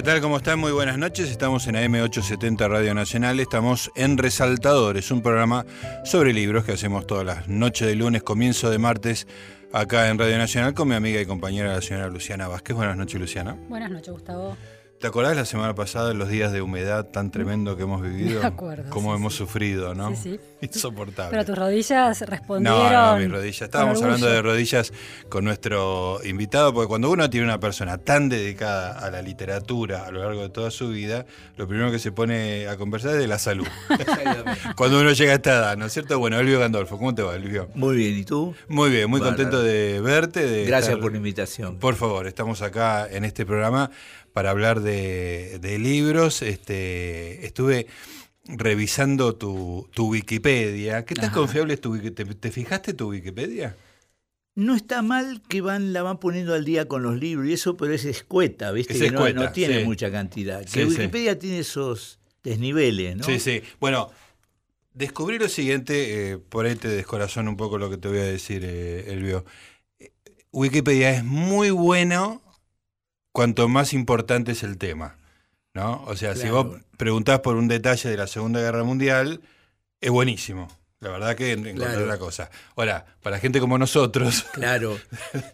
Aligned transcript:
¿qué 0.00 0.04
tal? 0.04 0.22
¿Cómo 0.22 0.38
están? 0.38 0.58
Muy 0.58 0.72
buenas 0.72 0.96
noches. 0.96 1.30
Estamos 1.30 1.66
en 1.66 1.74
AM870 1.74 2.70
Radio 2.70 2.94
Nacional. 2.94 3.38
Estamos 3.38 3.90
en 3.94 4.16
Resaltadores, 4.16 5.10
un 5.10 5.20
programa 5.20 5.66
sobre 6.06 6.32
libros 6.32 6.64
que 6.64 6.72
hacemos 6.72 7.06
todas 7.06 7.26
las 7.26 7.48
noches 7.48 7.86
de 7.86 7.96
lunes, 7.96 8.22
comienzo 8.22 8.70
de 8.70 8.78
martes, 8.78 9.26
acá 9.74 10.08
en 10.08 10.18
Radio 10.18 10.38
Nacional 10.38 10.72
con 10.72 10.88
mi 10.88 10.94
amiga 10.94 11.20
y 11.20 11.26
compañera, 11.26 11.74
la 11.74 11.82
señora 11.82 12.08
Luciana 12.08 12.48
Vázquez. 12.48 12.74
Buenas 12.76 12.96
noches, 12.96 13.20
Luciana. 13.20 13.58
Buenas 13.68 13.90
noches, 13.90 14.10
Gustavo. 14.10 14.56
¿Te 15.00 15.06
acordás 15.06 15.34
la 15.34 15.46
semana 15.46 15.74
pasada 15.74 16.12
los 16.12 16.28
días 16.28 16.52
de 16.52 16.60
humedad 16.60 17.06
tan 17.06 17.30
tremendo 17.30 17.74
que 17.74 17.84
hemos 17.84 18.02
vivido? 18.02 18.42
Me 18.42 18.46
acuerdo. 18.46 18.90
Cómo 18.90 19.14
sí, 19.14 19.16
hemos 19.18 19.32
sí. 19.32 19.38
sufrido, 19.38 19.94
¿no? 19.94 20.10
Sí, 20.14 20.16
sí. 20.22 20.40
Insoportable. 20.60 21.30
Pero 21.30 21.46
tus 21.46 21.56
rodillas 21.56 22.20
respondieron. 22.20 22.92
No, 22.92 23.12
no, 23.14 23.18
mis 23.18 23.30
rodillas. 23.30 23.62
Estábamos 23.62 24.02
hablando 24.02 24.26
de 24.26 24.42
rodillas 24.42 24.92
con 25.30 25.44
nuestro 25.44 26.18
invitado, 26.22 26.74
porque 26.74 26.88
cuando 26.88 27.10
uno 27.10 27.30
tiene 27.30 27.46
una 27.46 27.58
persona 27.58 27.96
tan 27.96 28.28
dedicada 28.28 28.98
a 28.98 29.10
la 29.10 29.22
literatura 29.22 30.04
a 30.04 30.10
lo 30.10 30.22
largo 30.22 30.42
de 30.42 30.50
toda 30.50 30.70
su 30.70 30.90
vida, 30.90 31.24
lo 31.56 31.66
primero 31.66 31.90
que 31.90 31.98
se 31.98 32.12
pone 32.12 32.68
a 32.68 32.76
conversar 32.76 33.12
es 33.12 33.20
de 33.20 33.26
la 33.26 33.38
salud. 33.38 33.66
cuando 34.76 35.00
uno 35.00 35.12
llega 35.12 35.32
a 35.32 35.36
esta 35.36 35.50
edad, 35.56 35.76
¿no 35.78 35.86
es 35.86 35.94
cierto? 35.94 36.18
Bueno, 36.18 36.38
Elvio 36.38 36.60
Gandolfo, 36.60 36.98
¿cómo 36.98 37.14
te 37.14 37.22
va, 37.22 37.36
Elvio? 37.36 37.70
Muy 37.74 37.96
bien, 37.96 38.18
¿y 38.18 38.24
tú? 38.26 38.54
Muy 38.68 38.90
bien, 38.90 39.08
muy 39.08 39.22
contento 39.22 39.62
de 39.62 39.98
verte. 40.02 40.46
de 40.46 40.66
Gracias 40.66 40.90
estar- 40.90 41.00
por 41.00 41.12
la 41.12 41.16
invitación. 41.16 41.78
Por 41.78 41.94
favor, 41.94 42.26
estamos 42.26 42.60
acá 42.60 43.08
en 43.10 43.24
este 43.24 43.46
programa 43.46 43.90
para 44.32 44.50
hablar 44.50 44.80
de, 44.80 45.58
de 45.60 45.78
libros. 45.78 46.42
Este, 46.42 47.44
estuve 47.46 47.86
revisando 48.46 49.34
tu, 49.36 49.88
tu 49.94 50.08
Wikipedia. 50.10 51.04
¿Qué 51.04 51.14
tan 51.14 51.26
Ajá. 51.26 51.34
confiable 51.34 51.74
es 51.74 51.80
tu 51.80 51.92
Wikipedia? 51.92 52.24
¿Te, 52.26 52.34
te 52.34 52.50
fijaste 52.50 52.94
tu 52.94 53.10
Wikipedia? 53.10 53.76
No 54.56 54.74
está 54.74 55.00
mal 55.02 55.40
que 55.48 55.60
van 55.60 55.92
la 55.92 56.02
van 56.02 56.18
poniendo 56.18 56.54
al 56.54 56.64
día 56.64 56.86
con 56.88 57.02
los 57.02 57.16
libros 57.18 57.48
y 57.48 57.52
eso, 57.52 57.76
pero 57.76 57.94
es 57.94 58.04
escueta, 58.04 58.72
¿viste? 58.72 58.94
Es 58.94 59.12
que 59.12 59.32
no- 59.32 59.52
tiene 59.52 59.78
sí. 59.80 59.84
mucha 59.84 60.10
cantidad. 60.10 60.60
Que 60.64 60.68
sí. 60.82 60.84
Wikipedia 60.84 61.38
tiene 61.38 61.60
esos 61.60 62.18
desniveles, 62.42 63.16
¿no? 63.16 63.24
Sí, 63.24 63.38
sí. 63.38 63.62
Bueno, 63.78 64.10
descubrí 64.92 65.38
lo 65.38 65.48
siguiente, 65.48 66.32
eh, 66.32 66.38
por 66.38 66.66
ahí 66.66 66.74
te 66.74 66.88
descorazona 66.88 67.48
un 67.48 67.56
poco 67.56 67.78
lo 67.78 67.88
que 67.88 67.96
te 67.96 68.08
voy 68.08 68.18
a 68.18 68.24
decir, 68.24 68.62
eh, 68.64 69.04
Elvio. 69.12 69.44
Wikipedia 70.52 71.10
es 71.12 71.24
muy 71.24 71.70
bueno 71.70 72.42
cuanto 73.32 73.68
más 73.68 73.92
importante 73.92 74.52
es 74.52 74.62
el 74.62 74.78
tema. 74.78 75.16
¿no? 75.74 76.02
O 76.06 76.16
sea, 76.16 76.34
si 76.34 76.48
vos 76.48 76.78
preguntás 76.96 77.40
por 77.40 77.56
un 77.56 77.68
detalle 77.68 78.08
de 78.10 78.16
la 78.16 78.26
Segunda 78.26 78.60
Guerra 78.60 78.84
Mundial, 78.84 79.40
es 80.00 80.10
buenísimo. 80.10 80.68
La 81.02 81.08
verdad 81.08 81.34
que 81.34 81.52
en- 81.52 81.60
encontrar 81.66 81.92
Claro. 81.92 82.06
la 82.06 82.18
cosa. 82.18 82.50
Ahora, 82.76 83.06
para 83.22 83.38
gente 83.38 83.58
como 83.58 83.78
nosotros, 83.78 84.44
Claro. 84.52 84.98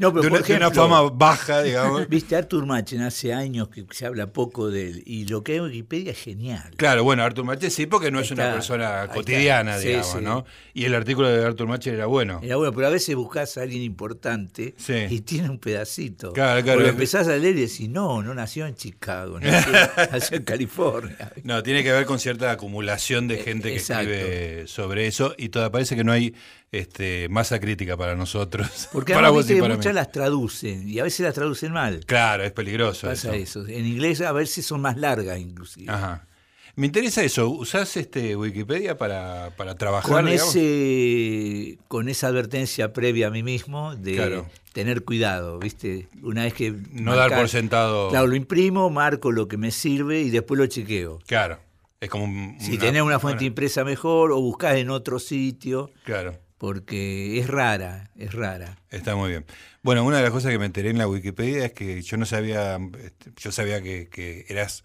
No, 0.00 0.10
de 0.10 0.20
pero 0.20 0.20
una, 0.20 0.20
por 0.20 0.22
de 0.22 0.28
una 0.28 0.38
ejemplo, 0.66 0.70
fama 0.88 1.02
baja, 1.02 1.62
digamos. 1.62 2.08
Viste, 2.08 2.34
Arthur 2.34 2.66
Machen 2.66 3.02
hace 3.02 3.32
años 3.32 3.68
que 3.68 3.86
se 3.92 4.06
habla 4.06 4.32
poco 4.32 4.70
de 4.70 4.88
él 4.88 5.02
y 5.06 5.24
lo 5.26 5.44
que 5.44 5.52
hay 5.52 5.58
en 5.58 5.64
Wikipedia 5.66 6.10
es 6.10 6.18
genial. 6.18 6.72
Claro, 6.76 7.04
bueno, 7.04 7.22
Artur 7.22 7.44
Mache 7.44 7.70
sí, 7.70 7.86
porque 7.86 8.10
no 8.10 8.18
es 8.18 8.32
una 8.32 8.52
persona 8.54 9.06
cotidiana. 9.14 9.78
Sí, 9.78 9.86
digamos, 9.86 10.10
sí. 10.14 10.18
¿no? 10.20 10.44
Y 10.74 10.84
el 10.84 10.94
artículo 10.96 11.28
de 11.28 11.44
Artur 11.46 11.68
Mache 11.68 11.92
era 11.92 12.06
bueno. 12.06 12.40
Era 12.42 12.56
bueno, 12.56 12.72
pero 12.72 12.88
a 12.88 12.90
veces 12.90 13.14
buscas 13.14 13.56
a 13.56 13.62
alguien 13.62 13.82
importante 13.82 14.74
Sí. 14.76 15.06
y 15.10 15.20
tiene 15.20 15.48
un 15.48 15.60
pedacito. 15.60 16.32
Claro, 16.32 16.60
claro. 16.64 16.78
Porque 16.80 16.90
empezás 16.90 17.28
a 17.28 17.36
leer 17.36 17.56
y 17.56 17.60
decís, 17.60 17.88
no, 17.88 18.20
no 18.20 18.34
nació 18.34 18.66
en 18.66 18.74
Chicago, 18.74 19.38
nació, 19.40 19.72
nació 20.10 20.38
en 20.38 20.42
California. 20.42 21.32
No, 21.44 21.62
tiene 21.62 21.84
que 21.84 21.92
ver 21.92 22.04
con 22.04 22.18
cierta 22.18 22.50
acumulación 22.50 23.28
de 23.28 23.36
gente 23.38 23.68
que 23.70 23.76
exacto. 23.76 24.10
escribe 24.10 24.66
sobre 24.66 25.06
eso 25.06 25.34
y 25.38 25.48
toda 25.48 25.70
parece 25.70 25.96
que 25.96 26.04
no 26.04 26.12
hay 26.12 26.34
este, 26.72 27.28
masa 27.28 27.58
crítica 27.60 27.96
para 27.96 28.14
nosotros. 28.16 28.88
Porque 28.92 29.14
para 29.14 29.30
vos 29.30 29.48
y 29.50 29.60
para 29.60 29.74
muchas 29.74 29.92
mí. 29.92 29.96
las 29.96 30.12
traducen 30.12 30.88
y 30.88 30.98
a 30.98 31.04
veces 31.04 31.20
las 31.20 31.34
traducen 31.34 31.72
mal. 31.72 32.00
Claro, 32.06 32.44
es 32.44 32.52
peligroso 32.52 33.06
Pasa 33.08 33.34
eso. 33.36 33.62
eso. 33.64 33.68
En 33.72 33.86
inglés 33.86 34.20
a 34.20 34.32
veces 34.32 34.66
son 34.66 34.80
más 34.80 34.96
largas 34.96 35.38
inclusive. 35.38 35.90
Ajá. 35.92 36.26
Me 36.74 36.86
interesa 36.86 37.22
eso. 37.24 37.48
¿Usás 37.48 37.96
este 37.96 38.36
Wikipedia 38.36 38.98
para, 38.98 39.50
para 39.56 39.76
trabajar? 39.76 40.10
Con, 40.12 40.26
digamos? 40.26 40.54
ese, 40.54 41.78
con 41.88 42.10
esa 42.10 42.26
advertencia 42.26 42.92
previa 42.92 43.28
a 43.28 43.30
mí 43.30 43.42
mismo 43.42 43.96
de 43.96 44.14
Claro. 44.16 44.46
tener 44.74 45.02
cuidado, 45.02 45.58
¿viste? 45.58 46.08
Una 46.22 46.42
vez 46.44 46.52
que... 46.52 46.74
No 46.92 47.16
dar 47.16 47.34
por 47.34 47.48
sentado. 47.48 48.10
Claro, 48.10 48.26
lo 48.26 48.36
imprimo, 48.36 48.90
marco 48.90 49.32
lo 49.32 49.48
que 49.48 49.56
me 49.56 49.70
sirve 49.70 50.20
y 50.20 50.28
después 50.28 50.58
lo 50.58 50.66
chequeo. 50.66 51.18
Claro. 51.26 51.58
Es 52.00 52.10
como 52.10 52.24
un- 52.24 52.56
Si 52.60 52.76
tenés 52.78 53.02
una 53.02 53.18
fuente 53.18 53.38
bueno, 53.38 53.48
impresa 53.48 53.84
mejor 53.84 54.32
o 54.32 54.40
buscás 54.40 54.76
en 54.76 54.90
otro 54.90 55.18
sitio, 55.18 55.90
Claro. 56.04 56.38
porque 56.58 57.38
es 57.38 57.46
rara, 57.48 58.10
es 58.16 58.34
rara. 58.34 58.76
Está 58.90 59.16
muy 59.16 59.30
bien. 59.30 59.44
Bueno, 59.82 60.04
una 60.04 60.18
de 60.18 60.22
las 60.24 60.32
cosas 60.32 60.50
que 60.52 60.58
me 60.58 60.66
enteré 60.66 60.90
en 60.90 60.98
la 60.98 61.08
Wikipedia 61.08 61.66
es 61.66 61.72
que 61.72 62.02
yo 62.02 62.16
no 62.16 62.26
sabía, 62.26 62.78
este, 63.02 63.32
yo 63.36 63.50
sabía 63.52 63.80
que, 63.82 64.08
que 64.08 64.44
eras, 64.48 64.82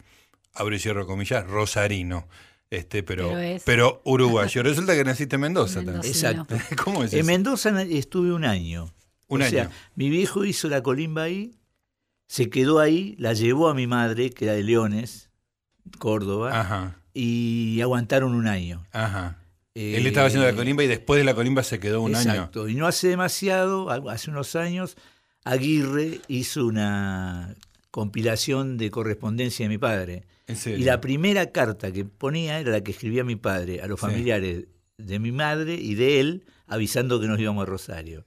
abro 0.53 0.75
y 0.75 0.79
cierro 0.79 1.05
comillas, 1.07 1.45
rosarino, 1.47 2.27
este, 2.69 3.03
pero, 3.03 3.27
Pero 3.29 3.39
es- 3.39 3.63
pero 3.65 4.01
uruguayo. 4.05 4.63
Resulta 4.63 4.95
que 4.95 5.03
naciste 5.03 5.35
en 5.35 5.41
Mendoza 5.41 5.83
también. 5.83 6.05
Exacto. 6.05 6.55
¿Cómo 6.83 7.03
es 7.03 7.13
En? 7.13 7.25
Mendoza 7.25 7.81
estuve 7.83 8.31
un 8.31 8.45
año. 8.45 8.93
Un 9.27 9.41
o 9.41 9.45
sea, 9.45 9.63
año. 9.63 9.71
mi 9.95 10.09
viejo 10.09 10.45
hizo 10.45 10.67
la 10.69 10.81
colimba 10.83 11.23
ahí, 11.23 11.55
se 12.27 12.49
quedó 12.49 12.79
ahí, 12.79 13.15
la 13.17 13.33
llevó 13.33 13.67
a 13.69 13.73
mi 13.73 13.87
madre, 13.87 14.29
que 14.29 14.45
era 14.45 14.53
de 14.53 14.63
Leones, 14.63 15.29
Córdoba, 15.99 16.57
Ajá, 16.59 17.00
y 17.13 17.79
aguantaron 17.81 18.33
un 18.33 18.47
año. 18.47 18.85
ajá. 18.91 19.37
Eh, 19.73 19.95
Él 19.95 20.05
estaba 20.05 20.27
haciendo 20.27 20.45
la 20.45 20.53
colimba 20.53 20.83
y 20.83 20.87
después 20.87 21.17
de 21.17 21.23
la 21.23 21.33
colimba 21.33 21.63
se 21.63 21.79
quedó 21.79 22.01
un 22.01 22.13
año. 22.13 22.29
Exacto. 22.29 22.67
Y 22.67 22.75
no 22.75 22.87
hace 22.87 23.07
demasiado, 23.07 23.89
hace 24.09 24.29
unos 24.29 24.57
años, 24.57 24.97
Aguirre 25.45 26.19
hizo 26.27 26.65
una 26.65 27.55
compilación 27.89 28.77
de 28.77 28.91
correspondencia 28.91 29.63
de 29.65 29.69
mi 29.69 29.77
padre. 29.77 30.23
En 30.47 30.57
serio. 30.57 30.79
Y 30.79 30.83
la 30.83 30.99
primera 30.99 31.51
carta 31.51 31.91
que 31.93 32.03
ponía 32.03 32.59
era 32.59 32.71
la 32.71 32.81
que 32.81 32.91
escribía 32.91 33.23
mi 33.23 33.37
padre 33.37 33.81
a 33.81 33.87
los 33.87 33.99
Sí. 33.99 34.07
familiares 34.07 34.65
de 34.97 35.19
mi 35.19 35.31
madre 35.31 35.75
y 35.75 35.95
de 35.95 36.19
él, 36.19 36.43
avisando 36.67 37.21
que 37.21 37.27
nos 37.27 37.39
íbamos 37.39 37.63
a 37.63 37.65
Rosario. 37.65 38.25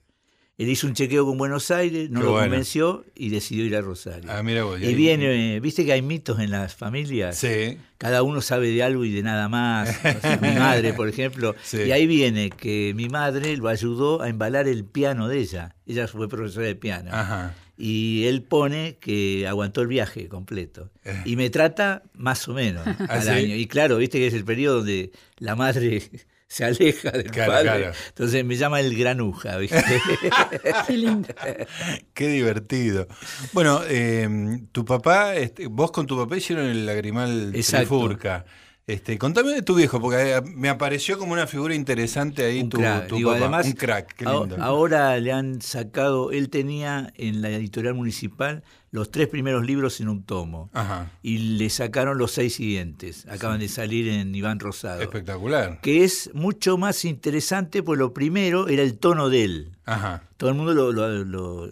Él 0.57 0.69
hizo 0.69 0.87
un 0.87 0.93
chequeo 0.93 1.25
con 1.25 1.37
Buenos 1.37 1.69
Aires, 1.69 2.09
no 2.09 2.21
Qué 2.21 2.25
lo 2.27 2.31
bueno. 2.31 2.45
convenció 2.47 3.03
y 3.13 3.27
decidió 3.29 3.65
ir 3.65 3.75
a 3.75 3.81
Rosario. 3.81 4.31
Ah, 4.31 4.41
mira 4.41 4.63
vos. 4.63 4.79
y 4.79 4.85
ahí- 4.85 4.95
viene, 4.95 5.59
viste 5.59 5.83
que 5.85 5.91
hay 5.91 6.01
mitos 6.01 6.39
en 6.39 6.49
las 6.51 6.73
familias. 6.75 7.37
Sí, 7.37 7.77
Cada 7.97 8.23
uno 8.23 8.39
sabe 8.41 8.69
de 8.69 8.81
algo 8.81 9.03
y 9.03 9.11
de 9.11 9.21
nada 9.21 9.49
más. 9.49 9.89
O 10.17 10.21
sea, 10.21 10.39
mi 10.41 10.57
madre, 10.57 10.93
por 10.93 11.09
ejemplo. 11.09 11.55
Sí. 11.61 11.79
Y 11.85 11.91
ahí 11.91 12.07
viene 12.07 12.49
que 12.51 12.93
mi 12.95 13.09
madre 13.09 13.57
lo 13.57 13.67
ayudó 13.67 14.21
a 14.21 14.29
embalar 14.29 14.67
el 14.69 14.85
piano 14.85 15.27
de 15.27 15.39
ella. 15.39 15.75
Ella 15.85 16.07
fue 16.07 16.29
profesora 16.29 16.67
de 16.67 16.75
piano. 16.75 17.09
ajá. 17.13 17.53
Y 17.77 18.23
él 18.27 18.41
pone 18.41 18.95
que 19.01 19.45
aguantó 19.49 19.81
el 19.81 19.87
viaje 19.87 20.29
completo. 20.29 20.89
Eh. 21.03 21.21
Y 21.25 21.35
me 21.35 21.49
trata 21.49 22.03
más 22.13 22.47
o 22.47 22.53
menos 22.53 22.87
¿Ah, 22.99 23.05
al 23.09 23.23
sí? 23.23 23.29
año. 23.29 23.55
Y 23.57 23.67
claro, 23.67 23.97
viste 23.97 24.17
que 24.19 24.27
es 24.27 24.33
el 24.33 24.45
periodo 24.45 24.77
donde 24.77 25.11
la 25.39 25.57
madre 25.57 26.01
se 26.47 26.63
aleja 26.65 27.11
del 27.11 27.31
Claro, 27.31 27.51
padre. 27.51 27.63
claro. 27.69 27.91
Entonces 28.09 28.45
me 28.45 28.55
llama 28.55 28.79
el 28.79 28.95
granuja, 28.97 29.57
¿viste? 29.57 29.83
Qué 30.87 30.97
lindo. 30.97 31.29
Qué 32.13 32.27
divertido. 32.27 33.07
Bueno, 33.53 33.81
eh, 33.87 34.59
tu 34.71 34.85
papá, 34.85 35.35
este, 35.35 35.67
vos 35.67 35.91
con 35.91 36.05
tu 36.07 36.17
papá 36.17 36.37
hicieron 36.37 36.65
el 36.67 36.85
lagrimal 36.85 37.51
Exacto. 37.55 37.87
Trifurca. 37.97 38.45
Este, 38.87 39.17
contame 39.17 39.51
de 39.51 39.63
tu 39.63 39.73
viejo, 39.73 39.99
porque 39.99 40.35
eh, 40.35 40.41
me 40.43 40.69
apareció 40.69 41.17
como 41.17 41.33
una 41.33 41.47
figura 41.47 41.73
interesante 41.73 42.45
ahí 42.45 42.61
Un 42.61 42.69
tu, 42.69 42.77
crack. 42.77 43.07
tu 43.07 43.15
Digo, 43.15 43.31
papá. 43.31 43.41
además, 43.41 43.65
un 43.65 43.71
crack, 43.73 44.13
qué 44.15 44.25
lindo. 44.25 44.57
Ahora 44.61 45.17
le 45.19 45.31
han 45.31 45.59
sacado, 45.63 46.31
él 46.31 46.49
tenía 46.51 47.11
en 47.15 47.41
la 47.41 47.49
editorial 47.49 47.95
municipal 47.95 48.63
los 48.91 49.09
tres 49.09 49.27
primeros 49.27 49.65
libros 49.65 49.99
en 50.01 50.09
un 50.09 50.23
tomo. 50.23 50.69
Ajá, 50.71 51.11
Y 51.23 51.57
le 51.57 51.67
sacaron 51.71 52.19
los 52.19 52.31
seis 52.33 52.53
siguientes. 52.53 53.25
Acaban 53.27 53.59
de 53.59 53.69
salir 53.69 54.07
en 54.07 54.35
Iván 54.35 54.59
Rosado. 54.59 55.01
espectacular. 55.01 55.81
Que 55.81 56.03
es 56.03 56.29
mucho 56.35 56.77
más 56.77 57.05
interesante, 57.05 57.81
pues 57.81 57.97
lo 57.97 58.13
primero 58.13 58.67
era 58.67 58.83
el 58.83 58.99
tono 58.99 59.29
de 59.29 59.43
él. 59.45 59.71
Ajá, 59.85 60.21
Todo 60.37 60.51
el 60.51 60.55
mundo 60.57 60.73
lo, 60.75 60.91
lo- 60.91 61.25
lo- 61.25 61.69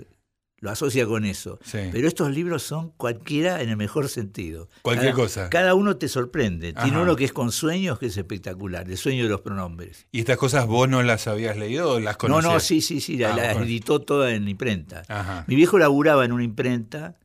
lo 0.64 0.72
asocia 0.72 1.06
con 1.06 1.26
eso. 1.26 1.60
sí. 1.64 1.78
Pero 1.92 2.08
estos 2.08 2.32
libros 2.32 2.64
son 2.64 2.92
cualquiera 2.96 3.62
en 3.62 3.70
el 3.70 3.76
mejor 3.76 4.08
sentido. 4.08 4.70
Cualquier 4.82 5.12
Cada- 5.12 5.22
cosa. 5.24 5.50
Cada 5.50 5.74
uno 5.76 5.98
te 5.98 6.08
sorprende. 6.08 6.72
Tiene 6.72 7.02
uno 7.02 7.16
que 7.18 7.26
es 7.26 7.34
con 7.34 7.52
sueños, 7.52 8.00
que 8.00 8.06
es 8.06 8.16
espectacular. 8.18 8.90
El 8.90 8.98
sueño 8.98 9.24
de 9.26 9.30
los 9.30 9.42
pronombres. 9.42 10.08
¿Y 10.12 10.20
estas 10.20 10.38
cosas 10.38 10.66
vos 10.66 10.88
no 10.88 11.04
las 11.04 11.28
habías 11.28 11.58
leído 11.58 11.92
o 11.92 12.00
las 12.00 12.14
No, 12.16 12.18
conocías? 12.20 12.54
no, 12.54 12.60
sí, 12.62 12.80
sí, 12.80 13.02
sí. 13.02 13.18
La, 13.18 13.34
Ah, 13.34 13.36
la 13.36 13.44
bueno. 13.52 13.66
editó 13.66 14.00
toda 14.00 14.34
en 14.34 14.48
imprenta. 14.48 15.04
Ajá, 15.10 15.44
Mi 15.48 15.56
viejo 15.56 15.78
laburaba 15.78 16.24
en 16.24 16.32
una 16.32 16.44
imprenta 16.46 17.18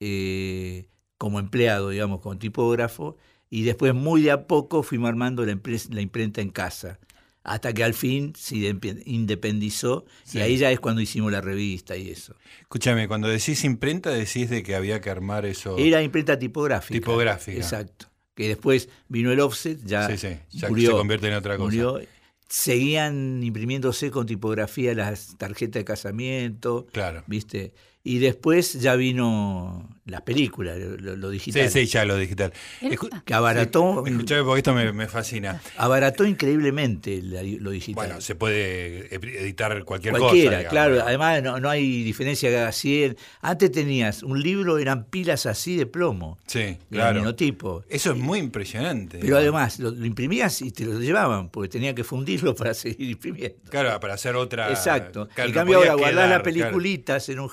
eh, 0.00 0.86
como 1.18 1.38
empleado, 1.40 1.90
digamos, 1.90 2.20
como 2.20 2.36
tipógrafo, 2.38 3.16
y 3.50 3.62
después 3.62 3.94
muy 3.94 4.22
de 4.22 4.30
a 4.32 4.46
poco 4.46 4.82
fuimos 4.82 5.08
armando 5.08 5.44
la, 5.46 5.58
la 5.90 6.00
imprenta 6.00 6.40
en 6.40 6.50
casa, 6.50 6.98
hasta 7.44 7.72
que 7.72 7.84
al 7.84 7.94
fin 7.94 8.32
se 8.36 8.56
inde- 8.56 9.02
independizó, 9.06 10.04
Sí. 10.24 10.38
y 10.38 10.40
ahí 10.40 10.56
ya 10.56 10.70
es 10.72 10.80
cuando 10.80 11.00
hicimos 11.00 11.30
la 11.30 11.40
revista 11.40 11.96
y 11.96 12.10
eso. 12.10 12.34
Escúchame, 12.62 13.06
cuando 13.06 13.28
decís 13.28 13.62
imprenta, 13.64 14.10
decís 14.10 14.50
de 14.50 14.62
que 14.62 14.74
había 14.74 15.00
que 15.00 15.10
armar 15.10 15.44
eso. 15.46 15.76
Era 15.78 16.02
imprenta 16.02 16.38
tipográfica. 16.38 16.98
Tipográfica. 16.98 17.56
Exacto. 17.58 18.06
Que 18.34 18.48
después 18.48 18.88
vino 19.08 19.30
el 19.30 19.38
offset, 19.40 19.78
ya, 19.84 20.08
Sí, 20.08 20.16
sí, 20.18 20.36
ya 20.58 20.68
murió, 20.68 20.90
se 20.90 20.96
convierte 20.96 21.28
en 21.28 21.34
otra 21.34 21.56
cosa. 21.56 21.64
murió. 21.66 22.00
Seguían 22.48 23.42
imprimiéndose 23.42 24.10
con 24.10 24.26
tipografía 24.26 24.94
las 24.94 25.36
tarjetas 25.38 25.80
de 25.80 25.84
casamiento, 25.84 26.86
Claro. 26.92 27.24
¿viste? 27.26 27.74
Y 28.06 28.18
después 28.18 28.74
ya 28.74 28.96
vino 28.96 29.88
las 30.04 30.20
películas, 30.20 30.76
lo, 30.78 31.16
lo 31.16 31.28
Sí, 31.30 31.32
digital. 31.32 31.70
sí, 31.70 31.86
ya 31.86 32.04
lo 32.04 32.18
digital. 32.18 32.52
Escu- 32.82 33.22
Que 33.24 33.32
abarató, 33.32 34.04
Escuchame 34.06 34.42
porque 34.44 34.58
esto 34.58 34.74
me, 34.74 34.92
me 34.92 35.06
fascina. 35.08 35.62
abarató 35.78 36.26
increíblemente 36.26 37.22
la- 37.22 37.42
lo 37.42 37.70
digital. 37.70 37.94
Bueno, 38.06 38.20
se 38.20 38.34
puede 38.34 39.14
editar 39.14 39.82
cualquier 39.84 40.18
Cualquiera, 40.18 40.50
cosa. 40.50 40.58
digamos. 40.58 40.70
claro. 40.70 41.02
Además, 41.08 41.42
no, 41.42 41.58
no 41.60 41.70
hay 41.70 42.02
diferencia 42.02 42.50
que 42.50 42.58
haga 42.58 42.72
100. 42.72 43.16
Antes 43.40 43.72
tenías 43.72 44.22
un 44.22 44.42
libro, 44.42 44.76
eran 44.76 45.04
pilas 45.06 45.46
así 45.46 45.76
de 45.76 45.86
plomo, 45.86 46.38
Sí, 46.46 46.58
de 46.60 46.78
claro. 46.90 47.20
minotipo. 47.20 47.84
Eso 47.88 48.12
es 48.12 48.18
muy 48.18 48.38
impresionante. 48.40 49.18
Pero 49.20 49.38
digamos. 49.38 49.62
además, 49.62 49.78
lo, 49.78 49.90
lo 49.92 50.04
imprimías 50.04 50.60
y 50.60 50.70
te 50.72 50.84
lo 50.84 51.00
llevaban, 51.00 51.48
porque 51.48 51.70
tenía 51.70 51.94
que 51.94 52.04
fundirlo 52.04 52.54
para 52.54 52.74
seguir 52.74 53.08
imprimiendo. 53.08 53.56
Claro, 53.70 53.98
para 53.98 54.12
hacer 54.12 54.36
otra. 54.36 54.68
Exacto. 54.68 55.26
claro, 55.34 55.48
en 55.48 55.54
cambio, 55.54 55.78
ahora 55.78 55.94
guardás 55.94 56.10
quedar, 56.10 56.28
las 56.28 56.42
claro. 56.42 56.42
peliculitas 56.44 57.28
en 57.30 57.38
un, 57.40 57.48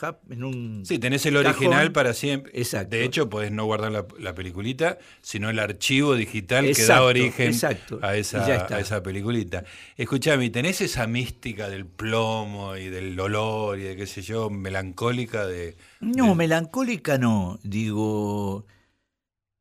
en 0.50 0.56
un. 0.56 0.86
Sí, 0.86 1.00
tenés 1.00 1.26
el 1.26 1.36
cajón. 1.36 1.48
original 1.52 1.92
para 1.92 2.14
siempre. 2.14 2.52
Exacto. 2.56 2.96
De 2.96 3.04
hecho, 3.04 3.30
podés 3.30 3.52
no 3.52 3.66
guardar 3.66 3.92
la, 3.92 4.06
la 4.20 4.34
peliculita, 4.36 4.98
sino 5.22 5.50
el 5.50 5.60
archivo 5.60 6.16
digital 6.16 6.66
que 6.74 6.86
da 6.86 7.04
origen 7.04 7.48
exacto. 7.48 8.00
a 8.02 8.16
esa, 8.16 8.44
a 8.74 8.80
esa 8.80 9.04
peliculita. 9.04 9.64
Escuchame, 9.98 10.50
¿tenés 10.50 10.82
esa 10.82 11.08
mística 11.08 11.70
del 11.70 11.86
plomo 11.86 12.76
y 12.76 12.90
del 12.90 13.20
olor 13.20 13.80
y 13.80 13.84
de 13.84 13.96
qué 13.96 14.08
sé 14.08 14.22
yo, 14.22 14.50
melancólica 14.50 15.46
de. 15.46 15.76
No, 16.00 16.30
de- 16.30 16.36
melancólica 16.36 17.18
no. 17.18 17.60
Digo, 17.64 18.66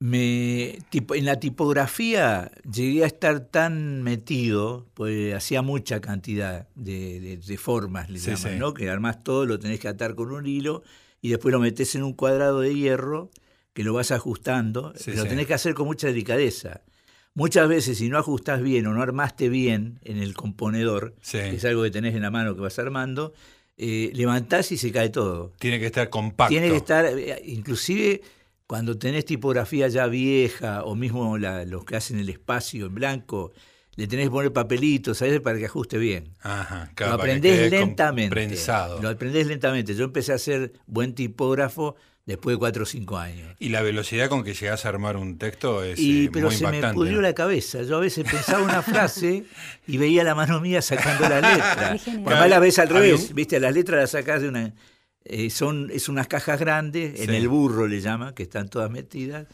me 0.00 0.78
tipo, 0.88 1.14
en 1.14 1.26
la 1.26 1.38
tipografía 1.38 2.50
llegué 2.70 3.04
a 3.04 3.06
estar 3.06 3.40
tan 3.40 4.02
metido, 4.02 4.86
pues 4.94 5.34
hacía 5.34 5.60
mucha 5.60 6.00
cantidad 6.00 6.68
de, 6.74 7.20
de- 7.20 7.36
de 7.36 7.58
formas, 7.58 8.08
le 8.08 8.18
Sí, 8.18 8.30
llaman, 8.30 8.52
sí. 8.54 8.58
¿no? 8.58 8.72
Que 8.74 8.88
armás 8.88 9.22
todo, 9.22 9.44
lo 9.44 9.58
tenés 9.58 9.78
que 9.78 9.88
atar 9.88 10.14
con 10.14 10.32
un 10.32 10.46
hilo 10.46 10.82
y 11.20 11.28
después 11.28 11.52
lo 11.52 11.60
metés 11.60 11.94
en 11.96 12.02
un 12.02 12.14
cuadrado 12.14 12.60
de 12.60 12.74
hierro 12.74 13.30
que 13.74 13.84
lo 13.84 13.92
vas 13.92 14.10
ajustando, 14.10 14.94
Sí, 14.96 15.12
lo 15.12 15.26
tenés 15.26 15.46
que 15.46 15.54
hacer 15.54 15.74
con 15.74 15.86
mucha 15.86 16.06
delicadeza. 16.06 16.80
Muchas 17.34 17.68
veces 17.68 17.98
si 17.98 18.08
no 18.08 18.16
ajustás 18.18 18.62
bien 18.62 18.86
o 18.86 18.94
no 18.94 19.02
armaste 19.02 19.48
bien 19.50 20.00
en 20.02 20.16
el 20.18 20.32
componedor, 20.34 21.14
que 21.30 21.50
es 21.56 21.64
algo 21.66 21.82
que 21.82 21.90
tenés 21.90 22.14
en 22.14 22.22
la 22.22 22.30
mano 22.30 22.54
que 22.54 22.62
vas 22.62 22.78
armando, 22.78 23.34
eh, 23.76 24.10
levantás 24.14 24.72
y 24.72 24.78
se 24.78 24.90
cae 24.92 25.10
todo. 25.10 25.52
Tiene 25.58 25.78
que 25.78 25.86
estar 25.86 26.08
compacto. 26.10 26.48
Tiene 26.50 26.68
que 26.70 26.76
estar, 26.76 27.04
eh, 27.06 27.40
inclusive 27.46 28.22
cuando 28.70 28.96
tenés 28.96 29.24
tipografía 29.24 29.88
ya 29.88 30.06
vieja 30.06 30.84
o 30.84 30.94
mismo 30.94 31.36
la- 31.38 31.64
los 31.64 31.84
que 31.84 31.96
hacen 31.96 32.20
el 32.20 32.28
espacio 32.28 32.86
en 32.86 32.94
blanco, 32.94 33.52
le 33.96 34.06
tenés 34.06 34.26
que 34.26 34.30
poner 34.30 34.52
papelitos, 34.52 35.18
¿sabes? 35.18 35.40
Para 35.40 35.58
que 35.58 35.66
ajuste 35.66 35.98
bien. 35.98 36.36
Ajá, 36.40 36.88
claro, 36.94 37.14
lo 37.16 37.18
aprendés 37.18 37.68
lentamente. 37.68 38.30
prensado. 38.30 39.02
Lo 39.02 39.08
aprendés 39.08 39.48
lentamente. 39.48 39.96
Yo 39.96 40.04
empecé 40.04 40.32
a 40.34 40.38
ser 40.38 40.72
buen 40.86 41.16
tipógrafo 41.16 41.96
después 42.26 42.54
de 42.54 42.58
4 42.60 42.84
o 42.84 42.86
5 42.86 43.18
años. 43.18 43.56
Y 43.58 43.70
la 43.70 43.82
velocidad 43.82 44.28
con 44.28 44.44
que 44.44 44.54
llegás 44.54 44.86
a 44.86 44.90
armar 44.90 45.16
un 45.16 45.36
texto 45.36 45.82
es 45.82 45.98
Y, 45.98 46.26
eh, 46.26 46.30
pero 46.32 46.46
muy 46.46 46.54
se 46.54 46.68
me 46.68 46.92
pudrió 46.92 47.16
¿no? 47.16 47.22
la 47.22 47.34
cabeza. 47.34 47.82
Yo 47.82 47.96
a 47.96 48.00
veces 48.00 48.24
pensaba 48.30 48.62
una 48.62 48.82
frase 48.82 49.46
y 49.88 49.96
veía 49.98 50.22
la 50.22 50.36
mano 50.36 50.60
mía 50.60 50.80
sacando 50.80 51.28
la 51.28 51.40
letra. 51.40 51.96
Además 52.06 52.48
la 52.48 52.60
ves 52.60 52.78
al 52.78 52.88
revés, 52.88 53.34
¿viste? 53.34 53.58
Las 53.58 53.74
letras 53.74 53.98
las 54.00 54.10
sacás 54.12 54.42
de 54.42 54.48
una... 54.48 54.72
eh, 55.24 55.50
son, 55.50 55.90
es 55.92 56.08
unas 56.08 56.26
cajas 56.28 56.58
grandes, 56.58 57.20
en 57.20 57.30
el 57.34 57.48
burro 57.48 57.86
le 57.86 58.00
llama, 58.00 58.34
que 58.34 58.42
están 58.42 58.68
todas 58.68 58.90
metidas, 58.90 59.46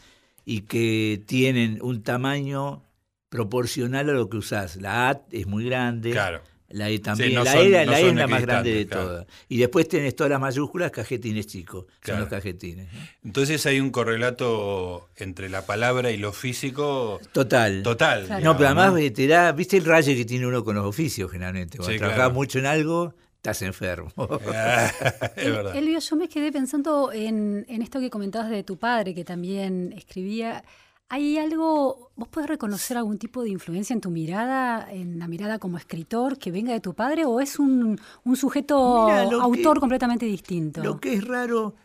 y 0.45 0.61
que 0.61 1.21
tienen 1.25 1.79
un 1.81 2.03
tamaño 2.03 2.83
proporcional 3.29 4.09
a 4.09 4.13
lo 4.13 4.29
que 4.29 4.37
usás. 4.37 4.77
La 4.77 5.09
A 5.09 5.21
es 5.31 5.45
muy 5.47 5.65
grande, 5.65 6.11
Claro. 6.11 6.41
la 6.69 6.89
E 6.89 6.99
también. 6.99 7.33
no 7.33 7.43
la 7.43 7.51
son- 7.51 7.61
E, 7.65 7.69
la- 7.69 7.85
no 7.85 7.91
la 7.91 7.99
E 7.99 8.07
es 8.09 8.15
la 8.15 8.27
más 8.27 8.41
grande 8.41 8.73
de 8.73 8.87
claro. 8.87 9.03
todas. 9.07 9.25
Y 9.49 9.57
después 9.57 9.87
tenés 9.89 10.15
todas 10.15 10.29
las 10.31 10.39
mayúsculas, 10.39 10.91
cajetines 10.91 11.47
chicos. 11.47 11.85
Claro. 11.99 12.19
Son 12.19 12.19
los 12.21 12.29
cajetines. 12.29 12.87
Entonces 13.25 13.65
hay 13.65 13.81
un 13.81 13.89
correlato 13.89 15.09
entre 15.17 15.49
la 15.49 15.65
palabra 15.65 16.11
y 16.11 16.17
lo 16.17 16.31
físico 16.31 17.19
Total. 17.33 17.83
total. 17.83 18.25
Claro. 18.25 18.43
No, 18.45 18.57
pero 18.57 18.69
además 18.69 19.13
te 19.13 19.27
da, 19.27 19.51
¿viste 19.51 19.75
el 19.77 19.85
rayo 19.85 20.13
que 20.15 20.23
tiene 20.25 20.47
uno 20.47 20.63
con 20.63 20.75
los 20.75 20.85
oficios 20.85 21.29
generalmente? 21.29 21.77
Cuando 21.77 21.93
Sí, 21.93 21.99
trabajás 21.99 22.31
mucho 22.33 22.59
en 22.59 22.65
algo, 22.65 23.13
estás 23.51 23.61
enfermo. 23.61 24.11
Es 25.35 25.45
El- 25.45 25.51
verdad. 25.53 25.75
Elvio, 25.75 25.99
yo 25.99 26.15
me 26.15 26.27
quedé 26.27 26.51
pensando 26.51 27.11
en, 27.13 27.65
en 27.69 27.81
esto 27.81 27.99
que 27.99 28.09
comentabas 28.09 28.49
de 28.49 28.63
tu 28.63 28.77
padre, 28.77 29.13
que 29.13 29.23
también 29.23 29.93
escribía. 29.95 30.63
¿Hay 31.09 31.37
algo, 31.37 32.11
vos 32.17 32.27
podés 32.27 32.49
reconocer 32.49 32.97
algún 32.97 33.17
tipo 33.17 33.41
de 33.41 33.49
influencia 33.49 33.93
en 33.93 34.01
tu 34.01 34.09
mirada, 34.09 34.87
en 34.91 35.19
la 35.19 35.27
mirada 35.29 35.57
como 35.57 35.77
escritor, 35.77 36.37
que 36.37 36.51
venga 36.51 36.73
de 36.73 36.81
tu 36.81 36.93
padre, 36.93 37.23
o 37.25 37.39
es 37.39 37.59
un, 37.59 37.97
un 38.25 38.35
sujeto 38.35 39.05
Mira, 39.05 39.23
autor 39.41 39.75
que- 39.77 39.79
completamente 39.79 40.25
distinto? 40.25 40.83
Lo 40.83 40.99
que 40.99 41.13
es 41.13 41.23
raro, 41.25 41.75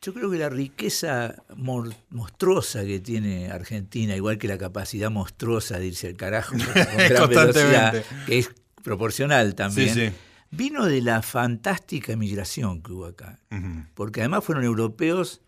yo 0.00 0.14
creo 0.14 0.30
que 0.30 0.38
la 0.38 0.48
riqueza 0.48 1.34
monstruosa 1.56 2.82
que 2.84 2.98
tiene 3.00 3.50
Argentina, 3.50 4.16
igual 4.16 4.38
que 4.38 4.48
la 4.48 4.56
capacidad 4.56 5.10
monstruosa 5.10 5.78
de 5.78 5.86
irse 5.88 6.06
al 6.08 6.16
carajo 6.16 6.52
con 6.56 6.64
gran 6.72 6.86
Constantemente. 6.86 7.34
velocidad, 7.34 8.04
que 8.26 8.38
es 8.38 8.50
proporcional 8.82 9.54
también, 9.54 9.94
Sí, 9.94 10.06
sí. 10.08 10.12
Vino 10.56 10.86
de 10.86 11.00
la 11.02 11.22
fantástica 11.22 12.16
migración 12.16 12.82
que 12.82 12.92
hubo 12.92 13.06
acá. 13.06 13.40
Porque 13.94 14.20
además 14.20 14.44
fueron 14.44 14.64
europeos 14.64 15.40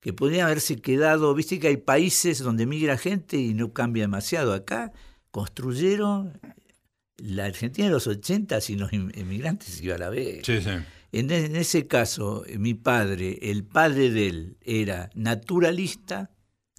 que 0.00 0.12
podrían 0.12 0.46
haberse 0.46 0.76
quedado, 0.80 1.34
viste 1.34 1.58
que 1.58 1.68
hay 1.68 1.76
países 1.78 2.38
donde 2.40 2.66
migra 2.66 2.98
gente 2.98 3.36
y 3.38 3.54
no 3.54 3.72
cambia 3.72 4.02
demasiado. 4.04 4.52
Acá 4.52 4.92
construyeron 5.30 6.38
la 7.16 7.46
Argentina 7.46 7.86
de 7.88 7.92
los 7.94 8.06
80 8.06 8.60
sin 8.60 8.80
los 8.80 8.92
inmigrantes 8.92 9.80
iba 9.82 9.94
a 9.94 9.98
la 9.98 10.10
vez. 10.10 10.44
Sí, 10.44 10.60
sí. 10.60 10.70
En, 11.12 11.30
e- 11.30 11.46
en 11.46 11.56
ese 11.56 11.86
caso, 11.86 12.44
mi 12.58 12.74
padre, 12.74 13.38
el 13.42 13.64
padre 13.64 14.10
de 14.10 14.26
él, 14.28 14.56
era 14.62 15.10
naturalista, 15.14 16.30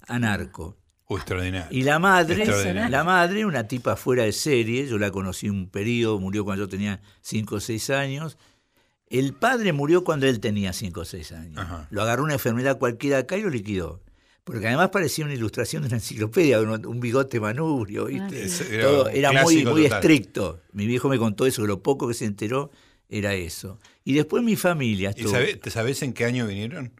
anarco. 0.06 0.76
Extraordinario. 1.08 1.68
Y 1.70 1.82
la 1.82 1.98
madre, 1.98 2.44
la 2.90 3.04
madre, 3.04 3.44
una 3.46 3.68
tipa 3.68 3.96
fuera 3.96 4.24
de 4.24 4.32
serie, 4.32 4.86
yo 4.88 4.98
la 4.98 5.10
conocí 5.10 5.48
un 5.48 5.68
periodo, 5.68 6.18
murió 6.18 6.44
cuando 6.44 6.64
yo 6.64 6.68
tenía 6.68 7.00
5 7.20 7.54
o 7.56 7.60
6 7.60 7.90
años. 7.90 8.36
El 9.08 9.32
padre 9.34 9.72
murió 9.72 10.02
cuando 10.02 10.26
él 10.26 10.40
tenía 10.40 10.72
5 10.72 11.00
o 11.00 11.04
6 11.04 11.32
años. 11.32 11.58
Ajá. 11.58 11.86
Lo 11.90 12.02
agarró 12.02 12.24
una 12.24 12.32
enfermedad 12.34 12.78
cualquiera 12.78 13.18
acá 13.18 13.36
y 13.36 13.42
lo 13.42 13.50
liquidó. 13.50 14.00
Porque 14.42 14.66
además 14.68 14.90
parecía 14.90 15.24
una 15.24 15.34
ilustración 15.34 15.82
de 15.82 15.88
una 15.88 15.96
enciclopedia, 15.96 16.60
un, 16.60 16.86
un 16.86 17.00
bigote 17.00 17.38
manubrio, 17.40 18.06
¿viste? 18.06 18.48
Todo 18.80 19.08
era 19.08 19.32
muy, 19.44 19.64
muy 19.64 19.82
total. 19.84 19.98
estricto. 20.00 20.60
Mi 20.72 20.86
viejo 20.86 21.08
me 21.08 21.18
contó 21.18 21.46
eso, 21.46 21.62
que 21.62 21.68
lo 21.68 21.82
poco 21.82 22.06
que 22.08 22.14
se 22.14 22.24
enteró 22.26 22.70
era 23.08 23.34
eso. 23.34 23.78
Y 24.04 24.12
después 24.14 24.42
mi 24.44 24.54
familia 24.56 25.10
¿Y 25.16 25.20
estuvo- 25.20 25.32
sabe- 25.32 25.56
¿Te 25.56 25.70
sabés 25.70 26.02
en 26.02 26.12
qué 26.12 26.24
año 26.24 26.46
vinieron? 26.46 26.92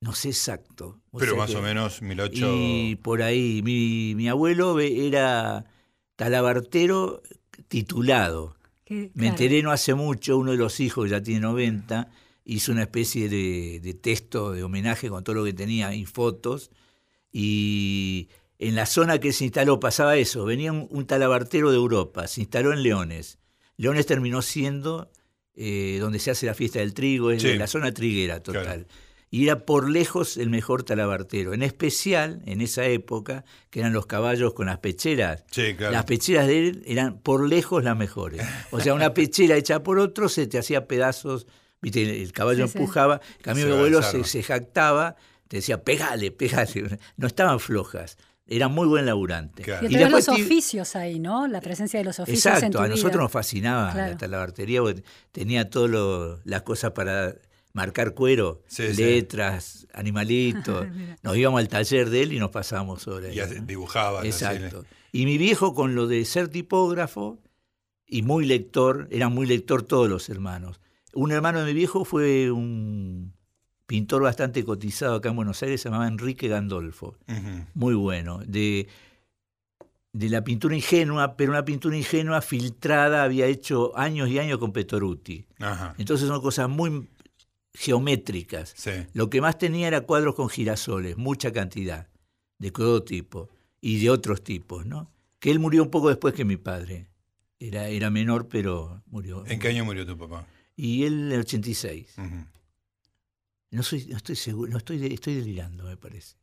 No 0.00 0.14
sé 0.14 0.28
exacto. 0.28 1.00
O 1.10 1.18
Pero 1.18 1.36
más 1.36 1.50
que- 1.50 1.56
o 1.56 1.62
menos 1.62 2.02
1008. 2.02 2.46
y 2.56 2.96
por 2.96 3.22
ahí, 3.22 3.62
mi, 3.62 4.14
mi 4.14 4.28
abuelo 4.28 4.74
ve- 4.74 5.06
era 5.06 5.64
talabartero 6.16 7.22
titulado. 7.68 8.56
Me 8.88 9.08
claro, 9.10 9.28
enteré 9.30 9.62
no 9.62 9.72
hace 9.72 9.94
mucho, 9.94 10.38
uno 10.38 10.52
de 10.52 10.58
los 10.58 10.78
hijos, 10.80 11.10
ya 11.10 11.20
tiene 11.22 11.40
90, 11.40 12.08
hizo 12.44 12.70
una 12.72 12.82
especie 12.82 13.28
de, 13.28 13.80
de 13.82 13.94
texto 13.94 14.52
de 14.52 14.62
homenaje 14.62 15.08
con 15.08 15.24
todo 15.24 15.34
lo 15.36 15.44
que 15.44 15.52
tenía 15.52 15.92
y 15.94 16.04
fotos. 16.04 16.70
Y 17.32 18.28
en 18.58 18.74
la 18.76 18.86
zona 18.86 19.18
que 19.18 19.32
se 19.32 19.44
instaló 19.44 19.80
pasaba 19.80 20.16
eso, 20.16 20.44
venía 20.44 20.72
un, 20.72 20.86
un 20.90 21.06
talabartero 21.06 21.70
de 21.70 21.76
Europa, 21.76 22.26
se 22.28 22.40
instaló 22.42 22.72
en 22.72 22.82
Leones. 22.82 23.38
Leones 23.76 24.06
terminó 24.06 24.40
siendo 24.42 25.10
eh, 25.54 25.98
donde 26.00 26.18
se 26.18 26.30
hace 26.30 26.46
la 26.46 26.54
fiesta 26.54 26.78
del 26.78 26.94
trigo, 26.94 27.30
es 27.30 27.42
Sí. 27.42 27.54
la 27.56 27.66
zona 27.66 27.92
triguera 27.92 28.40
total. 28.42 28.62
Claro. 28.62 28.86
Y 29.30 29.44
era 29.44 29.66
por 29.66 29.90
lejos 29.90 30.36
el 30.36 30.50
mejor 30.50 30.84
talabartero, 30.84 31.52
en 31.52 31.62
especial 31.62 32.40
en 32.46 32.60
esa 32.60 32.84
época, 32.86 33.44
que 33.70 33.80
eran 33.80 33.92
los 33.92 34.06
caballos 34.06 34.54
con 34.54 34.66
las 34.66 34.78
pecheras. 34.78 35.44
Sí, 35.50 35.74
claro. 35.74 35.92
Las 35.92 36.04
pecheras 36.04 36.46
de 36.46 36.68
él 36.68 36.82
eran 36.86 37.18
por 37.18 37.46
lejos 37.48 37.82
las 37.82 37.96
mejores. 37.96 38.40
O 38.70 38.80
sea, 38.80 38.94
una 38.94 39.14
pechera 39.14 39.56
hecha 39.56 39.82
por 39.82 39.98
otro 39.98 40.28
se 40.28 40.46
te 40.46 40.58
hacía 40.58 40.86
pedazos, 40.86 41.46
viste, 41.82 42.22
el, 42.22 42.32
caballo 42.32 42.66
Sí, 42.66 42.72
sí. 42.74 42.78
empujaba, 42.78 43.20
en 43.38 43.42
cambio 43.42 43.64
Se 43.64 43.70
mi 43.70 43.76
abuelo 43.76 44.02
se, 44.02 44.22
se 44.24 44.42
jactaba, 44.44 45.16
te 45.48 45.56
decía, 45.56 45.82
pegale, 45.82 46.30
pegale. 46.30 46.98
No 47.16 47.26
estaban 47.26 47.58
flojas, 47.58 48.16
era 48.46 48.68
muy 48.68 48.86
buen 48.86 49.06
laburante. 49.06 49.64
Claro. 49.64 49.86
Y, 49.86 49.90
tener 49.90 50.08
los 50.10 50.28
oficios 50.28 50.94
ahí, 50.94 51.18
¿no? 51.18 51.48
La 51.48 51.60
presencia 51.60 51.98
de 51.98 52.04
los 52.04 52.20
oficios 52.20 52.46
en 52.46 52.52
Exacto, 52.52 52.78
tu 52.78 52.84
a 52.84 52.88
nosotros 52.88 53.12
vida. 53.14 53.22
nos 53.22 53.32
fascinaba 53.32 53.92
Claro. 53.92 54.12
la 54.12 54.16
talabartería 54.18 54.80
porque 54.82 55.02
tenía 55.32 55.68
todas 55.68 56.38
las 56.44 56.62
cosas 56.62 56.92
para 56.92 57.34
marcar 57.76 58.14
cuero, 58.14 58.62
Sí, 58.66 58.94
sí. 58.94 59.02
letras, 59.04 59.86
animalitos. 59.92 60.88
Mira. 60.96 61.18
nos 61.22 61.36
íbamos 61.36 61.60
al 61.60 61.68
taller 61.68 62.08
de 62.08 62.22
él 62.22 62.32
y 62.32 62.38
nos 62.38 62.50
pasábamos 62.50 63.02
sobre 63.02 63.34
Y 63.34 63.38
él. 63.38 63.44
hace- 63.44 63.60
¿no? 63.60 63.66
dibujaba. 63.66 64.20
así, 64.20 64.28
Exacto. 64.28 64.84
Y 65.12 65.26
mi 65.26 65.36
viejo 65.36 65.74
con 65.74 65.94
lo 65.94 66.06
de 66.06 66.24
ser 66.24 66.48
tipógrafo 66.48 67.38
y 68.06 68.22
muy 68.22 68.46
lector, 68.46 69.08
eran 69.10 69.32
muy 69.34 69.46
lector 69.46 69.82
todos 69.82 70.08
los 70.08 70.28
hermanos. 70.30 70.80
Un 71.12 71.32
hermano 71.32 71.60
de 71.60 71.66
mi 71.66 71.74
viejo 71.74 72.04
fue 72.06 72.50
un 72.50 73.34
pintor 73.86 74.22
bastante 74.22 74.64
cotizado 74.64 75.16
acá 75.16 75.28
en 75.28 75.36
Buenos 75.36 75.62
Aires, 75.62 75.80
se 75.82 75.88
llamaba 75.90 76.08
Enrique 76.08 76.48
Gandolfo, 76.48 77.16
muy 77.74 77.94
bueno, 77.94 78.40
de, 78.46 78.88
de 80.12 80.28
la 80.28 80.42
pintura 80.42 80.74
ingenua, 80.74 81.36
pero 81.36 81.52
una 81.52 81.64
pintura 81.64 81.96
ingenua 81.96 82.40
filtrada, 82.42 83.22
había 83.22 83.46
hecho 83.46 83.96
años 83.96 84.28
y 84.30 84.38
años 84.38 84.58
con 84.58 84.72
Petoruti. 84.72 85.46
Ajá. 85.60 85.94
Entonces 85.98 86.26
son 86.28 86.40
cosas 86.40 86.68
muy 86.68 87.06
geométricas. 87.76 88.74
Sí. 88.76 88.90
Lo 89.12 89.30
que 89.30 89.40
más 89.40 89.58
tenía 89.58 89.88
era 89.88 90.00
cuadros 90.00 90.34
con 90.34 90.48
girasoles, 90.48 91.16
mucha 91.16 91.52
cantidad, 91.52 92.08
de 92.58 92.70
todo 92.70 93.02
tipo 93.02 93.50
y 93.80 93.98
de 94.00 94.10
otros 94.10 94.42
tipos, 94.42 94.86
¿no? 94.86 95.12
Que 95.38 95.50
él 95.50 95.58
murió 95.58 95.82
un 95.82 95.90
poco 95.90 96.08
después 96.08 96.34
que 96.34 96.44
mi 96.44 96.56
padre. 96.56 97.08
Era, 97.58 97.88
era 97.88 98.10
menor, 98.10 98.48
pero 98.48 99.02
murió. 99.06 99.46
¿En 99.46 99.58
qué 99.58 99.68
año 99.68 99.84
murió 99.84 100.04
tu 100.04 100.16
papá? 100.18 100.46
Y 100.76 101.04
él 101.04 101.14
en 101.14 101.32
el 101.32 101.40
86. 101.40 102.14
Ujú. 102.18 102.44
No, 103.70 103.82
soy, 103.82 104.06
no 104.06 104.16
estoy 104.16 104.36
seguro, 104.36 104.70
no 104.70 104.78
estoy, 104.78 105.04
estoy 105.06 105.34
delirando, 105.34 105.84
me 105.84 105.96
parece. 105.96 106.36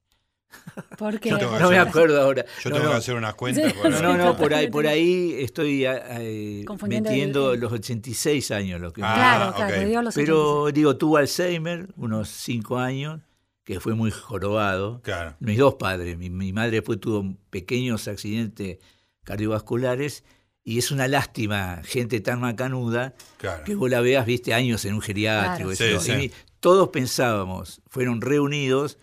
Porque 0.97 1.31
No 1.31 1.69
me 1.69 1.77
acuerdo 1.79 2.21
ahora. 2.21 2.45
Yo 2.63 2.69
No, 2.69 2.75
tengo 2.75 2.87
no. 2.87 2.91
que 2.93 2.97
hacer 2.97 3.15
unas 3.15 3.35
cuentas. 3.35 3.73
Para- 3.73 3.89
No, 3.89 4.01
no, 4.01 4.17
no, 4.17 4.37
por 4.37 4.53
ahí, 4.53 4.67
por 4.69 4.87
ahí 4.87 5.35
estoy 5.39 5.85
eh, 5.85 6.63
Confundiendo 6.65 7.09
metiendo 7.09 7.53
el- 7.53 7.59
los 7.59 7.71
86 7.73 8.51
años. 8.51 8.81
Lo 8.81 8.91
que 8.93 9.01
Ah, 9.03 9.13
Claro, 9.15 9.55
claro, 9.55 9.81
ok. 9.81 9.87
dio 9.87 10.01
los 10.01 10.15
Pero 10.15 10.71
digo, 10.71 10.97
tuvo 10.97 11.17
Alzheimer, 11.17 11.87
unos 11.97 12.29
5 12.29 12.77
años, 12.79 13.21
que 13.63 13.79
fue 13.79 13.93
muy 13.95 14.11
jorobado. 14.11 15.01
Claro. 15.03 15.35
Mis 15.39 15.57
dos 15.57 15.75
padres, 15.75 16.17
mi, 16.17 16.29
mi 16.29 16.51
madre 16.53 16.71
después 16.71 16.99
tuvo 16.99 17.35
pequeños 17.49 18.07
accidentes 18.07 18.77
cardiovasculares 19.23 20.23
y 20.65 20.77
es 20.79 20.91
una 20.91 21.07
lástima, 21.07 21.81
gente 21.83 22.21
tan 22.21 22.39
macanuda, 22.39 23.13
Claro. 23.37 23.63
que 23.65 23.75
vos 23.75 23.89
la 23.89 23.99
veas, 24.01 24.25
viste, 24.25 24.53
años 24.53 24.85
en 24.85 24.93
un 24.95 25.01
geriátrico. 25.01 25.71
Claro. 25.75 25.99
Sí, 25.99 26.11
y 26.11 26.31
todos 26.61 26.89
pensábamos, 26.89 27.81
fueron 27.89 28.21
reunidos, 28.21 28.97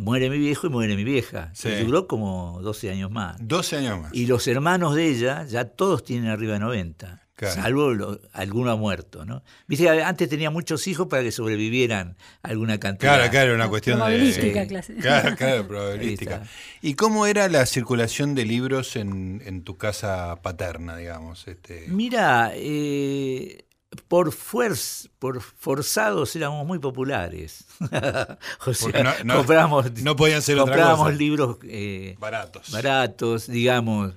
muere 0.00 0.30
mi 0.30 0.38
viejo 0.38 0.66
y 0.66 0.70
muere 0.70 0.96
mi 0.96 1.04
vieja. 1.04 1.50
Sí. 1.54 1.68
Y 1.68 1.84
duró 1.84 2.06
como 2.08 2.58
12 2.62 2.90
años 2.90 3.10
más. 3.10 3.36
12 3.40 3.76
años 3.76 4.00
más. 4.00 4.14
Y 4.14 4.26
los 4.26 4.46
hermanos 4.48 4.94
de 4.94 5.06
ella 5.08 5.44
ya 5.46 5.64
todos 5.66 6.02
tienen 6.04 6.30
arriba 6.30 6.54
de 6.54 6.60
90, 6.60 7.26
Claro. 7.34 7.54
salvo 7.54 7.94
lo- 7.94 8.20
alguno 8.34 8.70
ha 8.70 8.76
muerto, 8.76 9.24
¿no? 9.24 9.42
Viste, 9.66 9.84
que 9.84 10.02
antes 10.02 10.28
tenía 10.28 10.50
muchos 10.50 10.86
hijos 10.88 11.06
para 11.08 11.22
que 11.22 11.32
sobrevivieran 11.32 12.16
alguna 12.42 12.78
cantidad. 12.78 13.14
Claro, 13.16 13.30
claro, 13.30 13.54
una 13.54 13.68
cuestión 13.68 13.96
de. 13.98 14.04
Probabilística. 14.04 14.66
Claro, 15.00 15.36
claro, 15.38 15.66
probabilística. 15.68 16.42
¿Y 16.82 16.94
cómo 16.94 17.26
era 17.26 17.48
la 17.48 17.64
circulación 17.64 18.34
de 18.34 18.44
libros 18.44 18.94
en, 18.96 19.40
en 19.46 19.64
tu 19.64 19.78
casa 19.78 20.40
paterna, 20.42 20.96
digamos? 20.96 21.48
Este, 21.48 21.86
Mira, 21.88 22.52
eh, 22.54 23.64
por 24.08 24.32
fuerza, 24.32 25.08
por 25.18 25.40
forzados 25.40 26.34
éramos 26.36 26.66
muy 26.66 26.78
populares. 26.78 27.64
o 28.66 28.74
sea, 28.74 29.02
no- 29.02 29.24
no- 29.24 29.36
compramos, 29.38 29.92
no 30.02 30.16
podían 30.16 30.42
ser 30.42 30.58
otra 30.58 30.72
comprábamos 30.74 31.06
cosa. 31.06 31.16
libros 31.18 31.56
eh, 31.64 32.16
baratos. 32.18 32.70
baratos, 32.70 33.46
digamos. 33.48 34.14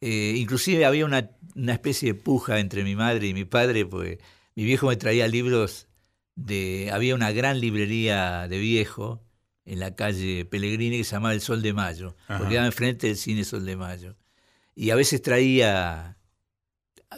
Eh, 0.00 0.34
inclusive 0.38 0.86
había 0.86 1.04
una, 1.04 1.30
una 1.54 1.72
especie 1.74 2.14
de 2.14 2.18
puja 2.18 2.58
entre 2.58 2.82
mi 2.84 2.96
madre 2.96 3.26
y 3.26 3.34
mi 3.34 3.44
padre, 3.44 3.84
porque 3.84 4.18
mi 4.54 4.64
viejo 4.64 4.86
me 4.88 4.96
traía 4.96 5.28
libros 5.28 5.86
de... 6.36 6.90
Había 6.92 7.14
una 7.14 7.30
gran 7.32 7.60
librería 7.60 8.48
de 8.48 8.58
viejo 8.58 9.22
en 9.66 9.78
la 9.80 9.94
calle 9.94 10.46
Pellegrini 10.46 10.96
que 10.96 11.04
se 11.04 11.12
llamaba 11.16 11.34
El 11.34 11.42
Sol 11.42 11.60
de 11.60 11.74
Mayo, 11.74 12.16
Ajá. 12.24 12.38
porque 12.38 12.52
quedaba 12.52 12.66
enfrente 12.66 13.08
del 13.08 13.16
cine 13.18 13.44
Sol 13.44 13.66
de 13.66 13.76
Mayo. 13.76 14.16
Y 14.74 14.88
a 14.90 14.94
veces 14.94 15.20
traía, 15.20 16.16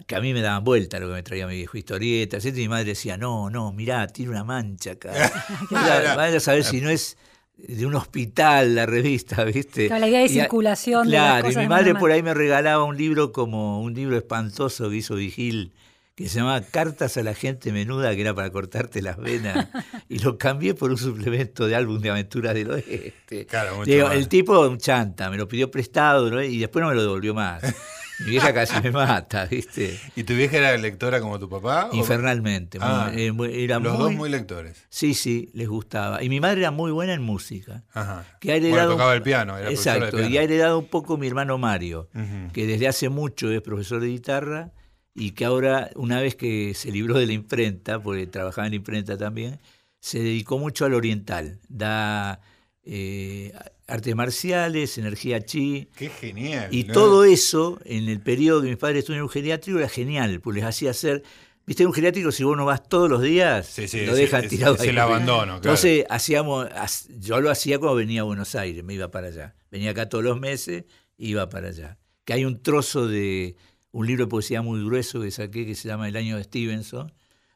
que 0.06 0.16
a 0.16 0.20
mí 0.20 0.32
me 0.32 0.40
daban 0.40 0.64
vuelta 0.64 0.98
lo 0.98 1.08
que 1.08 1.14
me 1.14 1.22
traía 1.22 1.46
mi 1.46 1.56
viejo, 1.56 1.76
historietas, 1.76 2.44
etc. 2.44 2.56
y 2.56 2.60
mi 2.60 2.68
madre 2.68 2.84
decía, 2.86 3.16
no, 3.16 3.50
no, 3.50 3.72
mirá, 3.72 4.06
tiene 4.06 4.30
una 4.30 4.44
mancha 4.44 4.92
acá. 4.92 5.12
vaya, 5.70 6.16
vaya 6.16 6.36
a 6.38 6.40
saber 6.40 6.64
si 6.64 6.80
no 6.80 6.90
es 6.90 7.16
de 7.56 7.86
un 7.86 7.94
hospital 7.94 8.74
la 8.74 8.86
revista, 8.86 9.44
¿viste? 9.44 9.86
Claro, 9.86 10.00
la 10.00 10.08
idea 10.08 10.20
de 10.20 10.26
Y 10.26 10.28
circulación 10.30 11.06
de 11.06 11.12
las 11.12 11.26
Claro, 11.26 11.44
cosas 11.44 11.56
y 11.62 11.64
mi 11.64 11.68
madre 11.68 11.94
por 11.94 12.10
ahí 12.10 12.22
me 12.22 12.34
regalaba 12.34 12.84
un 12.84 12.96
libro 12.96 13.32
como 13.32 13.80
un 13.82 13.94
libro 13.94 14.16
espantoso 14.16 14.88
que 14.90 14.96
hizo 14.96 15.14
Vigil, 15.14 15.72
que 16.14 16.28
se 16.28 16.38
llamaba 16.38 16.62
Cartas 16.62 17.16
a 17.18 17.22
la 17.22 17.34
gente 17.34 17.70
menuda, 17.70 18.14
que 18.14 18.22
era 18.22 18.34
para 18.34 18.50
cortarte 18.50 19.02
las 19.02 19.18
venas, 19.18 19.68
y 20.08 20.18
lo 20.20 20.38
cambié 20.38 20.74
por 20.74 20.90
un 20.90 20.98
suplemento 20.98 21.66
de 21.66 21.76
álbum 21.76 22.00
de 22.00 22.10
aventuras 22.10 22.54
del 22.54 22.70
oeste. 22.70 23.46
Claro, 23.46 23.76
mucho 23.76 23.90
Digo, 23.90 24.10
el 24.10 24.28
tipo, 24.28 24.58
un 24.66 24.78
chanta, 24.78 25.30
me 25.30 25.36
lo 25.36 25.46
pidió 25.46 25.70
prestado 25.70 26.30
¿no? 26.30 26.42
y 26.42 26.58
después 26.58 26.82
no 26.82 26.88
me 26.88 26.94
lo 26.94 27.02
devolvió 27.02 27.34
más. 27.34 27.62
Mi 28.24 28.30
vieja 28.30 28.52
casi 28.54 28.80
me 28.82 28.90
mata, 28.90 29.46
¿viste? 29.46 29.98
¿Y 30.16 30.24
tu 30.24 30.34
vieja 30.34 30.56
era 30.58 30.76
lectora 30.76 31.20
como 31.20 31.38
tu 31.38 31.48
papá? 31.48 31.88
Infernalmente. 31.92 32.78
muy- 32.78 32.88
Ah, 32.88 33.10
eh, 33.14 33.32
muy- 33.32 33.64
era 33.64 33.78
Los 33.78 33.92
muy- 33.94 34.02
dos 34.02 34.12
muy 34.14 34.30
lectores. 34.30 34.84
Sí, 34.88 35.14
sí, 35.14 35.50
les 35.54 35.68
gustaba. 35.68 36.22
Y 36.22 36.28
mi 36.28 36.40
madre 36.40 36.60
era 36.60 36.70
muy 36.70 36.90
buena 36.92 37.14
en 37.14 37.22
música. 37.22 37.84
Ajá. 37.92 38.24
Que 38.40 38.52
ha 38.52 38.54
Bueno, 38.54 38.66
heredado 38.68 38.92
tocaba 38.92 39.14
el 39.14 39.22
piano, 39.22 39.56
era 39.56 39.66
profesora 39.68 39.92
de 39.94 39.98
Exacto, 40.00 40.16
piano. 40.18 40.32
y 40.34 40.38
ha 40.38 40.42
heredado 40.42 40.78
un 40.78 40.86
poco 40.86 41.16
mi 41.16 41.26
hermano 41.26 41.58
Mario, 41.58 42.08
que 42.52 42.66
desde 42.66 42.88
hace 42.88 43.08
mucho 43.08 43.50
es 43.50 43.60
profesor 43.62 44.00
de 44.00 44.08
guitarra 44.08 44.70
y 45.14 45.32
que 45.32 45.44
ahora, 45.44 45.90
una 45.96 46.20
vez 46.20 46.34
que 46.36 46.72
se 46.74 46.90
libró 46.90 47.18
de 47.18 47.26
la 47.26 47.32
imprenta, 47.32 48.00
porque 48.00 48.26
trabajaba 48.26 48.66
en 48.66 48.72
la 48.72 48.76
imprenta 48.76 49.16
también, 49.18 49.58
se 50.00 50.18
dedicó 50.20 50.58
mucho 50.58 50.84
al 50.84 50.94
oriental. 50.94 51.58
Da 51.68 52.40
eh, 52.84 53.52
artes 53.92 54.14
marciales, 54.16 54.98
energía 54.98 55.44
chi. 55.44 55.88
Qué 55.96 56.08
genial. 56.08 56.68
Y 56.74 56.84
¿no? 56.84 56.94
todo 56.94 57.24
eso, 57.24 57.78
en 57.84 58.08
el 58.08 58.20
periodo 58.20 58.62
que 58.62 58.68
mis 58.68 58.76
padres 58.78 59.00
estuvieron 59.00 59.20
en 59.22 59.24
un 59.24 59.30
geriátrico, 59.30 59.78
era 59.78 59.88
genial, 59.88 60.40
pues 60.40 60.56
les 60.56 60.64
hacía 60.64 60.90
hacer. 60.90 61.22
¿Viste? 61.64 61.86
Un 61.86 61.92
geriátrico, 61.92 62.32
si 62.32 62.42
vos 62.42 62.56
no 62.56 62.64
vas 62.64 62.88
todos 62.88 63.08
los 63.08 63.22
días, 63.22 63.66
Sí, 63.68 63.86
sí, 63.86 64.04
lo 64.04 64.16
dejan 64.16 64.48
tirado 64.48 64.76
ahí. 64.80 64.88
el 64.88 64.98
abandono, 64.98 65.44
claro. 65.44 65.56
Entonces, 65.58 66.04
hacíamos, 66.10 66.66
hac- 66.70 67.06
yo 67.20 67.40
lo 67.40 67.50
hacía 67.50 67.78
cuando 67.78 67.94
venía 67.96 68.22
a 68.22 68.24
Buenos 68.24 68.56
Aires, 68.56 68.82
me 68.82 68.94
iba 68.94 69.12
para 69.12 69.28
allá. 69.28 69.54
Venía 69.70 69.92
acá 69.92 70.08
todos 70.08 70.24
los 70.24 70.40
meses, 70.40 70.84
iba 71.18 71.48
para 71.48 71.68
allá. 71.68 71.98
Que 72.24 72.32
hay 72.32 72.44
un 72.44 72.60
trozo 72.62 73.06
de 73.06 73.54
un 73.92 74.06
libro 74.08 74.24
de 74.24 74.28
poesía 74.30 74.60
muy 74.62 74.82
grueso 74.84 75.20
que 75.20 75.30
saqué 75.30 75.64
que 75.64 75.76
se 75.76 75.86
llama 75.86 76.08
El 76.08 76.16
año 76.16 76.36
de 76.36 76.42
Stevenson, 76.42 77.12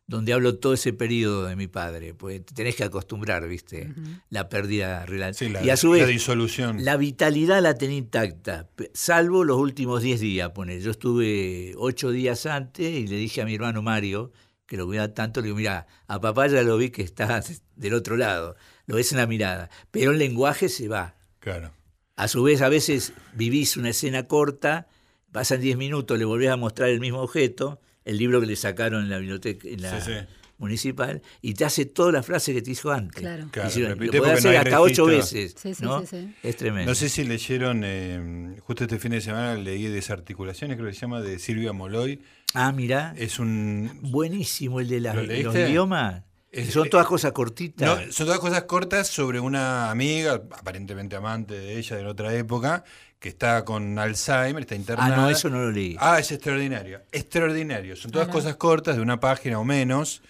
donde 0.06 0.32
hablo 0.32 0.56
todo 0.56 0.74
ese 0.74 0.92
periodo 0.92 1.46
de 1.46 1.56
mi 1.56 1.66
padre. 1.66 2.14
Pues 2.14 2.44
te 2.44 2.54
tenés 2.54 2.76
que 2.76 2.84
acostumbrar, 2.84 3.46
¿viste? 3.48 3.92
La 4.30 4.48
pérdida 4.48 5.04
real. 5.04 5.34
Sí, 5.34 5.48
la, 5.48 5.64
y 5.64 5.70
a 5.70 5.76
su 5.76 5.90
vez, 5.90 6.02
la 6.02 6.08
disolución. 6.08 6.84
la 6.84 6.96
vitalidad 6.96 7.60
la 7.60 7.74
tenía 7.74 7.98
intacta, 7.98 8.68
salvo 8.94 9.44
los 9.44 9.58
últimos 9.58 10.02
10 10.02 10.20
días. 10.20 10.50
Pone. 10.50 10.80
Yo 10.80 10.90
estuve 10.90 11.74
8 11.76 12.10
días 12.10 12.46
antes 12.46 12.86
y 12.86 13.06
le 13.06 13.16
dije 13.16 13.42
a 13.42 13.44
mi 13.44 13.54
hermano 13.54 13.82
Mario, 13.82 14.32
que 14.66 14.76
lo 14.76 14.86
cuida 14.86 15.14
tanto, 15.14 15.40
le 15.40 15.46
digo, 15.46 15.56
mira, 15.56 15.86
a 16.06 16.20
papá 16.20 16.46
ya 16.48 16.62
lo 16.62 16.76
vi 16.76 16.90
que 16.90 17.02
está 17.02 17.42
del 17.76 17.94
otro 17.94 18.16
lado, 18.16 18.56
lo 18.86 18.96
ves 18.96 19.12
en 19.12 19.18
la 19.18 19.26
mirada, 19.26 19.70
pero 19.90 20.12
el 20.12 20.18
lenguaje 20.18 20.68
se 20.68 20.88
va. 20.88 21.14
Claro. 21.38 21.72
A 22.16 22.28
su 22.28 22.42
vez, 22.42 22.62
a 22.62 22.68
veces 22.68 23.12
vivís 23.34 23.76
una 23.76 23.90
escena 23.90 24.26
corta, 24.26 24.88
pasan 25.36 25.60
10 25.60 25.76
minutos, 25.76 26.18
le 26.18 26.24
volvés 26.24 26.48
a 26.48 26.56
mostrar 26.56 26.88
el 26.88 26.98
mismo 26.98 27.20
objeto, 27.20 27.78
el 28.06 28.16
libro 28.16 28.40
que 28.40 28.46
le 28.46 28.56
sacaron 28.56 29.02
en 29.02 29.10
la 29.10 29.18
biblioteca 29.18 29.68
en 29.68 29.82
la 29.82 30.00
Sí, 30.00 30.10
sí. 30.12 30.26
municipal, 30.56 31.20
y 31.42 31.52
te 31.52 31.66
hace 31.66 31.84
todas 31.84 32.14
las 32.14 32.24
frases 32.24 32.54
que 32.54 32.62
te 32.62 32.70
dijo 32.70 32.90
antes. 32.90 33.20
Claro. 33.20 33.48
Claro, 33.50 33.68
si- 33.68 33.84
repite 33.84 34.16
lo 34.16 34.22
podés 34.22 34.42
no 34.42 34.48
hacer 34.50 34.56
hasta 34.60 34.80
ocho 34.80 35.04
veces. 35.04 35.54
Sí, 35.60 35.74
sí, 35.74 35.82
¿no? 35.84 36.00
sí, 36.00 36.06
sí. 36.06 36.34
Es 36.42 36.56
tremendo. 36.56 36.90
No 36.90 36.94
sé 36.94 37.10
si 37.10 37.24
leyeron, 37.24 37.82
eh, 37.84 38.56
justo 38.60 38.84
este 38.84 38.98
fin 38.98 39.10
de 39.12 39.20
semana 39.20 39.54
leí 39.56 39.84
Desarticulaciones, 39.88 40.78
creo 40.78 40.88
que 40.88 40.94
se 40.94 41.00
llama, 41.02 41.20
de 41.20 41.38
Silvia 41.38 41.74
Moloy. 41.74 42.22
Ah, 42.54 42.72
mira. 42.72 43.12
Es 43.18 43.38
un... 43.38 43.90
Buenísimo 44.04 44.80
el 44.80 44.88
de 44.88 45.00
las- 45.00 45.14
¿Lo 45.16 45.22
los 45.24 45.54
idiomas. 45.54 46.22
Es- 46.50 46.72
Son 46.72 46.88
todas 46.88 47.06
cosas 47.06 47.32
cortitas. 47.32 48.06
No, 48.06 48.12
son 48.12 48.24
todas 48.24 48.40
cosas 48.40 48.62
cortas 48.62 49.08
sobre 49.08 49.40
una 49.40 49.90
amiga, 49.90 50.40
aparentemente 50.58 51.14
amante 51.14 51.52
de 51.52 51.76
ella 51.76 51.96
de 51.96 52.06
otra 52.06 52.32
época, 52.34 52.82
que 53.26 53.30
está 53.30 53.64
con 53.64 53.98
Alzheimer, 53.98 54.62
está 54.62 54.76
ah, 54.76 54.78
internada. 54.78 55.16
no, 55.16 55.28
eso 55.28 55.50
no 55.50 55.58
lo 55.58 55.72
leí. 55.72 55.96
Ah, 55.98 56.20
es 56.20 56.30
extraordinario. 56.30 57.00
Extraordinario. 57.10 57.96
Son 57.96 58.12
todas 58.12 58.28
Ah, 58.28 58.30
no. 58.30 58.32
cosas 58.34 58.54
cortas 58.54 58.94
de 58.94 59.02
una 59.02 59.18
página 59.18 59.58
o 59.58 59.64
menos. 59.64 60.22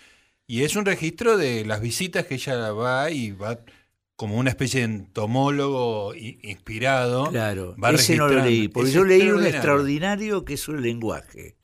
Y 0.46 0.62
es 0.62 0.76
un 0.76 0.86
registro 0.86 1.36
de 1.36 1.66
las 1.66 1.82
visitas 1.82 2.24
que 2.24 2.36
ella 2.36 2.72
va 2.72 3.10
y 3.10 3.32
va 3.32 3.58
como 4.16 4.36
una 4.38 4.48
especie 4.48 4.80
de 4.80 4.86
entomólogo 4.86 6.14
inspirado. 6.14 7.28
claro, 7.30 7.76
va 7.82 7.90
ese 7.90 8.16
no 8.16 8.28
lo 8.28 8.42
leí. 8.42 8.68
Porque 8.68 8.88
Es 8.88 8.94
yo 8.94 9.04
leí 9.04 9.20
un 9.28 9.44
extraordinario. 9.44 9.56
extraordinario 9.56 10.44
que 10.46 10.54
es 10.54 10.68
un 10.68 10.80
lenguaje. 10.80 11.55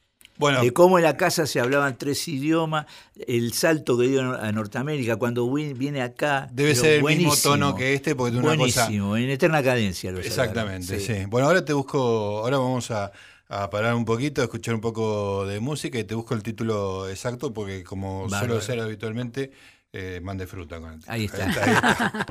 Bueno, 0.43 0.61
De 0.63 0.73
cómo 0.73 0.99
en 0.99 1.05
la 1.05 1.17
casa 1.17 1.47
se 1.47 1.61
hablaban 1.61 1.97
tres 1.97 2.27
idiomas, 2.29 2.87
el 3.27 3.53
salto 3.53 3.97
que 3.97 4.09
dio 4.09 4.21
a 4.35 4.51
Norteamérica 4.53 5.17
cuando 5.17 5.45
Win- 5.47 5.79
viene 5.79 6.03
acá. 6.03 6.49
debe 6.53 6.75
ser 6.75 6.95
el 6.95 7.03
mismo 7.05 7.35
tono 7.37 7.75
que 7.75 7.95
este, 7.95 8.15
porque 8.15 8.37
es 8.37 8.43
una 8.43 8.57
cosa. 8.57 8.85
Buenísimo, 8.87 9.17
en 9.17 9.31
eterna 9.31 9.63
cadencia. 9.63 10.11
Lo 10.13 10.19
Exactamente, 10.21 10.99
sí. 11.01 11.25
Bueno, 11.29 11.47
ahora 11.47 11.65
te 11.65 11.73
busco, 11.73 11.99
ahora 12.43 12.59
vamos 12.59 12.91
a, 12.91 13.11
a 13.49 13.71
parar 13.71 13.95
un 13.95 14.05
poquito, 14.05 14.41
a 14.43 14.45
escuchar 14.45 14.75
un 14.75 14.81
poco 14.81 15.47
de 15.47 15.61
música 15.61 15.99
y 15.99 16.05
te 16.05 16.15
busco 16.15 16.35
el 16.35 16.43
título 16.43 17.09
exacto 17.09 17.53
porque 17.55 17.85
como 17.85 18.29
suelo 18.29 18.57
hacer 18.59 18.81
habitualmente, 18.81 19.53
eh, 19.93 20.21
mande 20.23 20.47
fruta 20.47 20.81
con 20.81 20.95
el 20.95 20.99
título. 20.99 21.15
Ahí 21.15 21.25
está. 21.27 21.45
ahí 21.45 21.51
está. 21.75 22.27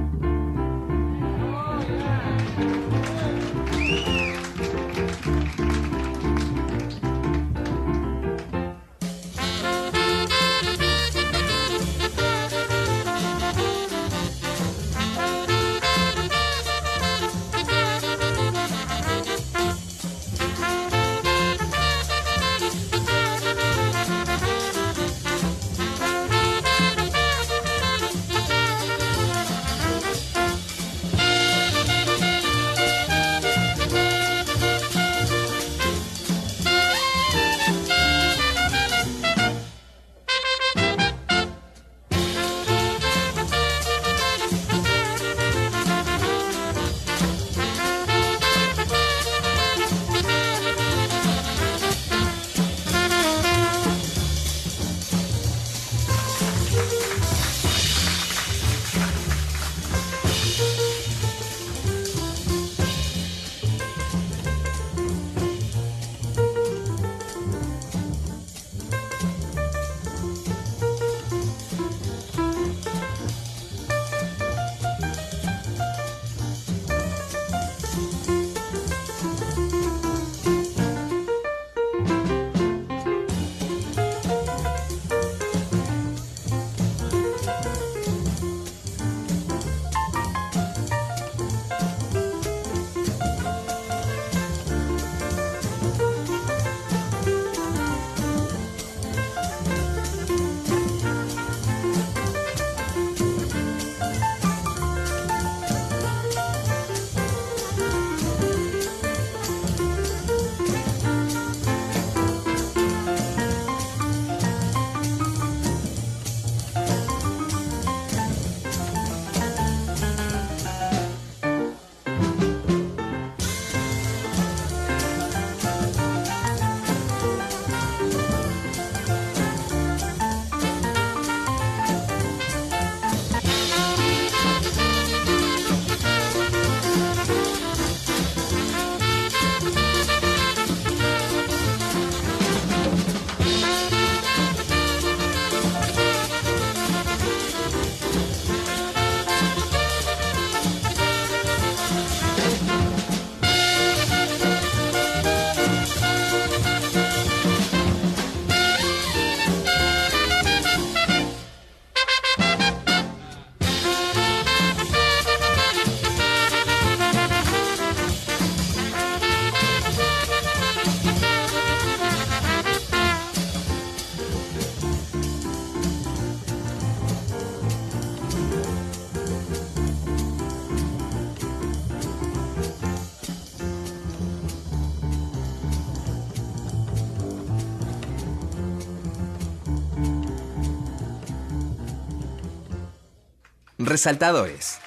Resaltadores. 193.90 194.78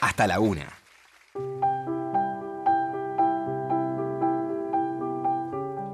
Hasta 0.00 0.26
la 0.26 0.40
una. 0.40 0.66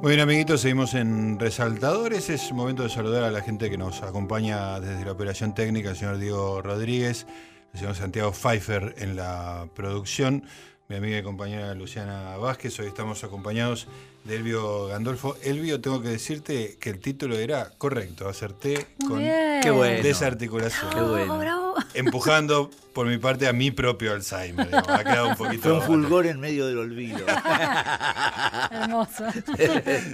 Muy 0.01 0.13
bien, 0.13 0.21
amiguitos, 0.21 0.63
seguimos 0.63 0.95
en 0.95 1.39
Resaltadores. 1.39 2.31
Es 2.31 2.51
momento 2.53 2.83
de 2.83 2.89
saludar 2.89 3.25
a 3.25 3.31
la 3.31 3.43
gente 3.43 3.69
que 3.69 3.77
nos 3.77 4.03
acompaña 4.03 4.81
desde 4.81 5.05
la 5.05 5.13
operación 5.13 5.55
técnica, 5.55 5.91
el 5.91 5.97
señor 5.97 6.17
Diego 6.17 6.63
Rodríguez, 6.63 7.27
el 7.75 7.81
señor 7.81 7.97
Santiago 7.97 8.33
Pfeiffer 8.33 8.95
en 8.97 9.17
la 9.17 9.69
producción, 9.75 10.45
mi 10.89 10.97
amiga 10.97 11.19
y 11.19 11.23
compañera 11.23 11.75
Luciana 11.75 12.37
Vázquez. 12.37 12.79
Hoy 12.79 12.87
estamos 12.87 13.25
acompañados 13.25 13.89
de 14.25 14.37
Elvio 14.37 14.89
Gandolfo. 14.89 15.37
Elvio, 15.43 15.81
tengo 15.81 16.03
que 16.03 16.09
decirte 16.09 16.77
que 16.79 16.91
el 16.91 17.01
título 17.01 17.39
era 17.39 17.71
correcto, 17.79 18.29
acerté 18.29 18.87
con. 19.07 19.21
Qué 19.21 19.71
bueno. 19.71 20.03
desarticulación. 20.03 20.91
Qué 20.93 21.01
bueno. 21.01 21.39
bravo. 21.39 21.75
Empujando 21.95 22.71
por 22.93 23.07
mi 23.07 23.17
parte 23.17 23.49
a 23.49 23.53
mi 23.55 23.71
propio 23.71 24.13
Alzheimer. 24.13 24.67
digamos. 24.67 24.89
Ha 24.91 25.05
quedado 25.05 25.29
un 25.29 25.37
poquito. 25.37 25.63
Fue 25.63 25.73
un 25.73 25.83
fulgor 25.83 26.27
en 26.27 26.39
medio 26.41 26.67
del 26.67 26.79
olvido. 26.79 27.25
Hermoso. 28.71 29.25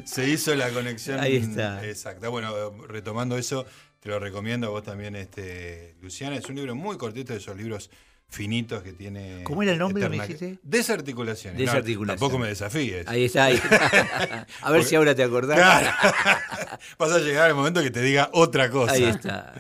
Se 0.04 0.28
hizo 0.28 0.54
la 0.54 0.70
conexión 0.70 1.18
Ahí 1.18 1.36
está. 1.36 1.84
exacta. 1.84 2.28
Bueno, 2.28 2.52
retomando 2.86 3.36
eso, 3.36 3.66
te 3.98 4.08
lo 4.08 4.20
recomiendo 4.20 4.68
a 4.68 4.70
vos 4.70 4.84
también, 4.84 5.16
este, 5.16 5.96
Luciana. 6.00 6.36
Es 6.36 6.48
un 6.48 6.54
libro 6.54 6.76
muy 6.76 6.96
cortito 6.96 7.32
de 7.32 7.40
esos 7.40 7.56
libros 7.56 7.90
finitos 8.30 8.82
que 8.82 8.92
tiene. 8.92 9.42
¿Cómo 9.44 9.62
era 9.62 9.72
el 9.72 9.78
nombre, 9.78 10.08
me 10.08 10.16
Eterna- 10.16 10.26
dijiste? 10.26 10.58
Desarticulaciones. 10.62 11.58
No, 11.60 11.66
Desarticulaciones. 11.66 12.20
tampoco 12.20 12.38
me 12.38 12.48
desafíes. 12.48 13.06
Ahí 13.08 13.24
está. 13.24 13.44
ahí. 13.46 13.60
A 14.62 14.70
ver 14.70 14.84
si 14.84 14.94
ahora 14.96 15.14
te 15.14 15.22
acordás. 15.22 15.58
Claro. 15.58 15.90
Vas 16.98 17.12
a 17.12 17.18
llegar 17.18 17.48
al 17.50 17.54
momento 17.54 17.82
que 17.82 17.90
te 17.90 18.00
diga 18.00 18.30
otra 18.32 18.70
cosa. 18.70 18.92
Ahí 18.94 19.04
está. 19.04 19.52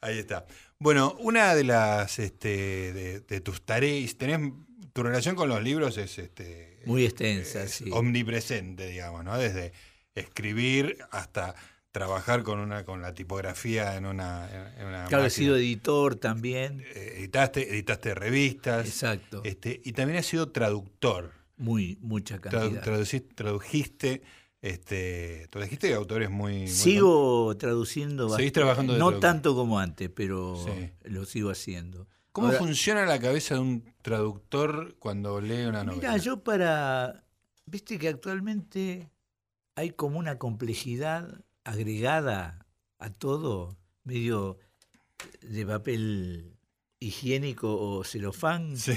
Ahí 0.00 0.18
está. 0.18 0.46
Bueno, 0.78 1.14
una 1.20 1.54
de 1.54 1.64
las 1.64 2.18
este, 2.18 2.48
de, 2.92 3.20
de 3.20 3.40
tus 3.40 3.62
tareas, 3.64 4.16
tenés 4.16 4.52
tu 4.92 5.02
relación 5.02 5.34
con 5.36 5.48
los 5.48 5.62
libros 5.62 5.96
es 5.98 6.18
este 6.18 6.80
Muy 6.86 7.04
extensa, 7.04 7.62
es 7.62 7.72
sí. 7.72 7.84
omnipresente, 7.92 8.88
digamos, 8.88 9.24
¿no? 9.24 9.36
Desde 9.38 9.72
escribir 10.14 10.98
hasta 11.10 11.54
trabajar 11.94 12.42
con 12.42 12.58
una 12.58 12.84
con 12.84 13.00
la 13.02 13.14
tipografía 13.14 13.94
en 13.94 14.04
una, 14.06 14.50
en 14.76 14.86
una 14.88 15.04
Claro, 15.04 15.22
máquina. 15.22 15.30
sido 15.30 15.56
editor 15.56 16.16
también. 16.16 16.80
Eh, 16.80 17.14
editaste, 17.18 17.70
editaste 17.72 18.16
revistas. 18.16 18.84
Exacto. 18.84 19.40
Este, 19.44 19.80
y 19.84 19.92
también 19.92 20.18
has 20.18 20.26
sido 20.26 20.50
traductor. 20.50 21.30
Muy, 21.56 21.96
mucha 22.00 22.40
Tradu- 22.40 22.72
cantidad. 22.72 22.82
traduci- 22.84 23.32
tradujiste, 23.32 24.22
este, 24.60 25.46
tradujiste 25.50 25.94
autores 25.94 26.30
muy, 26.30 26.52
muy 26.62 26.66
Sigo 26.68 27.56
traduciendo. 27.56 28.28
Seguís 28.28 28.50
bast- 28.50 28.54
trabajando 28.54 28.94
de 28.94 28.98
No 28.98 29.06
traductor. 29.10 29.30
tanto 29.30 29.54
como 29.54 29.78
antes, 29.78 30.10
pero 30.10 30.56
Sí. 30.66 30.90
lo 31.04 31.24
sigo 31.26 31.50
haciendo. 31.50 32.08
¿Cómo 32.32 32.48
Ahora, 32.48 32.58
funciona 32.58 33.06
la 33.06 33.20
cabeza 33.20 33.54
de 33.54 33.60
un 33.60 33.84
traductor 34.02 34.96
cuando 34.98 35.40
lee 35.40 35.66
una 35.66 35.84
novela? 35.84 36.08
Mira, 36.10 36.16
yo 36.16 36.42
para. 36.42 37.22
Viste 37.66 38.00
que 38.00 38.08
actualmente 38.08 39.10
hay 39.76 39.90
como 39.90 40.18
una 40.18 40.38
complejidad 40.40 41.43
agregada 41.64 42.66
a 42.98 43.10
todo, 43.10 43.76
medio 44.04 44.58
de 45.42 45.66
papel 45.66 46.56
higiénico 47.00 47.74
o 47.76 48.04
celofán. 48.04 48.76
Sí, 48.76 48.92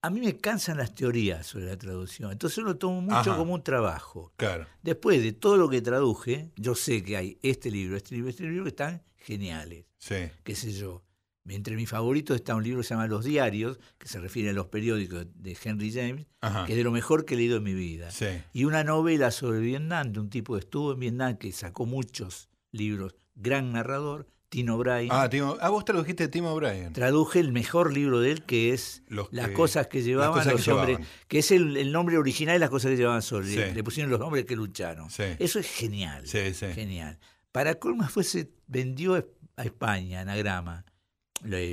A 0.00 0.10
mí 0.10 0.20
me 0.20 0.36
cansan 0.36 0.76
las 0.78 0.94
teorías 0.94 1.46
sobre 1.46 1.66
la 1.66 1.76
traducción, 1.76 2.30
entonces 2.32 2.56
yo 2.56 2.62
lo 2.62 2.76
tomo 2.76 3.00
mucho 3.00 3.16
Ajá. 3.32 3.36
como 3.36 3.54
un 3.54 3.62
trabajo. 3.62 4.32
claro. 4.36 4.66
Después 4.82 5.22
de 5.22 5.32
todo 5.32 5.56
lo 5.56 5.68
que 5.68 5.82
traduje, 5.82 6.52
yo 6.56 6.74
sé 6.74 7.02
que 7.02 7.16
hay 7.16 7.38
este 7.42 7.70
libro, 7.70 7.96
este 7.96 8.14
libro, 8.14 8.30
este 8.30 8.44
libro 8.44 8.64
que 8.64 8.70
están 8.70 9.02
geniales, 9.16 9.86
Sí, 9.98 10.14
qué 10.44 10.54
sé 10.54 10.70
yo. 10.72 11.02
Entre 11.48 11.76
mis 11.76 11.88
favoritos 11.88 12.36
está 12.36 12.54
un 12.54 12.62
libro 12.62 12.80
que 12.80 12.84
se 12.86 12.94
llama 12.94 13.06
Los 13.06 13.24
Diarios, 13.24 13.78
que 13.98 14.08
se 14.08 14.20
refiere 14.20 14.50
a 14.50 14.52
los 14.52 14.66
periódicos 14.66 15.26
de 15.34 15.56
Henry 15.62 15.92
James, 15.92 16.26
ajá. 16.40 16.66
que 16.66 16.72
es 16.72 16.78
de 16.78 16.84
lo 16.84 16.90
mejor 16.92 17.24
que 17.24 17.34
he 17.34 17.36
leído 17.36 17.56
en 17.58 17.62
mi 17.62 17.74
vida. 17.74 18.10
Sí, 18.10 18.26
Y 18.52 18.64
una 18.64 18.84
novela 18.84 19.30
sobre 19.30 19.60
Vietnam, 19.60 20.12
de 20.12 20.20
un 20.20 20.30
tipo 20.30 20.54
que 20.54 20.60
estuvo 20.60 20.92
en 20.92 21.00
Vietnam, 21.00 21.36
que 21.36 21.50
sacó 21.52 21.86
muchos 21.86 22.48
libros, 22.72 23.14
gran 23.34 23.72
narrador, 23.72 24.26
Tino 24.50 24.78
Bryan. 24.78 25.08
Ah, 25.10 25.28
Timo, 25.28 25.58
ah, 25.60 25.68
vos 25.68 25.84
tradujiste 25.84 26.26
Tim 26.28 26.46
O'Brien. 26.46 26.94
Traduje 26.94 27.38
el 27.38 27.52
mejor 27.52 27.92
libro 27.92 28.20
de 28.20 28.30
él, 28.32 28.44
que 28.44 28.72
es 28.72 29.02
Los 29.08 29.28
Las 29.30 29.48
que- 29.48 29.52
cosas 29.54 29.88
que 29.88 30.00
llevaban 30.02 30.32
cosas 30.32 30.46
que 30.46 30.58
los 30.58 30.68
hombres, 30.68 30.88
llevaban. 30.98 31.08
que 31.28 31.38
es 31.40 31.50
el, 31.50 31.76
el 31.76 31.92
nombre 31.92 32.16
original 32.16 32.54
de 32.54 32.58
las 32.60 32.70
cosas 32.70 32.90
que 32.92 32.96
llevaban 32.96 33.20
sobre. 33.20 33.46
Sí. 33.48 33.56
Le, 33.56 33.74
le 33.74 33.84
pusieron 33.84 34.10
los 34.10 34.18
nombres 34.20 34.46
que 34.46 34.56
lucharon. 34.56 35.10
Sí. 35.10 35.24
Eso 35.38 35.58
es 35.58 35.66
genial. 35.66 36.26
Genial. 36.26 37.18
Para 37.52 37.74
colmo 37.74 38.08
fue 38.08 38.24
se 38.24 38.50
vendió 38.66 39.16
a 39.56 39.62
España, 39.64 40.20
anagrama, 40.22 40.86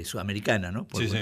sudamericana, 0.06 0.72
¿no? 0.72 0.88
Por- 0.88 1.02
Sí, 1.04 1.10
sí. 1.10 1.18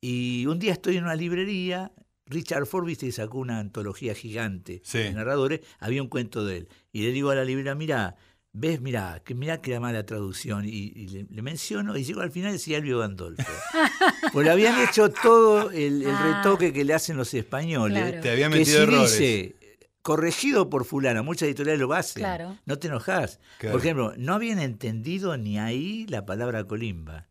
Y 0.00 0.46
un 0.46 0.58
día 0.58 0.72
estoy 0.72 0.96
en 0.98 1.04
una 1.04 1.14
librería, 1.16 1.90
Richard 2.26 2.66
Ford, 2.66 2.84
viste, 2.86 3.06
que 3.06 3.12
sacó 3.12 3.38
una 3.38 3.58
antología 3.58 4.14
gigante 4.14 4.80
Sí. 4.84 4.98
de 4.98 5.12
narradores, 5.12 5.60
había 5.80 6.02
un 6.02 6.08
cuento 6.08 6.44
de 6.44 6.58
él. 6.58 6.68
Y 6.92 7.02
le 7.02 7.12
digo 7.12 7.30
a 7.30 7.34
la 7.34 7.44
librera, 7.44 7.74
mira, 7.74 8.16
ves, 8.52 8.80
mira, 8.80 9.20
que 9.24 9.34
mira 9.34 9.60
que 9.60 9.70
era 9.72 9.80
mala 9.80 10.04
traducción. 10.06 10.64
Y, 10.64 10.68
y 10.94 11.08
le, 11.08 11.26
le 11.28 11.42
menciono, 11.42 11.96
y 11.96 12.04
llego 12.04 12.20
al 12.20 12.30
final 12.30 12.50
y 12.50 12.54
decía 12.54 12.78
Elvio 12.78 12.98
Gandolfo. 12.98 13.42
Porque 14.32 14.50
habían 14.50 14.80
hecho 14.86 15.10
todo 15.10 15.70
el, 15.70 16.02
el 16.02 16.08
Ah. 16.10 16.36
retoque 16.42 16.72
que 16.72 16.84
le 16.84 16.94
hacen 16.94 17.16
los 17.16 17.32
españoles. 17.34 17.98
Claro. 18.02 18.20
Te 18.20 18.30
había 18.30 18.48
Que 18.50 18.58
metido 18.58 18.76
si 18.76 18.82
errores. 18.82 19.12
dice, 19.18 19.56
corregido 20.02 20.70
por 20.70 20.84
fulana, 20.84 21.22
muchas 21.22 21.48
editoriales 21.48 21.80
lo 21.80 21.92
hacen. 21.94 22.20
Claro. 22.20 22.56
No 22.64 22.78
te 22.78 22.88
enojas. 22.88 23.40
Claro. 23.58 23.72
Por 23.72 23.80
ejemplo, 23.84 24.14
no 24.16 24.34
habían 24.34 24.58
entendido 24.58 25.36
ni 25.36 25.58
ahí 25.58 26.06
la 26.08 26.24
palabra 26.26 26.64
colimba. 26.64 27.26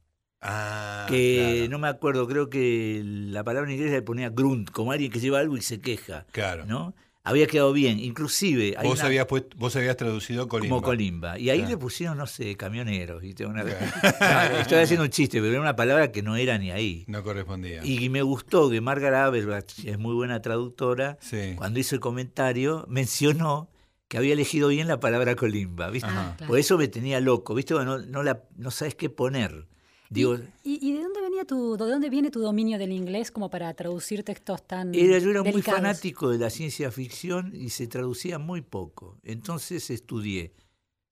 Ah, 0.48 1.06
que 1.10 1.58
claro. 1.58 1.72
no 1.72 1.80
me 1.80 1.88
acuerdo, 1.88 2.28
creo 2.28 2.50
que 2.50 3.02
la 3.04 3.44
palabra 3.44 3.70
en 3.70 3.76
inglés 3.78 3.92
le 3.94 4.02
ponía 4.02 4.30
grunt, 4.30 4.70
como 4.72 4.92
alguien 4.92 5.12
que 5.12 5.20
lleva 5.20 5.40
algo 5.40 5.58
y 5.58 5.62
se 5.62 5.82
queja. 5.82 6.26
Claro. 6.32 6.66
¿no? 6.66 6.94
Había 7.24 7.48
quedado 7.48 7.74
bien. 7.74 8.00
Inclusive 8.00 8.76
hay 8.78 8.88
Vos, 8.88 9.00
una- 9.00 9.08
habías 9.08 9.26
puesto- 9.26 9.58
vos 9.58 9.76
habías 9.76 9.98
traducido 9.98 10.48
Colimba. 10.48 10.76
como 10.76 10.82
colimba. 10.86 11.40
Y 11.40 11.50
ahí 11.50 11.58
Claro. 11.58 11.72
le 11.72 11.78
pusieron, 11.78 12.18
no 12.20 12.28
sé, 12.28 12.56
camioneros. 12.56 13.20
¿viste? 13.22 13.48
Una- 13.48 13.64
Claro. 14.20 14.54
No, 14.54 14.60
Estoy 14.62 14.78
haciendo 14.78 15.04
un 15.06 15.10
chiste, 15.10 15.40
pero 15.40 15.52
era 15.54 15.62
una 15.62 15.76
palabra 15.76 16.12
que 16.12 16.22
no 16.22 16.36
era 16.36 16.60
ni 16.60 16.70
ahí. 16.70 17.04
No 17.08 17.24
correspondía. 17.24 17.84
Y 17.84 18.10
me 18.10 18.22
gustó 18.22 18.70
que 18.70 18.80
Margaret 18.80 19.16
Aberbach, 19.18 19.66
que 19.82 19.90
es 19.92 19.98
muy 19.98 20.14
buena 20.14 20.42
traductora, 20.44 21.18
Sí. 21.20 21.54
cuando 21.56 21.80
hizo 21.80 21.96
el 21.96 22.02
comentario, 22.02 22.86
mencionó 22.88 23.70
que 24.08 24.20
había 24.20 24.34
elegido 24.34 24.68
bien 24.68 24.88
la 24.88 25.00
palabra 25.00 25.36
colimba. 25.36 25.90
¿viste? 25.90 26.08
Ah, 26.12 26.36
claro. 26.38 26.48
Por 26.52 26.60
eso 26.60 26.78
me 26.78 26.88
tenía 26.88 27.20
loco, 27.22 27.56
¿viste? 27.56 27.74
No, 27.74 27.98
no, 27.98 28.22
la, 28.22 28.44
no 28.56 28.70
sabes 28.70 28.94
qué 28.94 29.10
poner. 29.10 29.66
Digo, 30.10 30.38
¿Y, 30.64 30.88
y 30.88 30.94
de 30.94 31.02
dónde 31.04 31.22
venía 31.22 31.46
tu, 31.46 31.78
de 31.78 31.86
dónde 31.86 32.10
viene 32.10 32.30
tu 32.32 32.40
dominio 32.40 32.78
del 32.78 32.92
inglés 32.92 33.32
como 33.32 33.50
para 33.50 33.74
traducir 33.74 34.24
textos 34.24 34.66
tan 34.68 34.94
era, 34.94 35.18
yo 35.20 35.32
era 35.32 35.42
muy 35.44 35.62
fanático 35.62 36.30
de 36.30 36.38
la 36.38 36.50
ciencia 36.50 36.92
ficción 36.92 37.52
y 37.56 37.70
se 37.70 37.88
traducía 37.88 38.38
muy 38.40 38.62
poco. 38.62 39.18
Entonces 39.24 39.90
estudié 39.90 40.54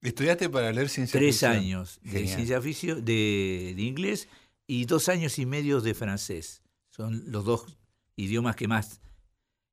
¿Estudiaste 0.01 0.49
para 0.49 0.71
leer 0.73 0.89
ciencia 0.89 1.17
tres 1.19 1.35
ficción? 1.35 1.51
años 1.53 1.99
de 2.03 2.09
Genial. 2.11 2.35
ciencia 2.35 2.61
ficción, 2.61 3.05
de, 3.05 3.73
de 3.75 3.81
inglés 3.81 4.27
y 4.67 4.85
dos 4.85 5.07
años 5.09 5.39
y 5.39 5.45
medio 5.45 5.79
de 5.81 5.93
francés. 5.93 6.61
Son 6.89 7.23
los 7.31 7.45
dos 7.45 7.77
idiomas 8.17 8.55
que 8.57 8.67
más. 8.67 8.99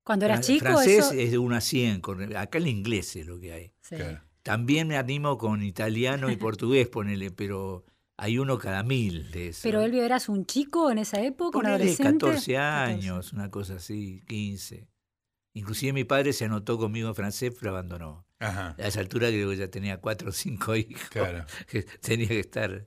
Cuando 0.05 0.25
eras 0.27 0.39
Fra- 0.39 0.47
chico, 0.47 0.65
francés 0.67 0.99
eso... 1.07 1.13
es 1.15 1.31
de 1.33 1.39
1 1.39 1.57
a 1.57 1.61
100. 1.61 2.01
con- 2.01 2.37
acá 2.37 2.59
el 2.59 2.69
inglés 2.69 3.17
es 3.17 3.27
lo 3.27 3.39
que 3.41 3.53
hay. 3.53 3.73
Sí. 3.81 3.97
Claro. 3.97 4.21
También 4.43 4.89
me 4.89 4.97
animo 4.97 5.37
con 5.37 5.63
italiano 5.63 6.31
y 6.31 6.37
portugués, 6.37 6.89
ponele, 6.89 7.31
pero 7.33 7.85
hay 8.21 8.39
uno 8.39 8.59
cada 8.59 8.83
mil 8.83 9.31
de 9.31 9.49
eso. 9.49 9.61
Pero 9.63 9.81
Elvio, 9.81 10.05
¿eras 10.05 10.29
un 10.29 10.45
chico 10.45 10.91
en 10.91 10.99
esa 10.99 11.23
época, 11.23 11.59
un 11.59 11.65
adolescente? 11.65 12.27
14 12.27 12.59
años, 12.59 13.33
una 13.33 13.51
cosa 13.51 13.77
así, 13.77 14.23
15. 14.29 14.87
Inclusive 15.55 15.95
mi 15.95 16.05
padre 16.05 16.35
se 16.35 16.45
anotó 16.45 16.77
conmigo 16.77 17.09
en 17.09 17.15
francés, 17.15 17.55
pero 17.59 17.71
abandonó. 17.71 18.27
Ajá. 18.39 18.77
A 18.79 18.87
esa 18.87 19.01
altura 19.01 19.29
creo 19.29 19.49
que 19.49 19.57
ya 19.57 19.69
tenía 19.69 20.03
cuatro 20.03 20.29
o 20.29 20.33
cinco 20.33 20.77
hijos. 20.77 21.09
Claro. 21.09 21.47
que 21.67 21.83
tenía 21.83 22.29
que 22.29 22.41
estar. 22.41 22.87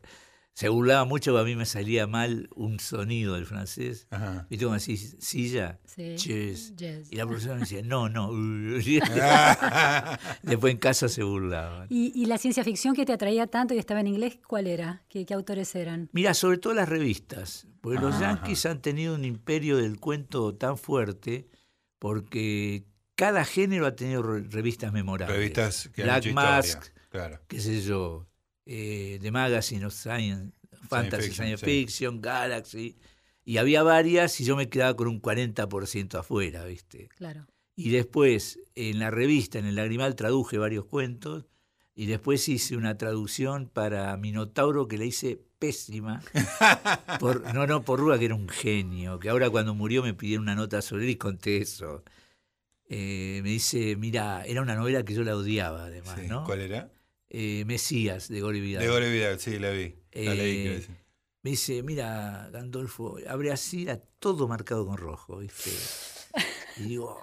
Se 0.55 0.69
burlaba 0.69 1.03
mucho, 1.05 1.31
porque 1.31 1.41
a 1.41 1.45
mí 1.45 1.55
me 1.55 1.65
salía 1.65 2.05
mal 2.05 2.47
un 2.55 2.79
sonido 2.79 3.33
del 3.33 3.47
francés. 3.47 4.05
Ajá. 4.11 4.45
¿Viste 4.51 4.65
como 4.65 4.75
así, 4.75 4.97
silla? 4.97 5.79
Sí. 5.85 6.15
Yes. 6.15 6.73
Y 7.11 7.15
la 7.15 7.25
profesora 7.25 7.55
me 7.55 7.61
decía, 7.61 7.81
no, 7.81 8.07
no. 8.07 8.29
Después 10.43 10.71
en 10.71 10.77
casa 10.77 11.09
se 11.09 11.23
burlaban. 11.23 11.87
¿Y, 11.89 12.11
y 12.15 12.25
la 12.27 12.37
ciencia 12.37 12.63
ficción 12.63 12.95
que 12.95 13.05
te 13.05 13.13
atraía 13.13 13.47
tanto 13.47 13.73
y 13.73 13.77
estaba 13.79 13.99
en 14.01 14.07
inglés, 14.07 14.37
cuál 14.47 14.67
era? 14.67 15.03
¿Qué, 15.09 15.25
qué 15.25 15.33
autores 15.33 15.73
eran? 15.75 16.09
Mira, 16.11 16.33
sobre 16.33 16.57
todo 16.59 16.73
las 16.73 16.87
revistas, 16.89 17.67
porque 17.81 17.99
los 17.99 18.19
yankees 18.19 18.65
han 18.65 18.81
tenido 18.81 19.15
un 19.15 19.25
imperio 19.25 19.77
del 19.77 19.99
cuento 19.99 20.55
tan 20.55 20.77
fuerte, 20.77 21.47
porque 21.99 22.85
cada 23.15 23.43
género 23.45 23.85
ha 23.87 23.95
tenido 23.95 24.21
re- 24.21 24.43
revistas 24.49 24.91
memorables. 24.93 25.35
Revistas 25.37 25.89
que 25.93 26.03
han 26.03 26.07
Black. 26.21 26.33
Mask, 26.33 26.83
Claro. 27.09 27.39
qué 27.47 27.59
sé 27.59 27.81
yo, 27.81 28.27
eh, 28.65 29.19
The 29.21 29.31
Magazine 29.31 29.85
of 29.85 29.93
Science, 29.93 30.53
Fantasy, 30.89 31.27
Fiction, 31.27 31.45
Science 31.45 31.65
sí. 31.65 31.65
Fiction, 31.65 32.21
Galaxy. 32.21 32.97
Y 33.45 33.57
había 33.57 33.83
varias 33.83 34.39
y 34.39 34.45
yo 34.45 34.55
me 34.55 34.69
quedaba 34.69 34.95
con 34.95 35.07
un 35.07 35.21
40% 35.21 36.19
afuera, 36.19 36.65
¿viste? 36.65 37.09
Claro. 37.17 37.47
Y 37.75 37.89
después, 37.89 38.59
en 38.75 38.99
la 38.99 39.11
revista, 39.11 39.59
en 39.59 39.65
el 39.65 39.75
Lagrimal, 39.75 40.15
traduje 40.15 40.57
varios 40.57 40.85
cuentos. 40.85 41.45
Y 41.95 42.07
después 42.07 42.47
hice 42.49 42.75
una 42.75 42.97
traducción 42.97 43.69
para 43.69 44.15
Minotauro 44.17 44.87
que 44.87 44.97
le 44.97 45.05
hice 45.05 45.39
pésima. 45.59 46.21
Por, 47.19 47.53
no, 47.53 47.67
no, 47.67 47.83
por 47.83 47.99
Rúa, 47.99 48.17
que 48.17 48.25
era 48.25 48.35
un 48.35 48.49
genio, 48.49 49.19
que 49.19 49.29
ahora 49.29 49.49
cuando 49.49 49.75
murió 49.75 50.01
me 50.01 50.13
pidieron 50.13 50.43
una 50.43 50.55
nota 50.55 50.81
sobre 50.81 51.03
él 51.03 51.11
y 51.11 51.15
conté 51.17 51.57
eso. 51.57 52.03
Eh, 52.89 53.39
me 53.43 53.49
dice, 53.49 53.95
mira, 53.95 54.43
era 54.45 54.61
una 54.61 54.75
novela 54.75 55.03
que 55.05 55.13
yo 55.13 55.23
la 55.23 55.35
odiaba 55.35 55.85
además, 55.85 56.19
Sí, 56.19 56.27
¿no? 56.27 56.43
¿Cuál 56.43 56.61
era? 56.61 56.91
Eh, 57.35 57.65
Mesías, 57.65 58.27
de 58.29 58.39
Gori 58.41 58.61
Vidal. 58.61 58.83
De 58.83 58.89
Gore 58.89 59.11
Vidal, 59.11 59.39
sí, 59.39 59.57
la 59.59 59.71
vi. 59.71 59.95
La 60.13 60.33
leí, 60.35 60.67
Eh. 60.67 60.87
Me 61.41 61.49
dice, 61.49 61.83
mira, 61.83 62.47
Gandolfo, 62.53 63.17
abre 63.27 63.51
así, 63.51 63.83
era 63.83 63.97
todo 64.19 64.47
marcado 64.47 64.85
con 64.85 64.95
rojo, 64.97 65.39
¿viste? 65.39 65.71
Y 66.77 66.83
digo, 66.83 67.19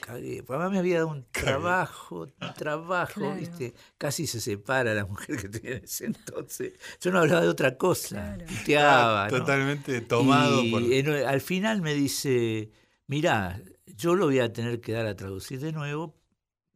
cagué. 0.00 0.42
Además 0.48 0.70
me 0.72 0.78
había 0.78 0.96
dado 0.96 1.08
un 1.08 1.24
trabajo, 1.30 2.20
un 2.40 2.54
trabajo, 2.54 3.20
Claro. 3.20 3.36
¿viste? 3.36 3.74
Casi 3.98 4.26
se 4.26 4.40
separa 4.40 4.94
la 4.94 5.04
mujer 5.06 5.36
que 5.36 5.48
tenía 5.48 5.76
en 5.76 5.84
ese 5.84 6.06
entonces. 6.06 6.72
Yo 7.00 7.10
no 7.12 7.18
hablaba 7.20 7.42
de 7.42 7.48
otra 7.48 7.76
cosa, 7.76 8.36
Claro. 8.36 8.46
puteaba, 8.46 9.28
¿no? 9.28 9.38
Totalmente 9.38 10.00
tomado 10.00 10.62
Y 10.64 10.70
por. 10.70 10.82
en- 10.82 11.26
al 11.26 11.40
final 11.40 11.82
me 11.82 11.94
dice, 11.94 12.70
mirá, 13.06 13.60
yo 13.86 14.14
lo 14.14 14.26
voy 14.26 14.38
a 14.40 14.52
tener 14.52 14.80
que 14.80 14.92
dar 14.92 15.06
a 15.06 15.14
traducir 15.14 15.60
de 15.60 15.72
nuevo, 15.72 16.16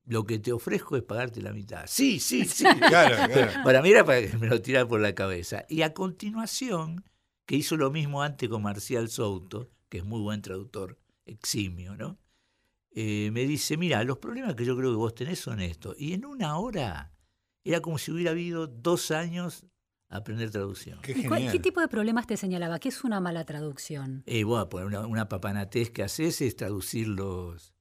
lo 0.09 0.25
que 0.25 0.39
te 0.39 0.53
ofrezco 0.53 0.97
es 0.97 1.03
pagarte 1.03 1.41
la 1.43 1.53
mitad. 1.53 1.85
Sí, 1.87 2.19
sí, 2.19 2.45
sí. 2.47 2.65
Claro, 2.65 3.33
claro. 3.33 3.53
Para 3.63 3.83
mí 3.83 3.91
era 3.91 4.05
para 4.05 4.21
que 4.27 4.37
me 4.39 4.47
lo 4.49 4.61
tirara 4.61 4.89
por 4.89 5.01
la 5.01 5.15
cabeza. 5.15 5.65
Y 5.69 5.83
a 5.83 5.93
continuación, 5.95 7.05
que 7.47 7.57
hizo 7.57 7.77
lo 7.77 7.91
mismo 7.91 8.23
antes 8.23 8.49
con 8.49 8.63
Marcial 8.63 9.09
Souto, 9.11 9.71
que 9.89 9.99
es 9.99 10.05
muy 10.05 10.21
buen 10.21 10.43
traductor, 10.43 10.99
eximio, 11.27 11.95
¿no? 11.97 12.19
Eh, 12.91 13.31
me 13.33 13.47
dice, 13.47 13.77
mira, 13.77 14.03
los 14.03 14.19
problemas 14.19 14.55
que 14.55 14.65
yo 14.65 14.77
creo 14.77 14.91
que 14.91 14.97
vos 14.97 15.15
tenés 15.15 15.39
son 15.39 15.61
estos. 15.61 15.95
Y 16.01 16.15
en 16.15 16.25
una 16.25 16.59
hora 16.59 17.13
era 17.65 17.81
como 17.81 17.99
si 17.99 18.11
hubiera 18.11 18.31
habido 18.31 18.67
dos 18.67 19.11
años 19.11 19.67
aprender 20.09 20.51
traducción. 20.51 21.01
Qué 21.03 21.13
¿Y 21.13 21.25
cuál- 21.27 21.41
genial. 21.41 21.53
¿Qué 21.53 21.59
tipo 21.61 21.81
de 21.83 21.89
problemas 21.89 22.27
te 22.27 22.37
señalaba? 22.39 22.79
¿Qué 22.79 22.89
es 22.89 23.05
una 23.05 23.21
mala 23.21 23.45
traducción? 23.45 24.23
Eh, 24.27 24.43
bueno, 24.45 24.69
pues 24.71 24.87
una, 24.87 25.07
una 25.07 25.29
papanatez 25.29 25.91
que 25.91 26.03
haces 26.03 26.41
es 26.41 26.57
traducir 26.57 27.09
los, 27.09 27.75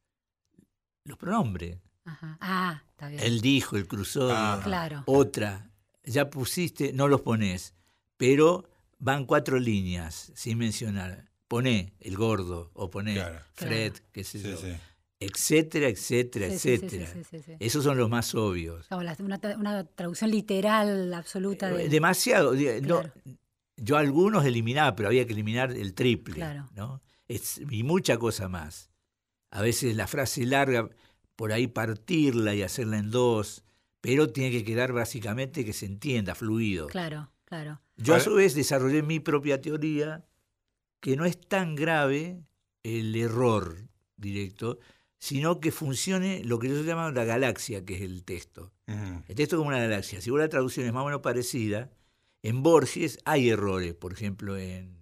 los 1.06 1.18
pronombres. 1.18 1.78
Ajá. 2.08 2.38
Ah, 2.42 2.82
está 2.92 3.10
bien. 3.10 3.22
Él 3.22 3.42
dijo, 3.42 3.76
el 3.78 3.88
cruzó. 3.88 4.30
Ah. 4.32 4.62
Claro. 4.64 5.04
Otra, 5.06 5.70
ya 6.04 6.30
pusiste, 6.30 6.94
no 6.94 7.08
los 7.08 7.22
pones, 7.22 7.74
pero 8.18 8.68
van 9.00 9.26
cuatro 9.26 9.60
líneas 9.60 10.32
sin 10.36 10.58
mencionar. 10.58 11.26
Poné 11.48 11.94
el 12.00 12.16
gordo 12.18 12.72
o 12.74 12.90
poné 12.90 13.14
Claro. 13.16 13.40
Fred, 13.54 13.94
qué 14.12 14.24
sé 14.24 14.40
Sí, 14.40 14.50
yo, 14.52 14.58
sí. 14.58 14.74
etcétera, 15.20 15.88
etcétera, 15.88 16.48
Sí, 16.50 16.54
sí, 16.54 16.60
sí, 16.60 16.74
etcétera. 16.74 17.14
sí, 17.14 17.24
sí, 17.30 17.40
sí. 17.46 17.52
Esos 17.60 17.84
son 17.84 17.98
los 17.98 18.10
más 18.10 18.34
obvios. 18.36 18.88
Como 18.88 19.04
la- 19.04 19.16
una, 19.20 19.40
tra- 19.40 19.58
una 19.58 19.84
traducción 19.86 20.32
literal 20.32 21.14
absoluta 21.14 21.70
de... 21.72 21.90
Demasiado. 21.90 22.52
diga, 22.54 22.74
no, 22.82 23.02
Claro. 23.02 23.14
yo 23.78 23.98
algunos 23.98 24.46
eliminaba, 24.46 24.96
pero 24.96 25.08
había 25.10 25.26
que 25.26 25.34
eliminar 25.34 25.72
el 25.72 25.94
triple. 25.94 26.36
Claro. 26.36 26.70
¿no? 26.76 27.02
Es- 27.28 27.62
y 27.70 27.84
mucha 27.84 28.18
cosa 28.18 28.48
más. 28.50 28.90
A 29.52 29.62
veces 29.62 29.96
la 29.96 30.08
frase 30.08 30.46
larga, 30.46 30.90
por 31.38 31.54
ahí 31.54 31.68
partirla 31.68 32.54
y 32.56 32.64
hacerla 32.64 32.98
en 32.98 33.12
dos, 33.12 33.64
pero 34.02 34.28
tiene 34.28 34.52
que 34.52 34.66
quedar 34.66 34.92
básicamente 34.92 35.64
que 35.64 35.72
se 35.72 35.86
entienda, 35.86 36.36
fluido. 36.36 36.88
Claro, 36.88 37.32
claro. 37.46 37.80
Yo 37.96 38.16
a 38.16 38.20
su 38.20 38.34
vez 38.34 38.56
desarrollé 38.56 39.04
mi 39.04 39.20
propia 39.20 39.62
teoría, 39.62 40.26
que 41.00 41.16
no 41.16 41.26
es 41.26 41.40
tan 41.40 41.76
grave 41.76 42.42
el 42.84 43.16
error 43.16 43.88
directo, 44.18 44.80
sino 45.20 45.60
que 45.60 45.72
funcione 45.72 46.44
lo 46.44 46.60
que 46.60 46.70
yo 46.70 46.82
llamo 46.84 47.12
la 47.12 47.24
galaxia, 47.24 47.86
que 47.86 47.96
es 47.96 48.02
el 48.02 48.24
texto. 48.24 48.72
El 48.88 49.36
texto 49.36 49.56
es 49.56 49.58
como 49.58 49.70
una 49.70 49.80
galaxia. 49.80 50.22
Si 50.22 50.30
vos 50.30 50.40
la 50.40 50.50
traducción 50.50 50.86
es 50.86 50.94
más 50.94 51.04
o 51.04 51.06
menos 51.06 51.22
parecida, 51.22 51.92
en 52.42 52.64
Borges 52.64 53.20
hay 53.26 53.50
errores, 53.50 53.94
por 53.94 54.14
ejemplo, 54.14 54.58
en 54.58 54.97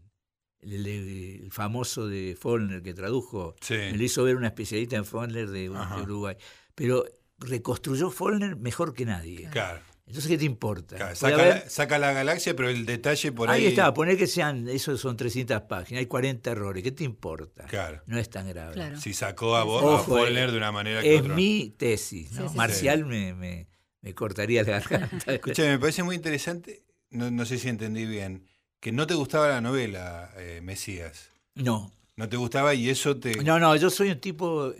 el, 0.66 0.88
el 0.88 1.52
famoso 1.52 2.08
de 2.08 2.36
Follner 2.40 2.82
que 2.82 2.94
tradujo, 2.94 3.56
Sí. 3.62 3.74
me 3.76 3.98
lo 3.98 4.04
hizo 4.04 4.24
ver 4.24 4.36
una 4.36 4.48
especialista 4.48 4.96
en 4.96 5.06
Follner 5.06 5.50
de, 5.50 5.70
de. 5.70 6.02
Uruguay, 6.02 6.36
pero 6.74 7.06
reconstruyó 7.40 8.10
Follner 8.12 8.56
mejor 8.56 8.94
que 8.94 9.06
nadie. 9.06 9.50
Claro. 9.52 9.80
Entonces, 10.08 10.30
¿qué 10.30 10.38
te 10.38 10.46
importa? 10.46 10.98
Claro, 10.98 11.16
Saca, 11.16 11.34
haber- 11.36 11.64
la, 11.64 11.70
saca 11.70 11.98
la 11.98 12.14
galaxia, 12.14 12.56
pero 12.56 12.70
el 12.70 12.86
detalle 12.86 13.32
por 13.32 13.50
ahí. 13.50 13.62
Ahí 13.62 13.68
está, 13.70 13.92
poner 13.92 14.16
que 14.18 14.28
sean, 14.28 14.68
eso 14.70 14.96
son 15.00 15.18
300 15.18 15.62
páginas, 15.64 16.00
hay 16.00 16.06
40 16.06 16.52
errores, 16.52 16.84
¿qué 16.84 16.92
te 16.92 17.04
importa? 17.04 17.66
Claro. 17.66 18.04
No 18.06 18.20
es 18.20 18.30
tan 18.30 18.48
grave. 18.48 18.74
Claro. 18.76 19.02
Si 19.02 19.14
sacó 19.16 19.56
a, 19.56 19.66
Ojo, 19.66 19.98
Follner 20.04 20.50
eh, 20.50 20.52
de 20.52 20.58
una 20.58 20.72
manera 20.72 21.02
que 21.02 21.16
Es 21.16 21.22
otro. 21.22 21.34
mi 21.36 21.74
tesis, 21.76 22.32
¿no? 22.34 22.42
Sí, 22.42 22.44
sí, 22.44 22.50
sí. 22.52 22.56
Marcial 22.58 23.06
Me, 23.06 23.34
me, 23.34 23.68
me 24.02 24.14
cortaría 24.14 24.62
la 24.62 24.80
garganta. 24.80 25.34
Escúchame, 25.34 25.70
me 25.70 25.80
parece 25.80 26.04
muy 26.04 26.16
interesante, 26.16 26.84
no, 27.10 27.32
no 27.32 27.44
sé 27.48 27.58
si 27.58 27.68
entendí 27.70 28.06
bien, 28.06 28.46
que 28.86 28.92
no 28.92 29.08
te 29.08 29.16
gustaba 29.16 29.48
la 29.50 29.62
novela, 29.62 30.30
eh, 30.38 30.60
Mesías. 30.62 31.30
No, 31.56 31.92
No 32.18 32.30
te 32.30 32.38
gustaba 32.38 32.76
y 32.76 32.88
eso 32.88 33.18
te. 33.18 33.44
no, 33.44 33.58
no, 33.60 33.76
yo 33.76 33.90
soy 33.90 34.12
un 34.12 34.20
tipo 34.20 34.72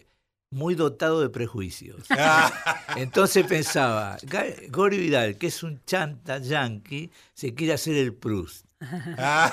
muy 0.52 0.76
dotado 0.76 1.22
de 1.22 1.30
prejuicios. 1.30 2.06
Ah, 2.12 2.84
Entonces 2.98 3.48
pensaba, 3.48 4.20
Ga- 4.20 4.70
Gori 4.70 5.00
Vidal, 5.00 5.40
que 5.40 5.48
es 5.48 5.64
un 5.64 5.84
chanta 5.86 6.38
yankee, 6.38 7.10
se 7.34 7.56
quiere 7.56 7.74
hacer 7.74 7.96
el 7.96 8.14
Proust. 8.14 8.68
ah, 9.18 9.52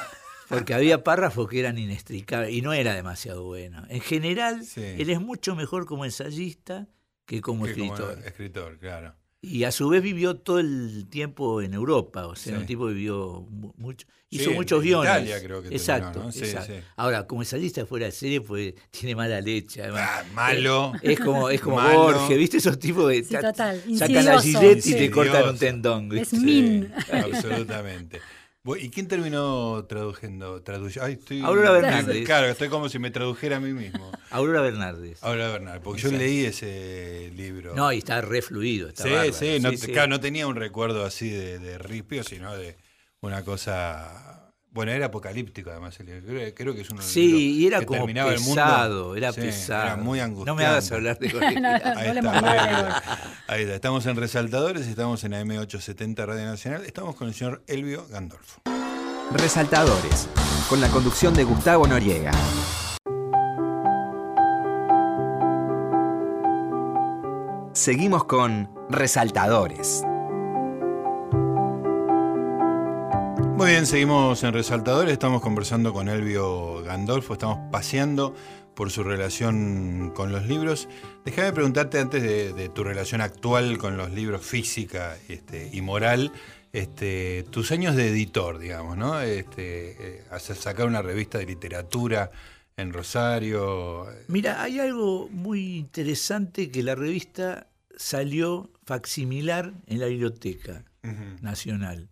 Porque 0.51 0.75
había 0.75 1.03
párrafos 1.03 1.49
que 1.49 1.59
eran 1.61 1.79
inextricables 1.79 2.53
y 2.53 2.61
no 2.61 2.75
era 2.75 2.93
demasiado 2.95 3.45
bueno. 3.45 3.87
En 3.89 4.03
general, 4.03 4.67
Sí. 4.67 4.83
él 4.85 5.09
es 5.09 5.19
mucho 5.19 5.57
mejor 5.57 5.87
como 5.87 6.05
ensayista 6.05 6.89
que 7.25 7.41
como 7.41 7.65
que 7.65 7.73
como 7.73 7.95
escritor. 7.95 8.19
escritor, 8.27 8.79
claro. 8.79 9.15
Y 9.45 9.65
a 9.65 9.73
su 9.73 9.89
vez 9.89 10.03
vivió 10.03 10.37
todo 10.37 10.61
el 10.61 11.07
tiempo 11.11 11.63
en 11.63 11.75
Europa, 11.75 12.29
o 12.29 12.37
sea, 12.37 12.55
Sí. 12.55 12.61
un 12.61 12.65
tipo 12.67 12.87
que 12.87 12.93
vivió 12.95 13.45
mu- 13.51 13.73
mucho, 13.77 14.07
Sí, 14.31 14.37
hizo 14.39 14.51
en 14.51 14.57
muchos 14.57 14.83
guiones. 14.83 15.11
Italia 15.11 15.37
creo 15.43 15.57
que 15.63 15.69
terminó, 15.69 15.77
exacto, 15.77 16.23
¿no? 16.23 16.33
Sí, 16.33 16.39
exacto. 16.45 16.73
sí. 16.75 16.81
Ahora, 16.97 17.27
como 17.27 17.43
ensayista 17.43 17.85
fuera 17.85 18.07
de 18.07 18.13
serie, 18.13 18.41
pues 18.41 18.73
tiene 18.93 19.17
mala 19.17 19.41
leche. 19.41 19.83
Además. 19.83 20.09
Ah, 20.11 20.25
malo. 20.33 20.93
Es 21.03 21.19
como, 21.19 21.51
es 21.51 21.61
como 21.61 21.77
Malo. 21.77 21.99
Borges, 22.05 22.39
¿viste? 22.39 22.57
Esos 22.59 22.79
tipos 22.79 23.11
que 23.11 23.25
Sí, 23.25 23.33
ta- 23.35 23.41
total, 23.53 23.83
sacan 23.99 24.25
la 24.25 24.41
Gillette 24.41 24.79
y 24.79 24.83
sí. 24.83 24.95
te 24.95 25.11
cortan 25.11 25.49
un 25.49 25.59
tendón. 25.59 26.05
Es 26.17 26.31
¿viste? 26.31 26.39
min. 26.39 26.93
Sí, 27.05 27.13
absolutamente. 27.13 28.21
¿Y 28.65 28.91
quién 28.91 29.09
terminó 29.09 29.85
traduciendo? 29.87 30.63
Ay, 31.01 31.15
estoy... 31.15 31.41
Aurora 31.41 31.73
Bernández. 31.73 32.25
Claro, 32.25 32.47
estoy 32.47 32.69
como 32.69 32.89
si 32.89 33.01
me 33.01 33.11
tradujera 33.11 33.57
a 33.57 33.61
mí 33.61 33.73
mismo. 33.73 34.13
Aurora 34.31 34.61
Bernardes. 34.61 35.21
Aurora 35.23 35.49
Bernal, 35.49 35.81
porque 35.83 36.03
yo 36.03 36.13
leí 36.13 36.45
ese 36.45 37.33
libro. 37.35 37.75
No, 37.75 37.93
y 37.93 37.99
está 37.99 38.21
re 38.21 38.41
fluido. 38.41 38.89
Está 38.89 39.03
sí, 39.03 39.11
bárbaro. 39.11 39.33
sí, 39.33 39.59
no, 39.61 39.71
Sí, 39.71 39.77
sí. 39.79 39.93
claro, 39.93 40.09
no 40.09 40.21
tenía 40.21 40.47
un 40.47 40.55
recuerdo 40.55 41.05
así 41.05 41.29
de, 41.29 41.59
de 41.59 41.77
ripio, 41.79 42.23
sino 42.23 42.57
de 42.57 42.77
una 43.21 43.43
cosa... 43.45 44.42
Bueno, 44.73 44.91
era 44.93 45.07
apocalíptico 45.07 45.71
además 45.71 46.01
el 46.01 46.07
libro. 46.07 46.23
Creo, 46.27 46.55
creo 46.55 46.75
que 46.75 46.81
es 46.81 46.89
uno 46.89 47.01
de 47.01 47.05
los 47.07 47.13
Sí, 47.13 47.59
y 47.59 47.67
era 47.67 47.81
que 47.81 47.87
como 47.87 47.99
terminaba 48.01 48.33
el 48.33 48.41
mundo. 48.41 48.55
pesado, 48.55 49.17
era 49.17 49.31
Sí, 49.33 49.41
pesado. 49.43 49.83
Era 49.85 49.97
muy 49.97 50.19
angustiante. 50.19 50.51
No 50.51 50.55
me 50.57 50.65
hagas 50.65 50.91
hablar 50.93 51.19
de 51.19 51.29
No, 51.61 51.61
no. 51.61 51.69
Ahí 51.99 52.07
Gori. 52.09 52.19
está. 52.19 53.03
Ahí 53.49 53.63
está. 53.65 53.75
Estamos 53.75 54.07
en 54.07 54.17
Resaltadores, 54.17 54.87
estamos 54.87 55.23
en 55.25 55.33
AM870 55.33 56.25
Radio 56.27 56.45
Nacional. 56.47 56.87
Estamos 56.87 57.15
con 57.17 57.29
el 57.29 57.35
señor 57.35 57.63
Elvio 57.67 58.07
Gandolfo. 58.09 58.63
Resaltadores, 59.33 60.29
con 60.71 60.81
la 60.81 60.89
conducción 60.89 61.35
de 61.35 61.45
Gustavo 61.45 61.87
Noriega. 61.87 62.31
Seguimos 67.75 68.25
con 68.25 68.69
Resaltadores. 68.91 70.05
Muy 73.57 73.71
bien, 73.71 73.87
seguimos 73.87 74.43
en 74.43 74.53
Resaltadores, 74.53 75.13
estamos 75.13 75.41
conversando 75.41 75.93
con 75.93 76.09
Elvio 76.09 76.83
Gandolfo, 76.83 77.35
estamos 77.35 77.59
paseando 77.71 78.35
por 78.75 78.91
su 78.91 79.05
relación 79.05 80.11
con 80.15 80.33
los 80.33 80.47
libros. 80.47 80.89
Déjame 81.25 81.53
preguntarte 81.53 82.01
antes 82.01 82.23
de, 82.23 82.53
de 82.55 82.69
tu 82.69 82.83
relación 82.83 83.21
actual 83.21 83.79
con 83.79 83.97
los 83.97 84.11
libros, 84.11 84.43
física 84.45 85.17
este, 85.29 85.71
y 85.73 85.81
moral, 85.81 86.33
este, 86.73 87.45
tus 87.51 87.71
años 87.71 87.95
de 87.95 88.09
editor, 88.09 88.59
digamos, 88.59 88.97
¿no? 88.97 89.21
Este, 89.21 89.91
eh, 90.19 90.25
hacer- 90.31 90.57
sacar 90.57 90.87
una 90.87 91.03
revista 91.03 91.39
de 91.39 91.47
literatura 91.47 92.31
en 92.77 92.93
Rosario. 92.93 94.07
Mira, 94.27 94.61
hay 94.63 94.81
algo 94.81 95.29
muy 95.31 95.77
interesante 95.77 96.71
que 96.71 96.83
la 96.83 96.95
revista 96.97 97.69
salió 97.97 98.71
facsimilar 98.85 99.73
en 99.87 100.01
la 100.01 100.07
biblioteca 100.07 100.85
nacional. 101.43 102.09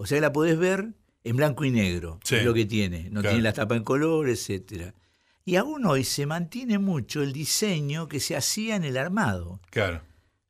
O 0.00 0.06
sea, 0.06 0.20
la 0.20 0.32
podés 0.32 0.56
ver 0.58 0.94
en 1.24 1.36
blanco 1.36 1.64
y 1.64 1.70
negro, 1.70 2.20
Sí. 2.24 2.36
es 2.36 2.44
lo 2.44 2.54
que 2.54 2.64
tiene. 2.64 3.04
No 3.10 3.20
Claro. 3.20 3.30
tiene 3.30 3.42
la 3.42 3.52
tapa 3.52 3.74
en 3.76 3.82
color, 3.84 4.28
etcétera. 4.30 4.94
Y 5.44 5.56
aún 5.56 5.84
hoy 5.86 6.04
se 6.04 6.24
mantiene 6.24 6.78
mucho 6.78 7.22
el 7.22 7.32
diseño 7.32 8.06
que 8.06 8.20
se 8.20 8.36
hacía 8.36 8.76
en 8.76 8.84
el 8.84 8.96
armado. 8.96 9.60
Claro. 9.70 10.00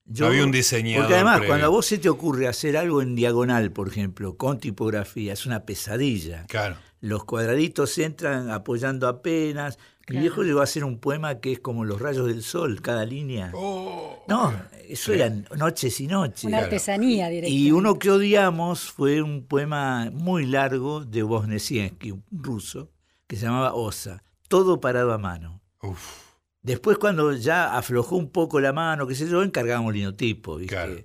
Yo- 0.04 0.26
Había 0.26 0.44
un 0.44 0.50
diseñador 0.52 1.02
Porque 1.02 1.14
además, 1.14 1.36
previo. 1.38 1.48
cuando 1.50 1.66
a 1.66 1.70
vos 1.70 1.86
se 1.86 1.98
te 1.98 2.08
ocurre 2.08 2.46
hacer 2.46 2.76
algo 2.76 3.00
en 3.02 3.14
diagonal, 3.14 3.72
por 3.72 3.88
ejemplo, 3.88 4.36
con 4.36 4.58
tipografía, 4.58 5.32
es 5.32 5.46
una 5.46 5.64
pesadilla. 5.64 6.44
Claro. 6.46 6.76
Los 7.00 7.24
cuadraditos 7.24 7.96
entran 7.98 8.50
apoyando 8.50 9.08
apenas, 9.08 9.78
Mi 10.08 10.18
viejo 10.18 10.42
llegó 10.42 10.60
a 10.60 10.64
hacer 10.64 10.84
un 10.84 10.98
poema 10.98 11.40
que 11.40 11.52
es 11.52 11.60
como 11.60 11.84
los 11.84 12.00
rayos 12.00 12.26
del 12.26 12.42
sol, 12.42 12.80
cada 12.80 13.04
línea. 13.04 13.52
Oh. 13.54 14.24
No, 14.28 14.54
eso 14.88 15.12
eran 15.12 15.46
noches 15.56 16.00
y 16.00 16.06
noches. 16.06 16.44
Una 16.44 16.58
artesanía 16.58 17.28
directa. 17.28 17.48
Y 17.48 17.72
uno 17.72 17.98
que 17.98 18.10
odiamos 18.10 18.90
fue 18.90 19.22
un 19.22 19.46
poema 19.46 20.10
muy 20.12 20.46
largo 20.46 21.04
de 21.04 21.22
Vosnesiensky, 21.22 22.12
un 22.12 22.24
ruso, 22.30 22.90
que 23.26 23.36
se 23.36 23.46
llamaba 23.46 23.74
Osa, 23.74 24.22
todo 24.48 24.80
parado 24.80 25.12
a 25.12 25.18
mano. 25.18 25.60
Uf, 25.82 26.28
Después 26.62 26.98
cuando 26.98 27.32
ya 27.32 27.76
aflojó 27.76 28.16
un 28.16 28.30
poco 28.30 28.60
la 28.60 28.72
mano, 28.72 29.06
qué 29.06 29.14
sé 29.14 29.28
yo, 29.28 29.42
encargábamos 29.42 29.94
linotipo, 29.94 30.56
¿viste? 30.56 30.74
Claro. 30.74 30.96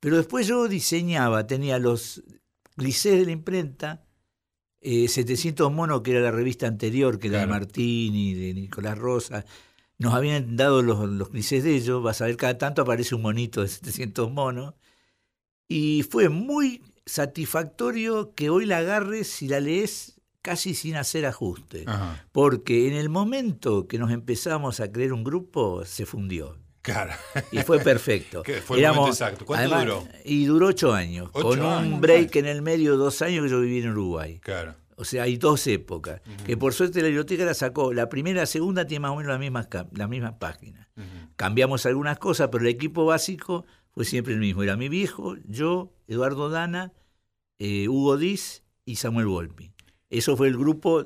Pero 0.00 0.16
después 0.16 0.46
yo 0.46 0.68
diseñaba, 0.68 1.46
tenía 1.46 1.78
los 1.78 2.22
glisés 2.76 3.18
de 3.18 3.24
la 3.24 3.32
imprenta, 3.32 4.04
eh, 4.80 5.08
700 5.08 5.72
monos, 5.72 6.02
que 6.02 6.12
era 6.12 6.20
la 6.20 6.30
revista 6.30 6.66
anterior, 6.66 7.18
que 7.18 7.28
era 7.28 7.40
de. 7.40 7.46
Martini, 7.46 8.34
de 8.34 8.54
Nicolás 8.54 8.98
Rosa. 8.98 9.44
Nos 9.98 10.14
habían 10.14 10.56
dado 10.56 10.82
los, 10.82 11.08
los 11.08 11.32
de 11.32 11.74
ellos, 11.74 12.02
vas 12.02 12.20
a 12.20 12.26
ver, 12.26 12.36
cada 12.36 12.56
tanto 12.56 12.82
aparece 12.82 13.14
un 13.14 13.22
monito 13.22 13.62
de 13.62 13.68
700 13.68 14.30
monos. 14.30 14.74
Y 15.66 16.04
fue 16.04 16.28
muy 16.28 16.82
satisfactorio 17.04 18.34
que 18.34 18.50
hoy 18.50 18.64
la 18.64 18.78
agarres 18.78 19.42
y 19.42 19.48
la 19.48 19.60
lees 19.60 20.20
casi 20.40 20.74
sin 20.74 20.94
hacer 20.94 21.26
ajuste. 21.26 21.84
ajá, 21.86 22.26
Porque 22.32 22.88
en 22.88 22.94
el 22.94 23.08
momento 23.08 23.88
que 23.88 23.98
nos 23.98 24.12
empezamos 24.12 24.80
a 24.80 24.92
creer 24.92 25.12
un 25.12 25.24
grupo, 25.24 25.84
se 25.84 26.06
fundió. 26.06 26.56
Claro. 26.92 27.12
Y 27.52 27.58
fue 27.58 27.80
perfecto. 27.80 28.42
Que 28.48 28.60
fue 28.60 28.80
exacto. 28.80 29.44
¿Cuánto 29.44 29.78
duró? 29.78 30.08
Y 30.24 30.44
duró 30.46 30.68
ocho 30.68 30.92
años. 30.92 31.30
Ocho 31.32 31.48
con 31.48 31.60
años. 31.60 31.92
un 31.94 32.00
break 32.00 32.36
en 32.36 32.46
el 32.46 32.62
medio, 32.62 32.96
dos 32.96 33.22
años 33.22 33.44
que 33.44 33.50
yo 33.50 33.60
viví 33.60 33.78
en 33.78 33.90
Uruguay. 33.90 34.40
Claro. 34.42 34.74
O 34.96 35.04
sea, 35.04 35.22
hay 35.22 35.36
dos 35.36 35.66
épocas. 35.68 36.20
Que 36.44 36.56
por 36.56 36.74
suerte 36.74 37.00
la 37.00 37.06
biblioteca 37.06 37.44
la 37.44 37.54
sacó. 37.54 37.92
La 37.92 38.08
primera 38.08 38.38
y 38.38 38.42
la 38.42 38.46
segunda 38.46 38.84
tiene 38.84 39.00
más 39.00 39.12
o 39.12 39.16
menos 39.16 39.30
las 39.30 39.38
mismas, 39.38 39.68
las 39.92 40.08
mismas 40.08 40.34
páginas. 40.34 40.88
Cambiamos 41.36 41.86
algunas 41.86 42.18
cosas, 42.18 42.48
pero 42.50 42.64
el 42.64 42.70
equipo 42.70 43.04
básico 43.04 43.64
fue 43.92 44.04
siempre 44.04 44.34
el 44.34 44.40
mismo. 44.40 44.64
Era 44.64 44.76
mi 44.76 44.88
viejo, 44.88 45.36
yo, 45.46 45.92
Eduardo 46.08 46.50
Dana, 46.50 46.92
eh, 47.60 47.88
Hugo 47.88 48.16
Diz 48.16 48.64
y 48.84 48.96
Samuel 48.96 49.26
Volpi. 49.26 49.72
Eso 50.10 50.36
fue 50.36 50.48
el 50.48 50.56
grupo. 50.56 51.04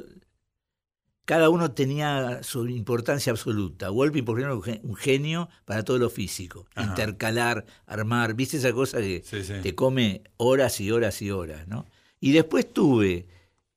Cada 1.24 1.50
uno 1.50 1.70
tenía 1.70 2.42
su 2.42 2.66
importancia 2.68 3.30
absoluta. 3.30 3.90
Volpi, 3.90 4.22
por 4.22 4.38
ejemplo, 4.38 4.56
un 4.56 4.62
gen- 4.62 4.80
un 4.82 4.96
genio 4.96 5.48
para 5.64 5.84
todo 5.84 5.98
lo 5.98 6.10
físico. 6.10 6.66
Ajá. 6.74 6.88
Intercalar, 6.88 7.64
armar. 7.86 8.34
¿Viste 8.34 8.56
esa 8.56 8.72
cosa 8.72 8.98
que 9.00 9.22
Sí, 9.24 9.44
sí. 9.44 9.54
te 9.62 9.74
come 9.74 10.22
horas 10.36 10.80
y 10.80 10.90
horas 10.90 11.22
y 11.22 11.30
horas, 11.30 11.68
¿no? 11.68 11.86
Y 12.20 12.32
después 12.32 12.72
tuve 12.72 13.26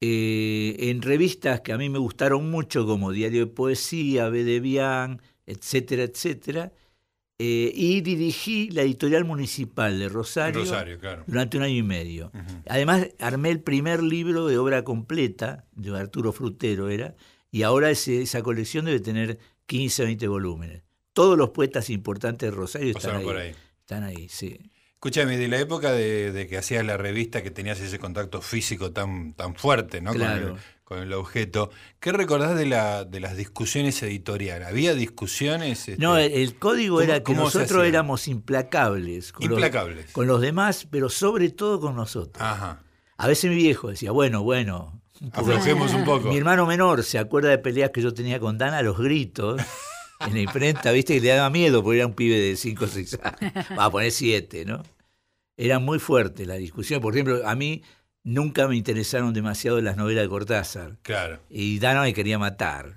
eh, 0.01 0.75
en 0.89 1.01
revistas 1.01 1.61
que 1.61 1.71
a 1.71 1.77
mí 1.77 1.89
me 1.89 1.99
gustaron 1.99 2.49
mucho, 2.49 2.85
como 2.85 3.11
Diario 3.11 3.41
de 3.41 3.51
Poesía, 3.51 4.29
B. 4.29 4.43
de 4.43 4.59
Bian, 4.59 5.21
etcétera, 5.45 6.03
etcétera, 6.03 6.71
eh, 7.39 7.71
y 7.73 8.01
dirigí 8.01 8.69
la 8.69 8.81
editorial 8.83 9.25
municipal 9.25 9.97
de 9.99 10.09
Rosario, 10.09 10.61
Rosario, 10.61 10.99
claro. 10.99 11.23
durante 11.27 11.57
un 11.57 11.63
año 11.63 11.75
y 11.75 11.83
medio. 11.83 12.31
Además, 12.67 13.07
armé 13.19 13.49
el 13.51 13.59
primer 13.61 14.01
libro 14.03 14.47
de 14.47 14.57
obra 14.57 14.83
completa, 14.83 15.65
de 15.73 15.97
Arturo 15.97 16.31
Frutero 16.31 16.89
era, 16.89 17.15
y 17.55 17.63
ahora 17.63 17.89
ese- 17.89 18.21
esa 18.21 18.41
colección 18.43 18.85
debe 18.85 18.99
tener 18.99 19.39
15 19.65 20.03
o 20.03 20.05
20 20.05 20.27
volúmenes. 20.27 20.83
Todos 21.13 21.37
los 21.37 21.51
poetas 21.51 21.89
importantes 21.89 22.49
de 22.51 22.55
Rosario 22.55 22.87
están 22.89 23.01
Pasaron 23.01 23.19
ahí. 23.21 23.25
por 23.25 23.37
ahí. 23.37 23.55
Están 23.79 24.03
ahí, 24.03 24.27
sí. 24.29 24.59
Escúchame, 24.95 25.37
de 25.37 25.47
la 25.47 25.59
época 25.59 25.91
de, 25.93 26.31
de 26.31 26.47
que 26.47 26.57
hacías 26.57 26.83
la 26.85 26.97
revista, 26.97 27.43
que 27.43 27.51
tenías 27.51 27.79
ese 27.79 27.99
contacto 27.99 28.41
físico 28.41 28.91
tan, 28.91 29.33
tan 29.35 29.55
fuerte 29.55 30.01
¿no? 30.01 30.11
Claro. 30.13 30.47
con, 30.49 30.55
el, 30.57 30.61
con 30.83 30.99
el 30.99 31.13
objeto, 31.13 31.69
¿qué 32.01 32.11
recordás 32.11 32.57
de, 32.57 32.65
la, 32.65 33.05
de 33.05 33.19
las 33.21 33.37
discusiones 33.37 34.01
editoriales? 34.03 34.67
¿Había 34.67 34.93
discusiones? 34.93 35.87
este, 35.87 36.01
No, 36.01 36.17
el, 36.17 36.31
el 36.33 36.55
código 36.59 36.95
¿cómo- 36.97 37.03
era 37.09 37.23
que 37.23 37.33
nosotros 37.35 37.85
éramos 37.85 38.27
implacables 38.27 39.31
con, 39.31 39.43
Implacables. 39.45 40.05
Los, 40.05 40.11
con 40.11 40.27
los 40.27 40.41
demás, 40.41 40.87
pero 40.89 41.09
sobre 41.09 41.49
todo 41.51 41.79
con 41.79 41.95
nosotros. 41.95 42.41
Ajá. 42.45 42.83
A 43.17 43.27
veces 43.27 43.49
mi 43.49 43.55
viejo 43.57 43.89
decía, 43.91 44.11
bueno, 44.11 44.43
bueno. 44.43 45.01
Aflojemos 45.31 45.93
un 45.93 46.03
poco. 46.03 46.29
Mi 46.29 46.37
hermano 46.37 46.65
menor 46.65 47.03
se 47.03 47.17
acuerda 47.17 47.49
de 47.49 47.57
peleas 47.57 47.91
que 47.91 48.01
yo 48.01 48.13
tenía 48.13 48.39
con 48.39 48.57
Dana 48.57 48.81
los 48.81 48.97
gritos 48.97 49.61
en 50.19 50.33
la 50.33 50.39
imprenta, 50.41 50.91
viste, 50.91 51.15
que 51.15 51.21
le 51.21 51.29
daba 51.29 51.49
miedo 51.49 51.83
porque 51.83 51.99
era 51.99 52.07
un 52.07 52.13
pibe 52.13 52.39
de 52.39 52.55
5 52.55 52.85
o 52.85 52.87
6 52.87 53.19
años. 53.23 53.55
Va 53.77 53.85
a 53.85 53.91
poner 53.91 54.11
7, 54.11 54.65
¿no? 54.65 54.83
Era 55.57 55.79
muy 55.79 55.99
fuerte 55.99 56.45
la 56.45 56.55
discusión. 56.55 57.01
Por 57.01 57.13
ejemplo, 57.13 57.47
a 57.47 57.55
mí 57.55 57.81
nunca 58.23 58.67
me 58.67 58.75
interesaron 58.75 59.33
demasiado 59.33 59.79
las 59.81 59.95
novelas 59.97 60.23
de 60.23 60.29
Cortázar. 60.29 60.97
Claro. 61.01 61.39
Y 61.49 61.79
Dana 61.79 62.01
me 62.01 62.13
quería 62.13 62.37
matar. 62.37 62.93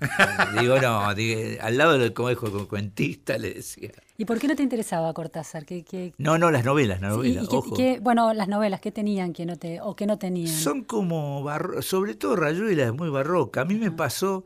Digo, 0.59 0.79
no, 0.79 1.05
al 1.05 1.77
lado 1.77 1.97
del 1.97 2.13
conejo 2.13 2.51
con 2.51 2.65
cuentista 2.65 3.37
le 3.37 3.53
decía. 3.53 3.91
¿Y 4.19 4.25
por 4.25 4.37
qué 4.37 4.47
no 4.49 4.55
te 4.55 4.63
interesaba 4.63 5.13
Cortázar? 5.13 5.65
¿Qué, 5.65 5.83
qué- 5.85 6.13
No, 6.17 6.37
no, 6.37 6.51
las 6.51 6.65
novelas, 6.65 6.99
las 6.99 7.11
sí, 7.13 7.17
novelas, 7.17 7.47
y 7.49 7.55
ojo. 7.55 7.73
qué- 7.75 7.99
bueno, 8.01 8.33
las 8.33 8.49
novelas, 8.49 8.81
¿qué 8.81 8.91
tenían 8.91 9.31
que 9.31 9.45
no 9.45 9.57
te, 9.57 9.79
o 9.81 9.95
qué 9.95 10.05
no 10.05 10.19
tenían? 10.19 10.53
Son 10.53 10.83
como, 10.83 11.41
barro- 11.41 11.81
sobre 11.81 12.15
todo 12.15 12.35
Rayuela 12.35 12.83
es 12.87 12.93
muy 12.93 13.09
barroca. 13.09 13.61
A 13.61 13.65
mí 13.65 13.75
me 13.75 13.91
pasó, 13.91 14.43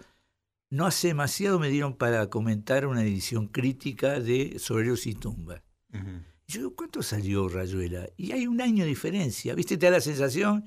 no 0.70 0.86
hace 0.86 1.08
demasiado 1.08 1.58
me 1.60 1.70
dieron 1.70 1.96
para 1.96 2.30
comentar 2.30 2.86
una 2.86 3.02
edición 3.02 3.48
crítica 3.48 4.20
de 4.20 4.60
Sombreros 4.60 5.08
y 5.08 5.16
Tumba. 5.16 5.64
Ujú. 5.92 6.04
Yo 6.48 6.60
digo, 6.60 6.76
¿cuánto 6.76 7.02
salió 7.02 7.50
Rayuela? 7.50 8.08
Y 8.16 8.32
hay 8.32 8.46
un 8.46 8.62
año 8.62 8.84
de 8.84 8.90
diferencia. 8.90 9.56
¿Viste? 9.56 9.76
Te 9.78 9.88
da 9.88 9.94
la 9.94 10.02
sensación 10.02 10.66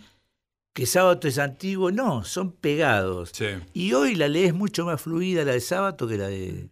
que 0.72 0.84
Sábado 0.84 1.20
es 1.28 1.38
antiguo. 1.38 1.92
No, 1.92 2.24
son 2.24 2.50
pegados. 2.50 3.30
Sí. 3.34 3.46
Y 3.72 3.92
hoy 3.92 4.16
la 4.16 4.26
lees 4.26 4.52
mucho 4.52 4.84
más 4.84 5.00
fluida 5.00 5.44
la 5.44 5.52
de 5.52 5.60
Sábado 5.60 6.08
que 6.08 6.16
la 6.18 6.26
de... 6.28 6.70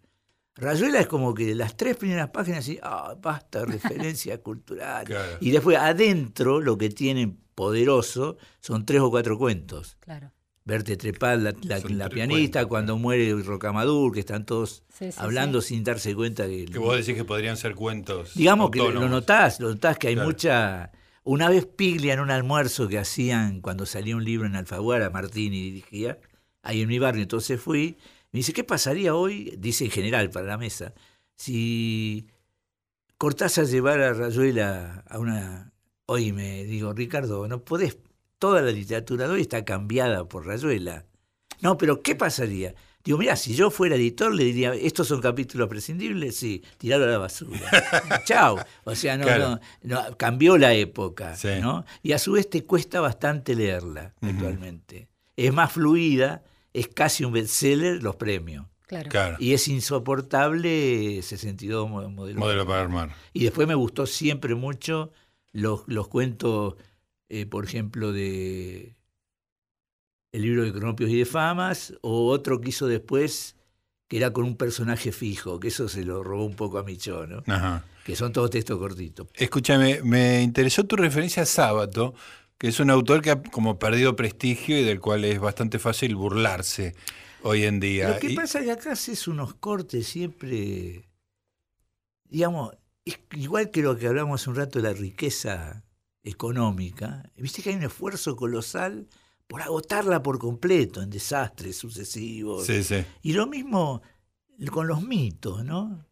Rayuela 0.56 1.00
es 1.00 1.06
como 1.08 1.34
que 1.34 1.54
las 1.54 1.76
tres 1.76 1.96
primeras 1.96 2.30
páginas 2.30 2.68
y 2.68 2.78
ah, 2.82 3.14
basta, 3.20 3.64
referencia 3.66 4.38
cultural. 4.40 5.04
Claro. 5.04 5.38
Y 5.40 5.50
después 5.50 5.76
adentro 5.78 6.60
lo 6.60 6.78
que 6.78 6.90
tienen 6.90 7.38
poderoso 7.54 8.36
son 8.60 8.84
tres 8.86 9.00
o 9.00 9.10
cuatro 9.10 9.36
cuentos. 9.38 9.96
Claro. 10.00 10.32
Verte 10.66 10.96
trepar 10.96 11.38
la, 11.40 11.54
la- 11.62 12.08
pianista, 12.08 12.60
cuentos, 12.60 12.68
cuando 12.68 12.98
muere 12.98 13.34
Rocamadur, 13.42 14.12
que 14.14 14.20
están 14.20 14.46
todos 14.46 14.82
Sí, 14.88 15.12
sí, 15.12 15.18
hablando 15.18 15.60
sí. 15.60 15.74
sin 15.74 15.84
darse 15.84 16.14
cuenta 16.14 16.46
que... 16.46 16.64
Que 16.64 16.78
vos 16.78 16.96
decís 16.96 17.14
que 17.14 17.24
podrían 17.24 17.56
ser 17.58 17.74
cuentos. 17.74 18.32
Digamos 18.34 18.70
que 18.70 18.78
lo 18.78 19.08
notás, 19.08 19.60
lo 19.60 19.68
notás 19.70 19.98
que 19.98 20.08
hay 20.08 20.14
Claro. 20.14 20.28
mucha... 20.30 20.90
Una 21.26 21.48
vez 21.50 21.66
Piglia 21.66 22.14
en 22.14 22.20
un 22.20 22.30
almuerzo 22.30 22.86
que 22.88 22.98
hacían 22.98 23.60
cuando 23.60 23.86
salía 23.86 24.14
un 24.16 24.24
libro 24.24 24.46
en 24.46 24.56
Alfaguara, 24.56 25.10
Martini 25.10 25.62
dirigía, 25.62 26.18
ahí 26.62 26.82
en 26.82 26.88
mi 26.88 26.98
barrio, 26.98 27.22
entonces 27.22 27.58
fui, 27.60 27.96
me 28.34 28.38
dice, 28.38 28.52
¿qué 28.52 28.64
pasaría 28.64 29.14
hoy? 29.14 29.54
Dice 29.58 29.84
en 29.84 29.90
general 29.92 30.28
para 30.28 30.44
la 30.46 30.58
mesa, 30.58 30.92
si 31.36 32.26
Cortázar 33.16 33.66
llevara 33.66 34.10
a 34.10 34.12
Rayuela 34.12 35.04
a 35.08 35.18
una... 35.20 35.72
Hoy 36.06 36.32
me 36.32 36.64
digo, 36.64 36.92
Ricardo, 36.92 37.46
no 37.48 37.64
podés, 37.64 37.96
toda 38.38 38.60
la 38.60 38.70
literatura 38.72 39.26
de 39.26 39.34
hoy 39.34 39.40
está 39.40 39.64
cambiada 39.64 40.26
por 40.28 40.46
Rayuela. 40.46 41.06
No, 41.60 41.78
pero 41.78 42.02
¿qué 42.02 42.14
pasaría? 42.16 42.74
Digo, 43.04 43.18
mira, 43.18 43.36
si 43.36 43.54
yo 43.54 43.70
fuera 43.70 43.94
editor 43.96 44.34
le 44.34 44.44
diría, 44.44 44.74
¿estos 44.74 45.08
son 45.08 45.20
capítulos 45.20 45.68
prescindibles? 45.68 46.36
Sí, 46.36 46.62
tirarlo 46.78 47.06
a 47.06 47.10
la 47.10 47.18
basura. 47.18 47.60
Chao. 48.24 48.58
O 48.84 48.94
sea, 48.94 49.16
no, 49.16 49.24
Claro. 49.24 49.60
no, 49.82 50.02
no, 50.10 50.16
cambió 50.16 50.58
la 50.58 50.74
época, 50.74 51.36
Sí. 51.36 51.48
¿no? 51.60 51.84
Y 52.02 52.12
a 52.12 52.18
su 52.18 52.32
vez 52.32 52.50
te 52.50 52.64
cuesta 52.64 53.00
bastante 53.00 53.54
leerla 53.54 54.12
actualmente. 54.20 55.08
Es 55.36 55.52
más 55.52 55.72
fluida, 55.72 56.42
es 56.74 56.88
casi 56.88 57.24
un 57.24 57.32
bestseller, 57.32 58.02
los 58.02 58.16
premios. 58.16 58.66
Claro. 58.86 59.08
Claro. 59.08 59.36
Y 59.40 59.54
es 59.54 59.66
insoportable 59.68 61.22
62 61.22 61.88
mo- 61.88 62.08
modelo. 62.10 62.38
Modelo 62.38 62.66
para 62.66 62.82
armar. 62.82 63.14
Y 63.32 63.44
después 63.44 63.66
me 63.66 63.74
gustó 63.74 64.04
siempre 64.06 64.54
mucho 64.54 65.10
los, 65.52 65.84
los 65.86 66.08
cuentos, 66.08 66.74
eh, 67.30 67.46
por 67.46 67.64
ejemplo, 67.64 68.12
de 68.12 68.94
el 70.32 70.42
libro 70.42 70.64
de 70.64 70.72
Cronopios 70.72 71.10
y 71.10 71.18
de 71.18 71.24
Famas, 71.26 71.94
o 72.02 72.26
otro 72.28 72.60
que 72.60 72.70
hizo 72.70 72.88
después, 72.88 73.54
que 74.08 74.16
era 74.16 74.32
con 74.32 74.44
un 74.44 74.56
personaje 74.56 75.12
fijo, 75.12 75.60
que 75.60 75.68
eso 75.68 75.88
se 75.88 76.04
lo 76.04 76.24
robó 76.24 76.44
un 76.44 76.56
poco 76.56 76.78
a 76.78 76.82
Michó, 76.82 77.26
¿no? 77.26 77.42
Ajá. 77.46 77.84
Que 78.04 78.16
son 78.16 78.32
todos 78.32 78.50
textos 78.50 78.78
cortitos. 78.78 79.28
Escúchame, 79.34 80.02
me 80.02 80.42
interesó 80.42 80.84
tu 80.84 80.96
referencia 80.96 81.44
a 81.44 81.46
Sábato, 81.46 82.14
que 82.58 82.68
es 82.68 82.80
un 82.80 82.90
autor 82.90 83.20
que 83.22 83.30
ha 83.30 83.42
como 83.42 83.78
perdido 83.78 84.16
prestigio 84.16 84.78
y 84.78 84.84
del 84.84 85.00
cual 85.00 85.24
es 85.24 85.38
bastante 85.40 85.78
fácil 85.78 86.14
burlarse 86.16 86.94
hoy 87.42 87.64
en 87.64 87.80
día. 87.80 88.08
Lo 88.10 88.18
que 88.18 88.32
Y- 88.32 88.36
pasa 88.36 88.60
es 88.60 88.64
que 88.66 88.70
acá 88.72 88.92
haces 88.92 89.26
unos 89.28 89.54
cortes 89.54 90.06
siempre, 90.06 91.08
digamos, 92.24 92.72
es 93.04 93.18
igual 93.32 93.70
que 93.70 93.82
lo 93.82 93.96
que 93.98 94.06
hablamos 94.06 94.40
hace 94.40 94.50
un 94.50 94.56
rato 94.56 94.80
de 94.80 94.88
la 94.88 94.94
riqueza 94.94 95.84
económica, 96.22 97.30
viste 97.36 97.62
que 97.62 97.70
hay 97.70 97.76
un 97.76 97.82
esfuerzo 97.84 98.34
colosal 98.34 99.08
por 99.46 99.60
agotarla 99.60 100.22
por 100.22 100.38
completo 100.38 101.02
en 101.02 101.10
desastres 101.10 101.76
sucesivos. 101.76 102.64
Sí, 102.66 102.82
sí. 102.82 103.04
Y 103.22 103.34
lo 103.34 103.46
mismo 103.46 104.00
con 104.70 104.86
los 104.86 105.02
mitos, 105.02 105.64
¿no? 105.64 106.06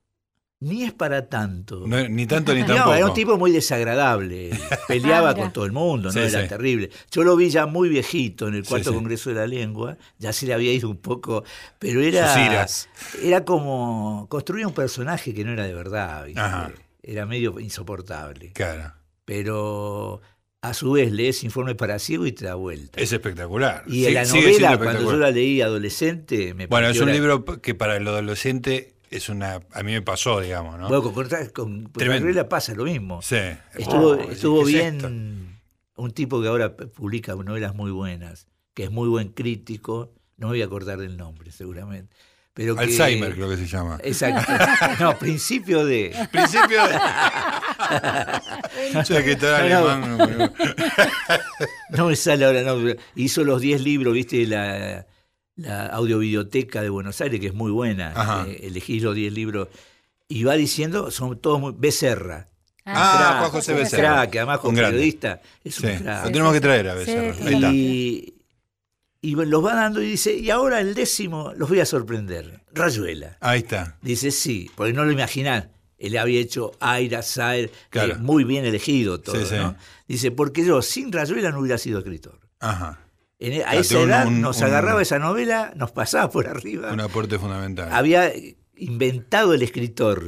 Ni 0.63 0.85
es 0.85 0.93
para 0.93 1.29
tanto. 1.29 1.85
No, 1.87 2.09
ni 2.09 2.27
tanto 2.27 2.55
ni 2.55 2.61
No, 2.63 2.67
tampoco. 2.69 2.95
era 2.95 3.07
un 3.07 3.15
tipo 3.15 3.37
muy 3.37 3.51
desagradable. 3.51 4.51
Peleaba 4.89 5.31
Ah, 5.31 5.33
mira. 5.35 5.43
con 5.45 5.53
todo 5.53 5.65
el 5.67 5.73
mundo, 5.73 6.09
no 6.09 6.13
Sí, 6.13 6.19
era 6.21 6.43
sí. 6.43 6.49
terrible. 6.49 6.91
Yo 7.11 7.25
lo 7.25 7.37
vi 7.37 7.51
ya 7.51 7.67
muy 7.67 7.89
viejito 7.89 8.49
en 8.49 8.55
el 8.55 8.65
cuarto 8.65 8.91
sí. 8.91 8.95
Congreso 8.97 9.31
de 9.31 9.37
la 9.37 9.47
Lengua, 9.47 9.99
ya 10.19 10.33
se 10.33 10.47
le 10.47 10.55
había 10.55 10.73
ido 10.73 10.89
un 10.89 10.99
poco, 10.99 11.45
pero 11.79 12.01
era, 12.01 12.67
era 13.23 13.45
como 13.45 14.27
construir 14.29 14.67
un 14.67 14.75
personaje 14.75 15.35
que 15.35 15.45
no 15.45 15.53
era 15.53 15.65
de 15.67 15.75
verdad, 15.75 16.27
era 17.03 17.27
medio 17.27 17.59
insoportable. 17.61 18.53
Claro. 18.53 18.95
Pero 19.25 20.21
a 20.61 20.75
su 20.75 20.93
vez 20.93 21.11
lees 21.11 21.43
Informe 21.43 21.75
para 21.75 21.99
Ciego 21.99 22.27
y 22.27 22.33
te 22.33 22.45
da 22.45 22.55
vuelta. 22.55 23.01
Es 23.01 23.13
espectacular. 23.13 23.83
y 23.89 23.93
Sí- 24.03 24.07
en 24.07 24.15
la 24.15 24.25
novela, 24.25 24.79
cuando 24.79 25.03
yo 25.11 25.17
la 25.17 25.31
leí 25.31 25.61
adolescente, 25.61 26.55
me 26.55 26.67
Bueno, 26.67 26.89
es 26.89 27.01
un 27.01 27.09
la- 27.09 27.15
libro 27.15 27.45
que 27.61 27.75
para 27.75 27.97
el 27.97 28.07
adolescente 28.07 28.95
es 29.13 29.29
una. 29.29 29.61
A 29.73 29.83
mí 29.83 29.93
me 29.93 30.03
pasó, 30.03 30.41
digamos, 30.41 30.79
¿no? 30.79 30.89
Bueno, 30.89 31.03
con, 31.03 31.13
con, 31.53 31.85
con 31.85 32.49
pasa 32.49 32.75
lo 32.75 32.85
mismo. 32.85 33.23
sí. 33.23 33.37
Estuvo, 33.75 34.11
Oh, 34.11 34.31
estuvo 34.31 34.65
¿qué 34.65 34.87
es 34.89 34.97
bien 34.99 35.59
un 35.97 36.11
tipo 36.13 36.41
que 36.43 36.49
ahora 36.49 36.75
publica 36.77 37.35
novelas 37.35 37.75
muy 37.75 37.91
buenas, 37.91 38.47
que 38.75 38.85
es 38.85 38.91
muy 38.91 39.09
buen 39.09 39.29
crítico, 39.29 40.13
no 40.37 40.49
me 40.49 40.53
voy 40.55 40.63
a 40.63 40.65
acordar 40.65 40.99
del 40.99 41.17
nombre 41.17 41.53
seguramente. 41.53 42.15
Pero 42.55 42.77
que- 42.77 42.83
Alzheimer, 42.83 43.35
creo 43.35 43.49
que 43.49 43.57
se 43.57 43.67
llama. 43.67 43.99
Exacto. 44.03 44.53
No, 45.01 45.19
principio 45.19 45.87
de... 45.87 46.15
Principio 46.31 46.83
de. 46.87 46.99
No, 48.95 49.97
no. 51.91 52.07
me 52.09 52.17
sale 52.17 52.45
ahora, 52.45 52.63
no. 52.63 52.77
Hizo 53.15 53.45
los 53.45 53.61
10 53.61 53.81
libros, 53.83 54.13
viste, 54.15 54.47
la, 54.47 55.07
la 55.57 55.87
audiovideoteca 55.87 56.81
de 56.83 56.89
Buenos 56.89 57.21
Aires, 57.21 57.41
que 57.41 57.49
es 57.49 57.55
muy 57.55 57.71
buena. 57.71 58.45
Eh, 58.49 58.61
elegís 58.65 59.03
los 59.03 59.15
10 59.15 59.33
libros. 59.33 59.69
Y 60.29 60.45
va 60.45 60.55
diciendo, 60.55 61.11
son 61.11 61.39
todos 61.39 61.61
muy... 61.61 61.75
Becerra. 61.77 62.49
Ah, 62.85 63.17
Crack, 63.19 63.39
Juan 63.41 63.51
José 63.51 63.73
un 63.75 63.79
Becerra. 63.79 64.15
crack, 64.15 64.37
además 64.37 64.61
Un 64.65 64.75
periodista, 64.75 65.41
es 65.63 65.75
Sí, 65.77 65.87
un 65.87 65.99
crack. 65.99 66.25
lo 66.25 66.31
tenemos 66.33 66.53
que 66.55 66.61
traer 66.61 66.89
a 66.89 66.93
Sí, 66.93 66.99
veces. 67.15 67.37
sí. 67.37 67.43
Ahí 67.47 67.55
está. 67.55 67.71
Y, 67.73 68.35
y 69.21 69.35
los 69.37 69.65
va 69.65 69.75
dando 69.75 70.03
y 70.03 70.07
dice, 70.11 70.35
y 70.35 70.51
ahora 70.51 70.81
el 70.81 70.95
décimo 70.95 71.53
los 71.57 71.69
voy 71.69 71.79
a 71.81 71.87
sorprender. 71.87 72.61
Rayuela. 72.73 73.37
Ahí 73.41 73.61
está. 73.61 73.99
Dice, 74.03 74.31
sí, 74.33 74.69
porque 74.75 74.93
no 74.93 75.05
lo 75.05 75.13
imaginás. 75.13 75.67
Él 75.99 76.17
había 76.19 76.41
hecho 76.41 76.73
Aira, 76.81 77.23
Saer, 77.23 77.71
Claro. 77.91 78.15
eh, 78.15 78.19
muy 78.19 78.43
bien 78.43 78.65
elegido 78.65 79.21
todo, 79.21 79.37
Sí, 79.37 79.47
sí. 79.51 79.55
¿no? 79.55 79.77
Dice, 80.09 80.33
porque 80.33 80.65
yo 80.65 80.83
sin 80.83 81.13
Rayuela 81.13 81.53
no 81.53 81.61
hubiera 81.61 81.79
sido 81.79 81.99
escritor. 82.01 82.41
Ajá. 82.59 82.99
En- 83.45 83.61
a 83.63 83.65
Claro, 83.65 83.81
esa 83.81 84.01
edad 84.03 84.27
un- 84.27 84.41
nos 84.41 84.59
un- 84.59 84.65
agarraba 84.65 85.03
esa 85.03 85.19
novela, 85.19 85.73
nos 85.77 85.91
pasaba 85.93 86.31
por 86.31 86.47
arriba. 86.47 86.93
Un 86.93 87.01
aporte 87.01 87.39
fundamental. 87.39 87.89
Había 87.93 88.33
inventado 88.77 89.55
el 89.55 89.63
escritor 89.63 90.23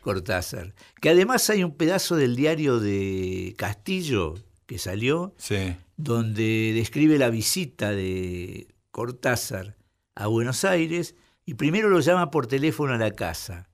Cortázar. 0.00 0.74
Que 1.00 1.10
además 1.10 1.48
hay 1.50 1.64
un 1.64 1.74
pedazo 1.76 2.16
del 2.16 2.36
diario 2.36 2.78
de 2.78 3.54
Castillo 3.58 4.34
que 4.66 4.78
salió, 4.78 5.34
Sí. 5.36 5.74
donde 5.96 6.72
describe 6.74 7.18
la 7.18 7.30
visita 7.30 7.90
de 7.90 8.68
Cortázar 8.90 9.76
a 10.14 10.26
Buenos 10.28 10.64
Aires 10.64 11.14
y 11.44 11.54
primero 11.54 11.88
lo 11.88 12.00
llama 12.00 12.30
por 12.30 12.46
teléfono 12.46 12.92
a 12.94 12.98
la 12.98 13.10
casa. 13.12 13.68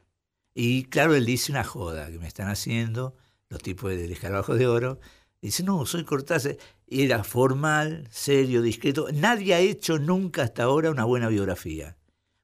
Y 0.54 0.84
claro, 0.84 1.14
él 1.14 1.26
dice 1.26 1.52
una 1.52 1.64
joda 1.64 2.10
que 2.10 2.18
me 2.18 2.26
están 2.26 2.48
haciendo 2.48 3.14
los 3.50 3.60
tipos 3.62 3.90
del 3.90 4.10
escarabajo 4.10 4.54
de 4.54 4.66
oro. 4.66 4.98
Dice, 5.42 5.62
no, 5.62 5.86
soy 5.86 6.04
Cortázar. 6.04 6.56
Y 6.86 7.04
Era 7.04 7.24
formal, 7.24 8.08
serio, 8.10 8.62
discreto. 8.62 9.08
Nadie 9.12 9.54
ha 9.54 9.60
hecho 9.60 9.98
nunca 9.98 10.42
hasta 10.42 10.64
ahora 10.64 10.90
una 10.90 11.04
buena 11.04 11.28
biografía. 11.28 11.96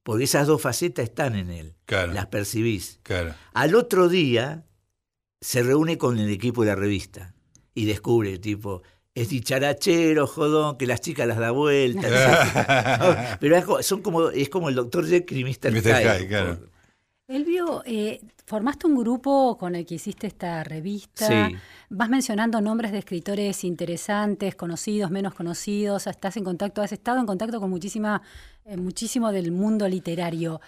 Porque 0.03 0.25
esas 0.25 0.47
dos 0.47 0.61
facetas 0.61 1.05
están 1.05 1.37
en 1.37 1.51
él. 1.51 1.75
Claro. 1.87 2.13
Las 2.13 2.27
percibís. 2.27 2.99
Claro. 3.03 3.35
Al 3.55 3.75
otro 3.75 4.09
día 4.09 4.65
se 5.41 5.63
reúne 5.63 5.97
con 5.97 6.19
el 6.19 6.31
equipo 6.31 6.63
de 6.63 6.69
la 6.69 6.77
revista 6.77 7.35
y 7.75 7.85
descubre, 7.87 8.39
tipo, 8.39 8.83
es 9.15 9.29
dicharachero, 9.29 10.27
jodón, 10.27 10.77
que 10.79 10.87
las 10.87 11.01
chicas 11.01 11.27
las 11.27 11.39
da 11.39 11.51
vuelta. 11.51 12.09
No, 12.99 13.37
Pero 13.41 13.57
es 13.57 13.87
son 13.87 14.03
como, 14.03 14.31
es 14.31 14.49
como 14.49 14.69
el 14.69 14.75
doctor 14.75 15.07
Jekyll 15.07 15.39
y 15.39 15.45
Mr. 15.45 15.73
Un 15.73 15.81
claro. 16.29 16.72
Elvio, 17.37 17.83
eh, 17.87 18.21
formaste 18.47 18.87
un 18.87 18.97
grupo 18.97 19.57
con 19.59 19.75
el 19.75 19.87
que 19.87 19.95
hiciste 19.97 20.27
esta 20.27 20.63
revista. 20.65 21.27
Sí. 21.49 21.57
Vas 21.91 22.09
mencionando 22.09 22.61
nombres 22.61 22.93
de 22.93 22.99
escritores 22.99 23.65
interesantes, 23.65 24.55
conocidos, 24.55 25.11
menos 25.11 25.35
conocidos. 25.35 26.07
Estás 26.07 26.37
en 26.37 26.45
contacto, 26.45 26.83
has 26.83 26.93
estado 26.93 27.21
en 27.21 27.27
contacto 27.27 27.61
con 27.61 27.71
muchísima, 27.71 28.21
eh, 28.65 28.77
muchísimo 28.77 29.33
del 29.33 29.53
mundo 29.53 29.89
literario. 29.89 30.61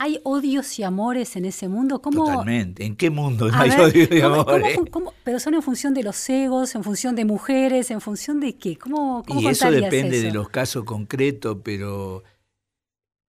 ¿Hay 0.00 0.20
odios 0.22 0.78
y 0.78 0.84
amores 0.84 1.34
en 1.34 1.44
ese 1.44 1.66
mundo? 1.66 2.00
¿Cómo, 2.00 2.24
Totalmente. 2.26 2.84
¿En 2.86 2.94
qué 2.94 3.10
mundo 3.10 3.50
no 3.50 3.58
hay 3.58 3.70
ver, 3.70 3.80
odio 3.80 4.02
y 4.04 4.20
¿cómo- 4.20 4.44
cómo 4.44 4.56
amores? 4.56 4.78
cómo- 4.92 5.12
pero 5.24 5.40
son 5.40 5.54
en 5.54 5.62
función 5.62 5.92
de 5.92 6.04
los 6.04 6.30
egos, 6.30 6.76
en 6.76 6.84
función 6.84 7.16
de 7.16 7.24
mujeres, 7.24 7.90
en 7.90 8.00
función 8.00 8.38
de 8.38 8.56
qué? 8.56 8.76
¿Cómo, 8.76 9.24
Y 9.26 9.46
eso 9.48 9.68
depende 9.72 10.22
de 10.22 10.30
los 10.32 10.48
casos 10.50 10.84
concretos, 10.84 11.58
pero 11.64 12.22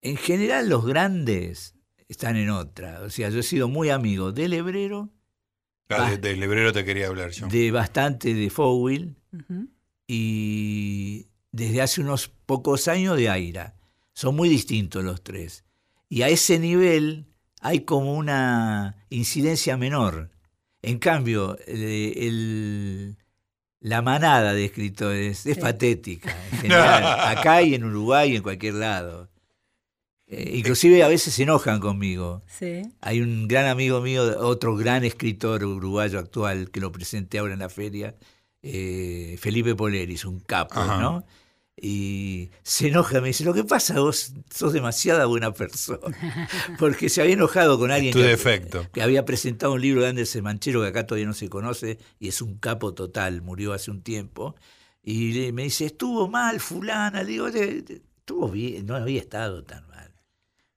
en 0.04 0.16
general 0.18 0.70
los 0.70 0.86
grandes 0.86 1.74
están 2.10 2.36
en 2.36 2.50
otra. 2.50 3.02
O 3.04 3.10
sea, 3.10 3.30
yo 3.30 3.40
he 3.40 3.44
sido 3.44 3.68
muy 3.70 3.90
amigo 3.90 4.32
del 4.34 4.52
Hebrero, 4.54 5.10
Ah, 5.92 6.12
de- 6.12 6.18
del 6.18 6.44
hebrero 6.44 6.72
te 6.72 6.86
quería 6.86 7.08
hablar 7.08 7.32
yo. 7.32 7.48
de 7.48 7.72
bastante 7.72 8.34
de 8.36 8.50
Fowell, 8.52 9.16
Ujú. 9.34 9.70
y 10.08 11.28
desde 11.52 11.82
hace 11.82 12.02
unos 12.02 12.28
pocos 12.46 12.88
años 12.88 13.18
de 13.18 13.30
Aira. 13.30 13.76
Son 14.14 14.36
muy 14.36 14.50
distintos 14.50 15.04
los 15.04 15.24
tres. 15.24 15.64
Y 16.10 16.22
a 16.24 16.28
ese 16.30 16.60
nivel 16.60 17.26
hay 17.62 17.82
como 17.82 18.14
una 18.16 18.98
incidencia 19.10 19.78
menor. 19.78 20.30
En 20.82 21.00
cambio, 21.00 21.58
el- 21.68 22.14
el- 22.18 23.18
la 23.80 24.02
manada 24.02 24.54
de 24.54 24.66
escritores 24.66 25.46
es 25.46 25.56
Sí. 25.56 25.62
patética, 25.62 26.36
en 26.52 26.58
general, 26.60 27.04
acá 27.38 27.62
y 27.64 27.74
en 27.76 27.84
Uruguay 27.86 28.34
y 28.34 28.36
en 28.36 28.44
cualquier 28.44 28.76
lado. 28.76 29.30
Eh, 30.32 30.54
inclusive 30.58 31.02
a 31.04 31.08
veces 31.08 31.34
se 31.34 31.44
enojan 31.44 31.80
conmigo. 31.80 32.44
Sí. 32.48 32.84
Hay 33.02 33.20
un 33.22 33.48
gran 33.48 33.66
amigo 33.66 34.00
mío, 34.00 34.24
otro 34.40 34.76
gran 34.76 35.04
escritor 35.04 35.64
uruguayo 35.66 36.20
actual, 36.20 36.70
que 36.70 36.80
lo 36.80 36.92
presenté 36.92 37.40
ahora 37.40 37.54
en 37.54 37.60
la 37.60 37.70
feria, 37.70 38.16
eh, 38.62 39.38
Felipe 39.40 39.74
Poleris, 39.76 40.26
un 40.26 40.40
capo, 40.40 40.80
Ajá. 40.80 41.02
¿no? 41.02 41.26
Y 41.82 42.50
se 42.62 42.90
enoja, 42.90 43.22
me 43.22 43.30
dice, 43.30 43.46
lo 43.46 43.54
que 43.54 43.64
pasa, 43.64 44.00
vos 44.02 44.34
sos 44.54 44.74
demasiada 44.74 45.26
buena 45.26 45.54
persona. 45.54 46.00
Porque 46.78 47.08
se 47.10 47.22
había 47.22 47.34
enojado 47.36 47.80
con 47.80 47.90
alguien 47.90 48.12
tu 48.14 48.20
que, 48.20 48.26
defecto. 48.26 48.86
que 48.92 49.02
había 49.02 49.24
presentado 49.26 49.74
un 49.74 49.82
libro 49.82 50.02
de 50.02 50.10
Andersen 50.10 50.44
Manchero 50.44 50.82
que 50.82 50.88
acá 50.90 51.08
todavía 51.08 51.26
no 51.28 51.34
se 51.34 51.48
conoce 51.50 51.98
y 52.20 52.28
es 52.28 52.42
un 52.42 52.58
capo 52.58 52.94
total, 52.94 53.42
murió 53.42 53.72
hace 53.74 53.92
un 53.92 54.02
tiempo. 54.02 54.56
Y 55.02 55.52
me 55.54 55.64
dice, 55.64 55.86
estuvo 55.86 56.28
mal 56.28 56.60
fulana, 56.60 57.24
le 57.24 57.32
digo, 57.32 57.50
"De- 57.50 57.82
de- 57.82 58.02
estuvo 58.20 58.50
bien, 58.50 58.86
no 58.86 58.96
había 58.96 59.22
estado 59.22 59.64
tan 59.64 59.88
mal. 59.88 59.89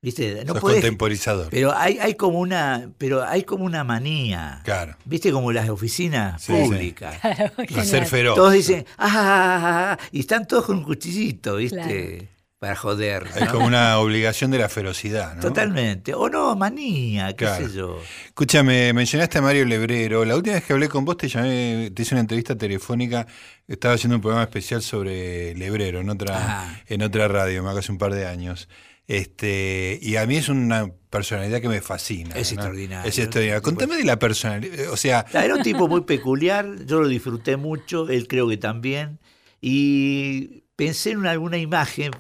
¿Viste? 0.03 0.45
No 0.45 0.55
Sos 0.55 0.63
podés- 0.63 0.73
contemporizador. 0.75 1.49
pero 1.51 1.73
hay, 1.77 1.97
hay 2.01 2.15
como 2.17 2.41
una, 2.41 2.91
pero 2.99 3.23
hay 3.25 3.45
como 3.45 3.65
una 3.65 3.85
manía. 3.85 4.61
Claro. 4.65 4.97
¿Viste 5.05 5.31
como 5.31 5.53
las 5.53 5.69
oficinas 5.69 6.43
Sí, 6.43 6.53
sí. 6.53 6.63
públicas? 6.65 7.25
A 7.25 7.47
Genial. 7.69 7.87
ser 7.87 8.07
feroz. 8.07 8.35
Todos 8.35 8.53
dicen, 8.53 8.85
ah, 8.99 9.07
ah, 9.07 9.61
ah, 9.63 9.93
ah", 9.93 10.09
y 10.11 10.19
están 10.21 10.47
todos 10.49 10.65
con 10.67 10.79
un 10.79 10.83
cuchillito, 10.85 11.57
¿viste? 11.57 11.77
Claro. 11.79 12.33
Para 12.59 12.77
joder. 12.77 13.27
Es 13.35 13.41
¿no? 13.47 13.53
como 13.53 13.67
una 13.67 13.99
obligación 13.99 14.51
de 14.53 14.59
la 14.59 14.69
ferocidad, 14.69 15.35
¿no? 15.37 15.41
Totalmente. 15.41 16.15
O 16.15 16.29
no, 16.29 16.55
manía, 16.57 17.29
qué 17.29 17.45
Claro. 17.45 17.69
sé 17.69 17.75
yo. 17.75 17.99
Escúchame, 18.27 18.93
mencionaste 18.93 19.39
a 19.39 19.43
Mario 19.43 19.65
Lebrero. 19.65 20.25
La 20.25 20.35
última 20.37 20.55
vez 20.57 20.65
que 20.65 20.73
hablé 20.73 20.89
con 20.89 21.05
vos 21.05 21.17
te 21.17 21.29
llamé, 21.29 21.91
te 21.95 22.03
hice 22.03 22.15
una 22.15 22.21
entrevista 22.23 22.57
telefónica. 22.57 23.27
Estaba 23.69 23.95
haciendo 23.95 24.17
un 24.17 24.21
programa 24.23 24.45
especial 24.45 24.81
sobre 24.83 25.55
Lebrero 25.57 26.01
en 26.01 26.11
otra, 26.11 26.35
Ah. 26.39 26.81
en 26.87 27.03
otra 27.03 27.27
radio, 27.29 27.63
me 27.65 27.71
hago 27.71 27.79
hace 27.81 27.91
un 27.93 27.99
par 27.99 28.15
de 28.15 28.27
años. 28.27 28.69
Este, 29.07 29.99
y 30.01 30.17
a 30.17 30.27
mí 30.27 30.37
es 30.37 30.49
una 30.49 30.91
personalidad 31.11 31.61
que 31.61 31.69
me 31.69 31.81
fascina. 31.81 32.35
Es 32.37 32.53
¿no? 32.53 32.55
extraordinario. 32.57 33.09
Es 33.09 33.19
extraordinario. 33.19 33.63
Contame 33.63 33.97
de 33.97 34.05
la 34.05 34.19
personalidad. 34.19 34.91
O 34.91 34.97
sea, 34.97 35.27
Era 35.33 35.55
un 35.55 35.63
tipo 35.65 35.89
muy 35.89 36.03
peculiar, 36.03 36.85
yo 36.87 37.01
lo 37.01 37.09
disfruté 37.09 37.57
mucho, 37.57 38.09
él 38.09 38.27
creo 38.29 38.49
que 38.49 38.57
también. 38.57 39.19
Y 39.61 40.65
pensé 40.77 41.11
en 41.11 41.27
alguna 41.27 41.59
imagen. 41.59 42.13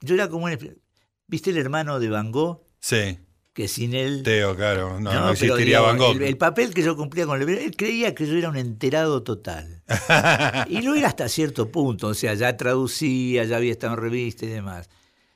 Yo 0.00 0.14
era 0.14 0.28
como 0.28 0.46
un. 0.46 0.78
¿Viste 1.26 1.50
el 1.50 1.58
hermano 1.58 2.00
de 2.00 2.08
Van 2.08 2.32
Gogh? 2.32 2.62
sí, 2.80 3.18
Que 3.52 3.68
sin 3.68 3.94
él. 3.94 4.22
Teo, 4.24 4.56
claro. 4.56 4.98
No, 4.98 5.12
no, 5.12 5.20
pero, 5.20 5.30
existiría 5.30 5.80
Van 5.80 5.98
Gogh. 5.98 6.16
El, 6.16 6.22
el 6.22 6.36
papel 6.36 6.72
que 6.74 6.82
yo 6.82 6.96
cumplía 6.96 7.26
con 7.26 7.38
Lebrero, 7.38 7.60
él 7.60 7.76
creía 7.76 8.14
que 8.14 8.26
yo 8.26 8.34
era 8.34 8.48
un 8.48 8.56
enterado 8.56 9.22
total. 9.22 9.82
y 10.68 10.82
lo 10.82 10.94
era 10.94 11.08
hasta 11.08 11.28
cierto 11.28 11.70
punto, 11.70 12.08
o 12.08 12.14
sea, 12.14 12.34
ya 12.34 12.56
traducía, 12.56 13.44
ya 13.44 13.58
había 13.58 13.72
estado 13.72 13.94
en 13.94 14.00
revista 14.00 14.46
y 14.46 14.48
demás. 14.48 14.88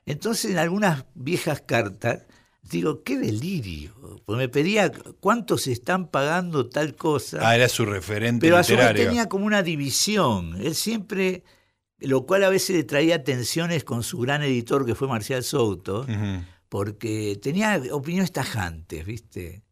Entonces, 0.07 0.51
en 0.51 0.59
algunas 0.59 1.07
viejas 1.15 1.63
cartas, 1.63 2.27
digo, 2.63 3.03
qué 3.03 3.19
delirio. 3.19 3.95
Pues 4.25 4.39
me 4.39 4.49
pedía 4.49 4.91
cuántos 5.21 5.67
están 5.67 6.09
pagando 6.09 6.69
tal 6.69 6.95
cosa. 6.95 7.39
ah, 7.49 7.57
era 7.57 7.69
su 7.69 7.85
referente 7.85 8.47
pero 8.47 8.57
a 8.57 8.63
su 8.63 8.73
vez 8.73 8.81
literario. 8.81 9.07
tenía 9.07 9.29
como 9.29 9.47
una 9.47 9.63
división. 9.63 10.61
Él 10.61 10.75
siempre, 10.75 11.45
lo 11.99 12.27
cual 12.27 12.45
a 12.45 12.49
veces 12.49 12.77
le 12.77 12.85
traía 12.85 13.25
tensiones 13.25 13.85
con 13.85 14.03
su 14.03 14.19
gran 14.19 14.43
editor 14.43 14.85
que 14.87 14.95
fue 14.95 15.09
Marcial 15.09 15.43
Souto 15.43 16.07
porque 16.69 17.39
tenía 17.41 17.81
opiniones 17.93 18.33
tajantes, 18.33 19.07
¿viste? 19.07 19.63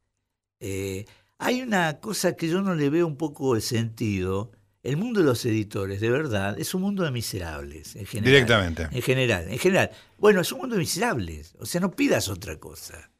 Eh, 0.60 1.04
hay 1.38 1.60
una 1.60 1.98
cosa 1.98 2.36
que 2.36 2.48
yo 2.48 2.62
no 2.62 2.76
le 2.76 2.90
veo 2.90 3.08
un 3.08 3.16
poco 3.16 3.56
el 3.56 3.62
sentido. 3.62 4.52
El 4.82 4.96
mundo 4.96 5.20
de 5.20 5.26
los 5.26 5.44
editores, 5.44 6.00
de 6.00 6.10
verdad, 6.10 6.58
es 6.58 6.74
un 6.74 6.82
mundo 6.82 7.04
de 7.04 7.12
miserables, 7.12 7.94
en 7.94 8.04
general. 8.04 8.32
Directamente. 8.32 8.88
En 8.90 9.02
general, 9.02 9.48
en 9.48 9.58
general. 9.58 9.90
Bueno, 10.18 10.40
es 10.40 10.50
un 10.50 10.58
mundo 10.58 10.74
de 10.74 10.80
miserables. 10.80 11.54
O 11.60 11.66
sea, 11.66 11.80
no 11.80 11.92
pidas 11.92 12.28
otra 12.28 12.56
cosa. 12.58 13.10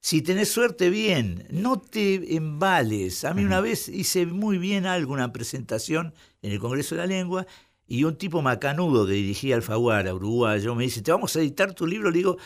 Si 0.00 0.22
tenés 0.22 0.50
suerte, 0.50 0.88
bien. 0.88 1.46
No 1.50 1.78
te 1.78 2.36
embales. 2.36 3.24
A 3.24 3.34
mí 3.34 3.44
una 3.44 3.60
vez 3.60 3.88
hice 3.88 4.24
muy 4.24 4.56
bien 4.56 4.86
algo, 4.86 5.12
una 5.12 5.32
presentación 5.32 6.14
en 6.40 6.52
el 6.52 6.58
Congreso 6.58 6.94
de 6.94 7.02
la 7.02 7.06
Lengua, 7.06 7.46
y 7.86 8.04
un 8.04 8.16
tipo 8.16 8.42
macanudo 8.42 9.06
que 9.06 9.12
dirigía 9.12 9.56
Alfaguara, 9.56 10.14
uruguayo, 10.14 10.74
me 10.74 10.84
dice, 10.84 11.02
te 11.02 11.10
vamos 11.10 11.34
a 11.36 11.40
editar 11.40 11.74
tu 11.74 11.86
libro. 11.86 12.10
Le 12.10 12.18
digo, 12.18 12.38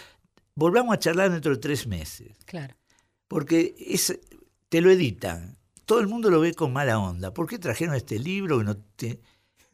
volvamos 0.55 0.95
a 0.95 0.99
charlar 0.99 1.30
dentro 1.30 1.53
de 1.53 1.59
tres 1.59 1.86
meses. 1.86 2.36
Claro. 2.45 2.74
Porque 3.28 3.74
es, 3.78 4.18
te 4.68 4.80
lo 4.80 4.90
editan. 4.90 5.59
Todo 5.93 6.01
el 6.01 6.09
mundo 6.09 6.30
lo 6.30 6.40
ve 6.40 6.55
con 6.55 6.72
mala 6.72 6.99
onda. 6.99 7.34
¿Por 7.34 7.47
qué 7.47 7.59
trajeron 7.59 7.95
este 7.95 8.18
libro? 8.18 8.57
Que 8.57 8.64
no 8.64 8.78
te... 8.78 9.20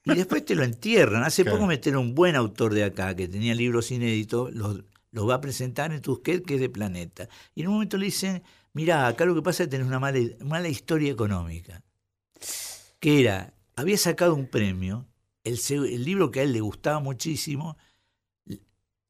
Y 0.02 0.14
después 0.16 0.44
te 0.44 0.56
lo 0.56 0.64
entierran. 0.64 1.22
Hace 1.22 1.44
Claro. 1.44 1.58
poco 1.58 1.68
metieron 1.68 2.06
un 2.06 2.14
buen 2.16 2.34
autor 2.34 2.74
de 2.74 2.82
acá 2.82 3.14
que 3.14 3.28
tenía 3.28 3.54
libros 3.54 3.92
inéditos, 3.92 4.52
los, 4.52 4.82
los 5.12 5.28
va 5.28 5.34
a 5.34 5.40
presentar 5.40 5.92
en 5.92 6.02
Tusquet, 6.02 6.44
que 6.44 6.56
es 6.56 6.60
de 6.60 6.68
Planeta. 6.70 7.28
Y 7.54 7.60
en 7.60 7.68
un 7.68 7.74
momento 7.74 7.98
le 7.98 8.06
dicen, 8.06 8.42
mira, 8.72 9.06
acá 9.06 9.26
lo 9.26 9.34
que 9.36 9.42
pasa 9.42 9.62
es 9.62 9.68
que 9.68 9.70
tenés 9.70 9.86
una 9.86 10.00
mala, 10.00 10.18
mala 10.40 10.68
historia 10.68 11.12
económica. 11.12 11.84
Que 12.98 13.20
era, 13.20 13.54
había 13.76 13.96
sacado 13.96 14.34
un 14.34 14.48
premio, 14.48 15.06
el, 15.44 15.60
el 15.70 16.04
libro 16.04 16.32
que 16.32 16.40
a 16.40 16.42
él 16.42 16.52
le 16.52 16.60
gustaba 16.60 16.98
muchísimo, 16.98 17.76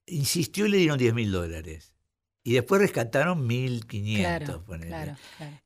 insistió 0.05 0.67
y 0.67 0.69
le 0.69 0.77
dieron 0.77 0.99
10 0.99 1.15
mil 1.15 1.33
dólares. 1.33 1.95
Y 2.49 2.55
después 2.55 2.81
rescataron 2.81 3.47
1.500. 3.47 4.17
Claro, 4.21 4.63
claro, 4.67 4.83
claro, 4.87 5.13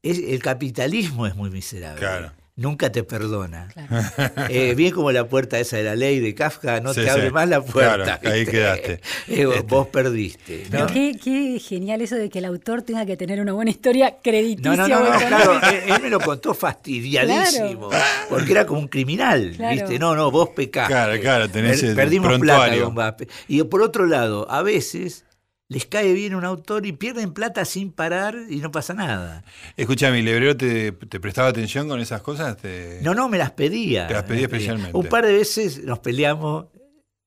Es- 0.02 0.18
el 0.18 0.42
capitalismo 0.42 1.28
es 1.28 1.36
muy 1.36 1.48
miserable. 1.48 2.00
Claro. 2.00 2.32
Nunca 2.54 2.90
te 2.92 3.02
perdona. 3.04 3.68
claro. 3.72 3.88
Eh, 4.50 4.74
bien 4.74 4.92
como 4.92 5.10
la 5.12 5.26
puerta 5.28 5.58
esa 5.60 5.76
de 5.78 5.84
la 5.84 5.94
ley 5.96 6.18
de 6.20 6.34
Kafka, 6.34 6.80
no 6.80 6.92
Sí, 6.92 7.00
te 7.02 7.08
abre 7.08 7.28
sí. 7.28 7.32
más 7.32 7.48
la 7.48 7.62
puerta. 7.64 8.18
Claro, 8.18 8.34
ahí 8.34 8.44
quedaste. 8.44 9.00
Eh, 9.28 9.46
vos- 9.46 9.64
vos 9.66 9.86
perdiste. 9.86 10.64
Pero 10.70 10.86
¿no? 10.86 10.92
qué, 10.92 11.16
qué 11.22 11.58
genial 11.60 12.02
eso 12.02 12.16
de 12.16 12.28
que 12.28 12.40
el 12.40 12.44
autor 12.46 12.82
tenga 12.82 13.06
que 13.06 13.16
tener 13.16 13.40
una 13.40 13.52
buena 13.52 13.70
historia 13.70 14.16
crediticia. 14.22 14.76
No, 14.76 14.88
no, 14.88 14.88
no, 14.88 15.12
no, 15.12 15.18
claro, 15.28 15.60
él, 15.70 15.92
él 15.94 16.02
me 16.02 16.10
lo 16.10 16.18
contó 16.20 16.52
fastidiadísimo, 16.52 17.90
porque 18.28 18.50
era 18.52 18.66
como 18.66 18.80
un 18.80 18.88
criminal, 18.88 19.54
Claro. 19.56 19.74
¿viste? 19.74 19.98
No, 19.98 20.14
no, 20.16 20.30
vos 20.32 20.50
pecaste. 20.50 20.92
Claro, 20.92 21.20
claro, 21.20 21.48
tenés 21.48 21.80
Perdimos 21.94 22.26
plata, 22.38 22.38
prontuario. 22.38 22.84
don 22.86 22.94
Vaspe. 22.94 23.28
Y 23.48 23.62
por 23.62 23.82
otro 23.82 24.04
lado, 24.06 24.50
a 24.50 24.62
veces 24.62 25.24
les 25.72 25.86
cae 25.86 26.12
bien 26.12 26.34
un 26.34 26.44
autor 26.44 26.84
y 26.86 26.92
pierden 26.92 27.32
plata 27.32 27.64
sin 27.64 27.92
parar 27.92 28.36
y 28.50 28.56
no 28.56 28.70
pasa 28.70 28.92
nada. 28.94 29.42
Escuchame, 29.76 30.18
¿y 30.18 30.22
Lebrero 30.22 30.56
te, 30.56 30.92
te 30.92 31.18
prestaba 31.18 31.48
atención 31.48 31.88
con 31.88 31.98
esas 32.00 32.20
cosas? 32.20 32.56
Te- 32.58 33.00
No, 33.02 33.14
no, 33.14 33.28
me 33.28 33.38
las 33.38 33.52
pedía. 33.52 34.06
Te 34.06 34.14
las 34.14 34.24
pedía 34.24 34.42
especialmente. 34.42 34.96
Un 34.96 35.06
par 35.06 35.24
de 35.26 35.32
veces 35.32 35.82
nos 35.84 35.98
peleamos. 36.00 36.66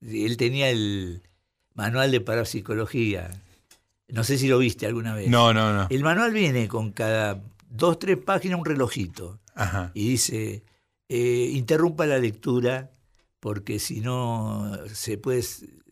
Él 0.02 0.38
tenía 0.38 0.70
el 0.70 1.24
manual 1.74 2.12
de 2.12 2.22
parapsicología. 2.22 3.32
No 4.10 4.24
sé 4.24 4.38
si 4.38 4.48
lo 4.48 4.60
viste 4.60 4.86
alguna 4.86 5.16
vez. 5.16 5.28
No, 5.30 5.54
no, 5.54 5.74
no. 5.74 5.88
El 5.90 6.04
manual 6.04 6.32
viene 6.32 6.68
con 6.68 6.92
cada 6.92 7.42
dos, 7.70 7.98
tres 7.98 8.18
páginas 8.18 8.60
un 8.60 8.66
relojito. 8.66 9.40
Ajá. 9.56 9.90
Y 9.96 10.10
dice, 10.10 10.64
eh, 11.10 11.50
interrumpa 11.54 12.06
la 12.06 12.20
lectura 12.20 12.92
porque 13.40 13.80
si 13.80 14.02
no 14.02 14.78
se 14.94 15.18
puede, 15.18 15.44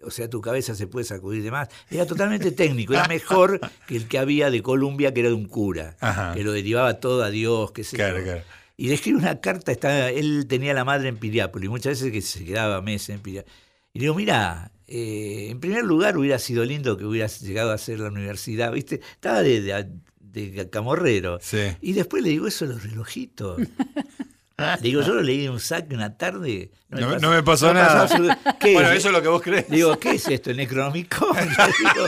o 0.06 0.12
sea, 0.12 0.30
tu 0.30 0.42
cabeza 0.42 0.76
se 0.76 0.88
puede 0.88 1.06
sacudir 1.06 1.44
de 1.44 1.52
más. 1.52 1.70
Era 1.90 2.06
totalmente 2.06 2.52
técnico, 2.52 2.94
era 2.94 3.08
mejor 3.08 3.60
que 3.88 3.96
el 3.96 4.08
que 4.08 4.18
había 4.18 4.50
de 4.52 4.62
Columbia, 4.62 5.14
que 5.14 5.22
era 5.22 5.30
de 5.30 5.36
un 5.36 5.46
cura, 5.48 5.96
Ajá. 6.00 6.34
que 6.34 6.44
lo 6.44 6.52
derivaba 6.52 6.96
todo 7.00 7.24
a 7.24 7.30
Dios, 7.30 7.72
qué 7.72 7.84
sé 7.84 7.96
Claro, 7.98 8.18
yo. 8.20 8.24
claro. 8.24 8.42
Y 8.76 8.88
le 8.88 8.96
escribe 8.96 9.20
una 9.20 9.40
carta, 9.40 9.72
está, 9.72 10.10
él 10.10 10.46
tenía 10.50 10.74
la 10.74 10.84
madre 10.84 11.08
en 11.10 11.18
Piriápolis, 11.18 11.70
muchas 11.70 11.92
veces 12.00 12.12
que 12.12 12.22
se 12.22 12.44
quedaba 12.44 12.82
meses 12.82 13.10
en 13.10 13.20
Piriápolis. 13.22 13.56
Y 13.94 14.00
le 14.00 14.04
digo, 14.06 14.16
mira, 14.16 14.72
eh, 14.88 15.48
en 15.52 15.60
primer 15.60 15.84
lugar 15.84 16.18
hubiera 16.18 16.40
sido 16.40 16.66
lindo 16.66 16.98
que 16.98 17.06
hubieras 17.06 17.40
llegado 17.42 17.70
a 17.72 17.76
hacer 17.76 18.00
la 18.00 18.10
universidad, 18.10 18.72
¿viste? 18.72 19.02
Estaba 19.14 19.42
de, 19.44 19.62
de- 19.62 19.88
de 20.20 20.68
camorrero. 20.72 21.38
Sí. 21.42 21.60
Y 21.82 21.94
después 21.94 22.24
le 22.24 22.30
digo, 22.30 22.48
eso 22.48 22.66
los 22.66 22.82
relojitos. 22.84 23.62
Le 24.58 24.78
digo, 24.82 25.02
yo 25.02 25.16
lo 25.16 25.22
leí 25.22 25.46
en 25.46 25.52
un 25.52 25.60
saque 25.60 25.96
una 25.96 26.16
tarde. 26.18 26.72
No- 26.90 27.18
no 27.18 27.32
me 27.32 27.42
pasó 27.44 27.74
nada. 27.74 28.08
absolut- 28.08 28.38
¿Qué 28.60 28.74
Bueno, 28.74 28.92
es? 28.92 29.00
eso 29.00 29.08
es 29.10 29.14
lo 29.14 29.22
que 29.22 29.28
vos 29.28 29.42
crees. 29.42 29.68
Digo, 29.70 29.98
¿qué 30.00 30.12
es 30.12 30.28
esto? 30.28 30.52
¿El 30.52 30.58
Necronomicon? 30.58 31.36
Digo, 31.38 32.08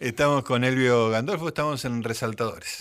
Estamos 0.00 0.44
con 0.44 0.64
Elvio 0.64 1.10
Gandolfo, 1.10 1.48
estamos 1.48 1.84
en 1.84 2.02
Resaltadores. 2.02 2.78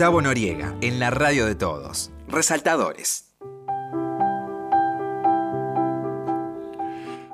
Gustavo 0.00 0.22
Noriega, 0.22 0.74
en 0.80 0.98
la 0.98 1.10
radio 1.10 1.44
de 1.44 1.54
todos. 1.54 2.10
Resaltadores. 2.26 3.26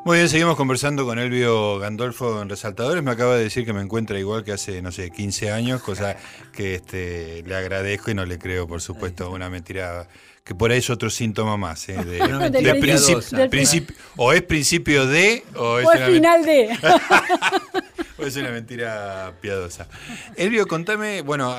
Muy 0.04 0.16
bien, 0.16 0.28
seguimos 0.28 0.56
conversando 0.56 1.04
con 1.04 1.20
Elvio 1.20 1.78
Gandolfo 1.78 2.42
en 2.42 2.48
Resaltadores. 2.48 3.04
Me 3.04 3.12
acaba 3.12 3.36
de 3.36 3.44
decir 3.44 3.64
que 3.64 3.72
me 3.72 3.82
encuentra 3.82 4.18
igual 4.18 4.42
que 4.42 4.50
hace, 4.50 4.82
no 4.82 4.90
sé, 4.90 5.12
15 5.12 5.52
años, 5.52 5.80
cosa 5.80 6.16
que 6.52 6.74
este, 6.74 7.44
le 7.46 7.54
agradezco 7.54 8.10
y 8.10 8.14
no 8.14 8.26
le 8.26 8.36
creo, 8.36 8.66
por 8.66 8.82
supuesto, 8.82 9.30
una 9.30 9.48
mentira 9.48 10.08
que 10.42 10.56
por 10.56 10.72
ahí 10.72 10.78
es 10.78 10.90
otro 10.90 11.08
síntoma 11.08 11.56
más. 11.56 11.88
¿eh? 11.88 12.04
De, 12.04 12.20
Una 12.24 12.50
de 12.50 13.86
o 14.16 14.32
es 14.32 14.42
principio 14.42 15.06
de, 15.06 15.44
o 15.54 15.78
es, 15.78 15.86
O 15.86 15.90
una 15.92 16.06
el 16.06 16.14
final 16.14 16.44
de. 16.44 16.78
o 18.18 18.26
es 18.26 18.34
una 18.34 18.50
mentira 18.50 19.34
piadosa. 19.40 19.86
Elvio, 20.34 20.66
contame, 20.66 21.22
bueno, 21.22 21.56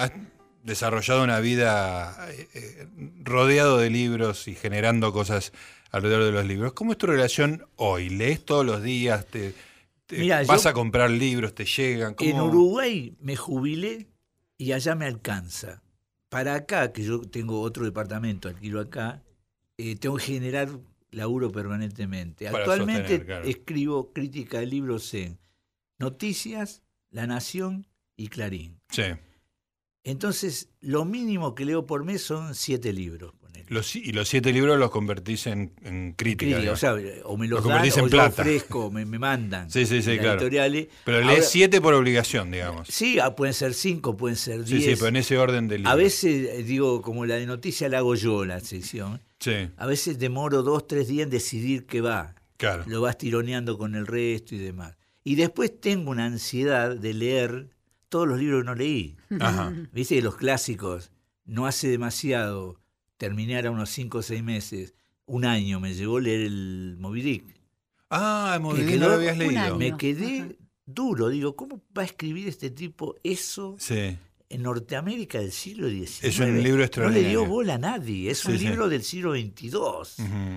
desarrollado 0.68 1.24
una 1.24 1.40
vida 1.40 2.28
eh, 2.30 2.48
eh, 2.54 2.88
rodeado 3.24 3.78
de 3.78 3.90
libros 3.90 4.48
y 4.50 4.54
generando 4.54 5.14
cosas 5.14 5.54
alrededor 5.92 6.26
de 6.26 6.32
los 6.34 6.46
libros. 6.46 6.74
¿Cómo 6.74 6.92
es 6.92 6.98
tu 6.98 7.08
relación 7.08 7.66
hoy? 7.78 8.10
¿Lees 8.10 8.44
todos 8.46 8.66
los 8.66 8.84
días? 8.84 9.26
¿Te, 9.26 9.54
vas 10.46 10.64
yo- 10.64 10.70
a 10.70 10.74
comprar 10.74 11.10
libros? 11.10 11.56
¿Te 11.56 11.64
llegan? 11.66 12.14
¿Cómo- 12.14 12.30
En 12.30 12.42
Uruguay 12.42 13.16
me 13.22 13.38
jubilé 13.38 14.08
y 14.58 14.74
allá 14.74 14.94
me 14.96 15.06
alcanza. 15.06 15.82
Para 16.30 16.56
acá, 16.56 16.92
que 16.92 17.04
yo 17.04 17.22
tengo 17.22 17.62
otro 17.62 17.86
departamento, 17.86 18.50
alquilo 18.50 18.82
acá, 18.82 19.24
eh, 19.78 19.96
tengo 19.96 20.18
que 20.18 20.26
generar 20.26 20.68
laburo 21.12 21.50
permanentemente. 21.50 22.50
Actualmente 22.50 23.00
sostener, 23.04 23.26
claro. 23.26 23.46
escribo 23.46 24.12
crítica 24.12 24.60
de 24.60 24.66
libros 24.66 25.14
en 25.14 25.38
Noticias, 25.98 26.82
La 27.10 27.26
Nación 27.26 27.88
y 28.18 28.28
Clarín. 28.28 28.78
Sí. 28.90 29.04
Entonces, 30.12 30.70
lo 30.82 31.04
mínimo 31.06 31.54
que 31.54 31.66
leo 31.66 31.86
por 31.86 32.04
mes 32.06 32.22
son 32.24 32.56
siete 32.56 32.94
libros. 32.94 33.34
Los, 33.70 33.98
y 33.98 34.14
los 34.14 34.30
siete 34.30 34.54
libros 34.54 34.80
los 34.80 34.90
convertís 34.92 35.46
en, 35.48 35.74
en 35.84 36.14
crítica. 36.14 36.58
O 36.72 36.78
sea, 36.78 36.96
o 37.26 37.36
me 37.36 37.50
los 37.50 37.62
Lo 37.62 37.68
dan 37.70 37.80
convertís 37.80 37.98
en 37.98 38.04
o 38.06 38.08
yo 38.08 38.12
plata. 38.12 38.42
ofrezco, 38.42 38.90
me, 38.90 39.04
me 39.06 39.20
mandan. 39.20 39.70
Sí, 39.70 39.86
sí, 39.86 40.02
sí, 40.02 40.18
claro. 40.18 40.40
editoriales. 40.40 40.88
Pero 41.04 41.18
Ahora- 41.18 41.34
lees 41.34 41.50
siete 41.50 41.82
por 41.82 41.94
obligación, 41.94 42.50
digamos. 42.50 42.88
Sí, 42.88 43.20
ah, 43.20 43.36
pueden 43.36 43.54
ser 43.54 43.74
cinco, 43.74 44.16
pueden 44.16 44.38
ser 44.38 44.66
Sí, 44.66 44.76
diez. 44.76 44.86
sí, 44.86 44.96
pero 44.96 45.08
en 45.08 45.16
ese 45.18 45.38
orden 45.38 45.68
de 45.68 45.80
libros. 45.80 45.92
A 45.92 45.96
veces, 45.98 46.50
eh, 46.50 46.64
digo, 46.64 47.02
como 47.02 47.26
la 47.26 47.36
de 47.36 47.46
noticias 47.46 47.92
la 47.92 47.98
hago 47.98 48.16
yo, 48.16 48.46
la 48.46 48.62
sección. 48.62 49.20
Sí, 49.42 49.52
A 49.76 49.86
veces 49.86 50.18
demoro 50.18 50.64
dos, 50.64 50.88
tres 50.88 51.10
días 51.10 51.26
en 51.26 51.30
decidir 51.30 51.86
qué 51.86 52.00
va. 52.00 52.36
claro. 52.56 52.86
Lo 52.88 53.02
vas 53.02 53.18
tironeando 53.18 53.78
con 53.78 53.96
el 53.96 54.08
resto 54.08 54.56
y 54.56 54.60
demás. 54.60 54.96
Y 55.26 55.36
después 55.36 55.78
tengo 55.82 56.12
una 56.12 56.24
ansiedad 56.26 56.96
de 56.96 57.14
leer 57.14 57.68
todos 58.10 58.28
los 58.28 58.40
libros 58.40 58.62
que 58.62 58.66
no 58.66 58.76
leí. 58.76 59.16
Ajá. 59.40 59.74
Viste 59.92 60.16
que 60.16 60.22
los 60.22 60.36
clásicos, 60.36 61.12
no 61.46 61.66
hace 61.66 61.88
demasiado, 61.90 62.80
terminé 63.18 63.56
ahora 63.56 63.72
unos 63.72 63.90
cinco 63.90 64.20
o 64.20 64.22
seis 64.22 64.44
meses, 64.44 64.94
un 65.26 65.46
año 65.46 65.80
me 65.80 65.94
llevó 65.94 66.20
leer 66.20 66.42
el 66.42 66.96
Moby 67.00 67.22
Dick. 67.22 67.44
Ah, 68.10 68.58
Que 68.62 68.84
bien, 68.84 68.86
no 68.86 68.92
quedó 68.92 69.10
lo 69.10 69.16
habías 69.16 69.38
leído. 69.38 69.78
Me 69.78 69.98
quedé 69.98 70.40
Ajá. 70.42 70.50
duro, 70.86 71.28
digo, 71.30 71.56
¿cómo 71.56 71.82
va 71.98 72.04
a 72.04 72.06
escribir 72.06 72.48
este 72.48 72.70
tipo 72.70 73.16
eso 73.24 73.76
Sí. 73.80 74.18
en 74.50 74.62
Norteamérica 74.64 75.40
del 75.40 75.52
siglo 75.52 75.90
XIX. 75.90 76.24
Es 76.24 76.40
un 76.40 76.56
libro 76.56 76.70
No 76.72 76.78
le 76.78 76.84
extraordinario. 76.86 77.30
dio 77.42 77.46
bola 77.46 77.74
a 77.74 77.78
nadie, 77.78 78.32
es 78.32 78.46
un 78.46 78.58
sí. 78.58 78.66
libro 78.66 78.88
del 78.88 79.04
siglo 79.04 79.34
XXII. 79.34 79.72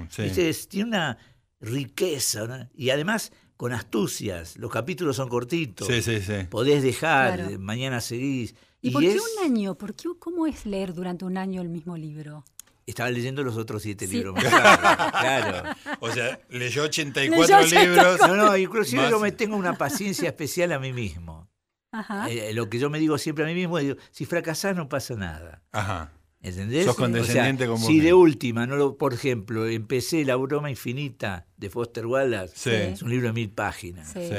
Sí. 0.08 0.22
¿Viste? 0.22 0.48
Es- 0.48 0.68
tiene 0.68 0.88
una 0.90 1.18
riqueza 1.60 2.46
¿no? 2.46 2.68
y 2.74 2.90
además 2.90 3.32
con 3.60 3.74
astucias. 3.74 4.56
Los 4.56 4.70
capítulos 4.70 5.16
son 5.16 5.28
cortitos. 5.28 5.86
Sí, 5.86 6.00
sí, 6.00 6.22
sí. 6.22 6.32
Podés 6.48 6.82
dejar, 6.82 7.34
Claro. 7.36 7.50
eh, 7.50 7.58
mañana 7.58 8.00
seguís. 8.00 8.54
¿Y, 8.80 8.90
por 8.90 9.02
qué 9.02 9.12
es- 9.16 9.20
un 9.36 9.44
año? 9.44 9.74
¿Por 9.74 9.92
qué, 9.94 10.08
¿Cómo 10.18 10.46
es 10.46 10.64
leer 10.64 10.94
durante 10.94 11.26
un 11.26 11.36
año 11.36 11.60
el 11.60 11.68
mismo 11.68 11.94
libro? 11.94 12.42
Estaba 12.86 13.10
leyendo 13.10 13.42
los 13.42 13.58
otros 13.58 13.82
siete 13.82 14.06
Sí. 14.06 14.14
libros. 14.14 14.32
más 14.34 14.44
tarde, 14.50 15.10
claro. 15.20 15.76
O 16.00 16.10
sea, 16.10 16.40
leyó 16.48 16.84
84 16.84 17.60
Leyó 17.60 17.80
libros. 17.82 18.18
No, 18.20 18.34
no, 18.36 18.56
inclusive 18.56 19.02
Más- 19.02 19.10
yo 19.10 19.20
me 19.20 19.30
tengo 19.30 19.56
una 19.56 19.76
paciencia 19.76 20.30
especial 20.30 20.72
a 20.72 20.78
mí 20.78 20.94
mismo. 20.94 21.46
Ajá. 21.92 22.30
Eh, 22.30 22.54
lo 22.54 22.70
que 22.70 22.78
yo 22.78 22.88
me 22.88 22.98
digo 22.98 23.18
siempre 23.18 23.44
a 23.44 23.46
mí 23.46 23.52
mismo, 23.54 23.76
digo, 23.78 23.96
si 24.10 24.24
fracasás 24.24 24.74
no 24.74 24.88
pasa 24.88 25.16
nada. 25.16 25.60
Ajá. 25.72 26.12
¿Entendés? 26.42 26.86
Sos 26.86 26.96
condescendiente 26.96 27.64
O 27.64 27.66
sea, 27.66 27.72
con 27.74 27.80
vos 27.82 27.86
Si 27.86 28.00
de 28.00 28.14
última, 28.14 28.66
no 28.66 28.76
lo, 28.76 28.96
por 28.96 29.12
ejemplo, 29.12 29.66
empecé 29.66 30.24
La 30.24 30.36
broma 30.36 30.70
infinita 30.70 31.46
de 31.58 31.68
Foster 31.70 32.06
Wallace, 32.06 32.54
Sí. 32.56 32.70
es 32.70 33.02
un 33.02 33.10
libro 33.10 33.26
de 33.28 33.32
mil 33.34 33.50
páginas, 33.50 34.12
Sí. 34.12 34.30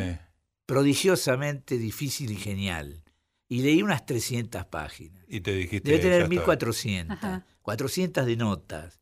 Prodigiosamente 0.66 1.78
difícil 1.78 2.32
y 2.32 2.36
genial. 2.38 3.04
Y 3.50 3.62
leí 3.62 3.82
unas 3.84 4.06
300 4.06 4.66
páginas. 4.68 5.26
Y 5.28 5.42
te 5.42 5.54
dijiste. 5.54 5.90
Debe 5.90 6.02
tener 6.02 6.22
está. 6.22 6.30
1400, 6.30 7.18
Ajá. 7.18 7.46
400 7.62 8.26
de 8.26 8.36
notas. 8.38 9.02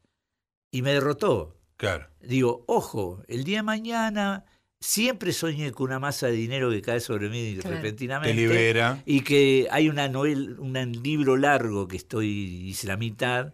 Y 0.71 0.81
me 0.81 0.91
derrotó. 0.93 1.55
Claro. 1.77 2.09
Digo, 2.19 2.65
ojo, 2.67 3.23
el 3.27 3.43
día 3.43 3.57
de 3.59 3.63
mañana 3.63 4.45
siempre 4.79 5.33
soñé 5.33 5.71
con 5.71 5.87
una 5.87 5.99
masa 5.99 6.27
de 6.27 6.33
dinero 6.33 6.69
que 6.69 6.81
cae 6.81 6.99
sobre 6.99 7.29
mí 7.29 7.57
Claro. 7.59 7.75
repentinamente. 7.77 8.33
Te 8.33 8.41
libera. 8.41 9.01
Y 9.05 9.21
que 9.21 9.67
hay 9.71 9.89
una 9.89 10.07
novela, 10.07 10.55
un 10.59 10.73
libro 11.03 11.37
largo 11.37 11.87
que 11.87 11.97
estoy, 11.97 12.27
hice 12.69 12.87
la 12.87 12.97
mitad, 12.97 13.53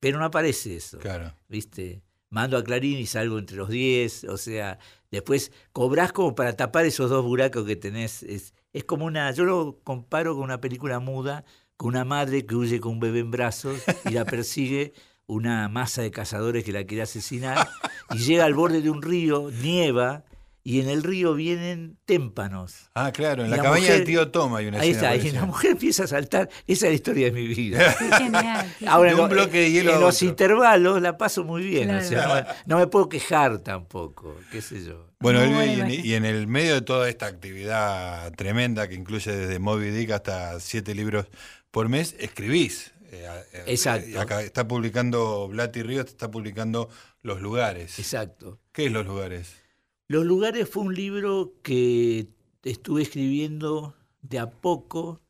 pero 0.00 0.18
no 0.18 0.24
aparece 0.24 0.76
eso. 0.76 0.98
Claro. 0.98 1.34
¿Viste? 1.48 2.02
Mando 2.30 2.56
a 2.56 2.64
Clarín 2.64 2.98
y 2.98 3.06
salgo 3.06 3.38
entre 3.38 3.56
los 3.56 3.68
10, 3.68 4.24
o 4.24 4.36
sea, 4.36 4.78
después 5.10 5.52
cobrás 5.72 6.12
como 6.12 6.34
para 6.34 6.54
tapar 6.56 6.84
esos 6.84 7.08
dos 7.10 7.24
buracos 7.24 7.64
que 7.64 7.76
tenés. 7.76 8.22
Es, 8.24 8.54
es 8.72 8.84
como 8.84 9.04
una, 9.04 9.30
yo 9.32 9.44
lo 9.44 9.78
comparo 9.84 10.34
con 10.34 10.42
una 10.44 10.60
película 10.60 10.98
muda, 10.98 11.44
con 11.76 11.90
una 11.90 12.04
madre 12.04 12.44
que 12.46 12.56
huye 12.56 12.80
con 12.80 12.92
un 12.92 13.00
bebé 13.00 13.20
en 13.20 13.30
brazos 13.30 13.80
y 14.06 14.10
la 14.10 14.24
persigue 14.24 14.94
una 15.26 15.68
masa 15.68 16.02
de 16.02 16.10
cazadores 16.10 16.64
que 16.64 16.72
la 16.72 16.84
quiere 16.84 17.02
asesinar 17.02 17.68
y 18.10 18.18
llega 18.18 18.44
al 18.44 18.54
borde 18.54 18.82
de 18.82 18.90
un 18.90 19.00
río, 19.00 19.50
nieva, 19.62 20.24
y 20.66 20.80
en 20.80 20.88
el 20.88 21.02
río 21.02 21.34
vienen 21.34 21.98
témpanos. 22.06 22.90
Ah, 22.94 23.12
claro. 23.12 23.42
En 23.42 23.48
Y 23.48 23.50
la, 23.50 23.58
la 23.58 23.62
cabaña 23.62 23.82
mujer- 23.82 23.96
del 23.98 24.06
tío 24.06 24.30
Toma 24.30 24.58
hay 24.58 24.66
una 24.68 24.80
Ahí 24.80 24.90
escena 24.92 25.12
está, 25.14 25.28
y 25.28 25.32
la 25.32 25.44
mujer 25.44 25.72
empieza 25.72 26.04
a 26.04 26.06
saltar. 26.06 26.48
Esa 26.66 26.86
es 26.86 26.92
la 26.92 26.94
historia 26.94 27.26
de 27.26 27.32
mi 27.32 27.46
vida. 27.46 27.92
Genial. 28.18 28.74
Ahora, 28.86 29.10
De 29.10 29.14
un 29.20 29.28
lo- 29.28 29.34
bloque 29.34 29.58
de 29.60 29.70
hielo 29.70 29.94
en 29.94 30.00
los 30.00 30.22
intervalos 30.22 31.02
la 31.02 31.18
paso 31.18 31.44
muy 31.44 31.64
bien. 31.66 31.90
o 31.90 31.98
Claro. 32.00 32.08
sea, 32.08 32.56
no, 32.66 32.76
no 32.76 32.78
me 32.80 32.86
puedo 32.86 33.10
quejar 33.10 33.58
tampoco, 33.58 34.36
qué 34.50 34.62
sé 34.62 34.82
yo. 34.82 35.06
Bueno, 35.20 35.40
y, 35.44 35.48
en, 35.48 35.78
imagen. 35.78 36.00
y 36.06 36.14
en 36.14 36.24
el 36.24 36.46
medio 36.46 36.74
de 36.74 36.80
toda 36.82 37.08
esta 37.10 37.26
actividad 37.26 38.32
tremenda 38.32 38.88
que 38.88 38.94
incluye 38.94 39.30
desde 39.36 39.58
Moby 39.58 39.90
Dick 39.90 40.10
hasta 40.12 40.58
siete 40.60 40.94
libros 40.94 41.26
por 41.70 41.88
mes, 41.90 42.14
escribís. 42.18 42.92
Eh, 43.12 43.26
eh, 43.52 43.62
Exacto. 43.66 44.18
acá 44.20 44.40
está 44.42 44.66
publicando 44.66 45.46
Blati 45.48 45.82
Ríos, 45.82 46.06
está 46.06 46.30
publicando 46.30 46.88
Los 47.22 47.40
Lugares. 47.40 47.98
Exacto. 47.98 48.58
¿Qué 48.72 48.86
es 48.86 48.92
Los 48.92 49.06
Lugares? 49.06 49.62
Los 50.08 50.24
lugares 50.24 50.68
fue 50.68 50.82
un 50.84 50.94
libro 50.94 51.54
que 51.62 52.28
estuve 52.62 53.02
escribiendo 53.02 53.94
de 54.22 54.38
a 54.38 54.50
poco 54.50 55.20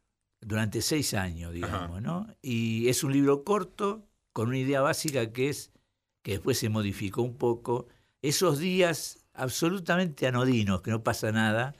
durante 0.41 0.83
seis 0.83 1.15
años, 1.15 1.53
digamos, 1.53 1.91
Ajá. 1.91 2.01
¿no? 2.01 2.27
Y 2.43 2.89
es 2.89 3.03
un 3.05 3.13
libro 3.13 3.45
corto 3.45 4.05
con 4.33 4.49
una 4.49 4.59
idea 4.59 4.81
básica 4.81 5.33
que 5.33 5.49
es, 5.49 5.71
que 6.23 6.33
después 6.33 6.59
se 6.59 6.69
modificó 6.69 7.23
un 7.23 7.37
poco, 7.37 7.87
esos 8.21 8.59
días 8.59 9.25
absolutamente 9.33 10.27
anodinos, 10.27 10.83
que 10.83 10.91
no 10.91 11.03
pasa 11.03 11.33
nada, 11.33 11.75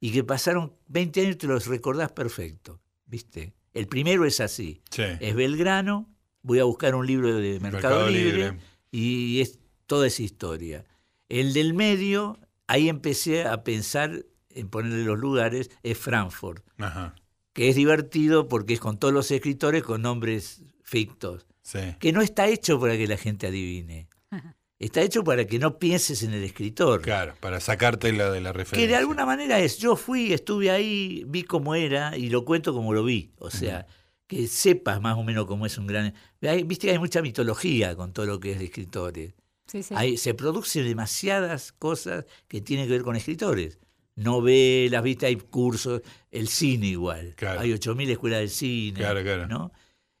y 0.00 0.12
que 0.12 0.24
pasaron 0.24 0.72
20 0.88 1.20
años 1.20 1.34
y 1.34 1.38
te 1.38 1.46
los 1.46 1.66
recordás 1.66 2.12
perfecto, 2.12 2.80
¿viste? 3.06 3.52
El 3.74 3.86
primero 3.88 4.24
es 4.24 4.40
así, 4.40 4.80
Sí. 4.90 5.02
es 5.20 5.34
Belgrano, 5.34 6.08
voy 6.42 6.60
a 6.60 6.64
buscar 6.64 6.94
un 6.94 7.06
libro 7.06 7.34
de 7.36 7.60
Mercado, 7.60 8.08
Libre, 8.08 8.58
y 8.90 9.40
es 9.40 9.58
toda 9.86 10.06
esa 10.06 10.22
historia. 10.22 10.84
El 11.28 11.52
del 11.52 11.74
medio, 11.74 12.38
ahí 12.66 12.88
empecé 12.88 13.44
a 13.44 13.62
pensar 13.64 14.24
en 14.50 14.68
ponerle 14.68 15.04
los 15.04 15.18
lugares, 15.18 15.70
es 15.82 15.98
Frankfurt, 15.98 16.64
Ajá. 16.78 17.14
que 17.52 17.68
es 17.68 17.76
divertido 17.76 18.48
porque 18.48 18.74
es 18.74 18.80
con 18.80 18.98
todos 18.98 19.12
los 19.14 19.30
escritores 19.30 19.82
con 19.82 20.02
nombres 20.02 20.62
fictos, 20.82 21.46
Sí. 21.62 21.80
que 22.00 22.12
no 22.12 22.22
está 22.22 22.46
hecho 22.48 22.80
para 22.80 22.96
que 22.96 23.06
la 23.06 23.16
gente 23.16 23.46
adivine. 23.46 24.08
Está 24.80 25.02
hecho 25.02 25.24
para 25.24 25.44
que 25.44 25.58
no 25.58 25.76
pienses 25.80 26.22
en 26.22 26.32
el 26.32 26.44
escritor. 26.44 27.02
Claro, 27.02 27.34
para 27.40 27.58
sacarte 27.58 28.12
la 28.12 28.30
de 28.30 28.40
la 28.40 28.52
referencia. 28.52 28.78
Que 28.78 28.86
de 28.88 28.94
alguna 28.94 29.26
manera 29.26 29.58
es, 29.58 29.78
yo 29.78 29.96
fui, 29.96 30.32
estuve 30.32 30.70
ahí, 30.70 31.24
vi 31.26 31.42
cómo 31.42 31.74
era 31.74 32.16
y 32.16 32.28
lo 32.30 32.44
cuento 32.44 32.72
como 32.72 32.92
lo 32.94 33.02
vi. 33.02 33.32
O 33.38 33.50
sea, 33.50 33.88
que 34.28 34.46
sepas 34.46 35.00
más 35.00 35.18
o 35.18 35.24
menos 35.24 35.46
cómo 35.46 35.66
es 35.66 35.76
un 35.78 35.88
gran... 35.88 36.14
Hay- 36.42 36.62
Viste 36.62 36.86
que 36.86 36.92
hay 36.92 36.98
mucha 37.00 37.20
mitología 37.22 37.96
con 37.96 38.12
todo 38.12 38.26
lo 38.26 38.38
que 38.38 38.52
es 38.52 38.60
de 38.60 38.66
escritores. 38.66 39.34
Sí, 39.68 39.82
sí. 39.82 39.94
Hay- 39.96 40.16
se 40.16 40.34
producen 40.34 40.84
demasiadas 40.84 41.72
cosas 41.72 42.24
que 42.48 42.60
tienen 42.60 42.86
que 42.86 42.92
ver 42.92 43.02
con 43.02 43.14
escritores. 43.16 43.78
Novelas, 44.16 45.02
viste, 45.04 45.26
hay 45.26 45.36
cursos, 45.36 46.02
el 46.32 46.48
cine 46.48 46.88
igual. 46.88 47.34
Claro. 47.36 47.60
Hay 47.60 47.72
8.000 47.72 48.10
escuelas 48.10 48.40
de 48.40 48.48
cine. 48.48 48.98
Claro, 48.98 49.22
claro. 49.22 49.46
¿no? 49.46 49.70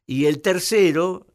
Y 0.06 0.26
el 0.26 0.40
tercero, 0.40 1.26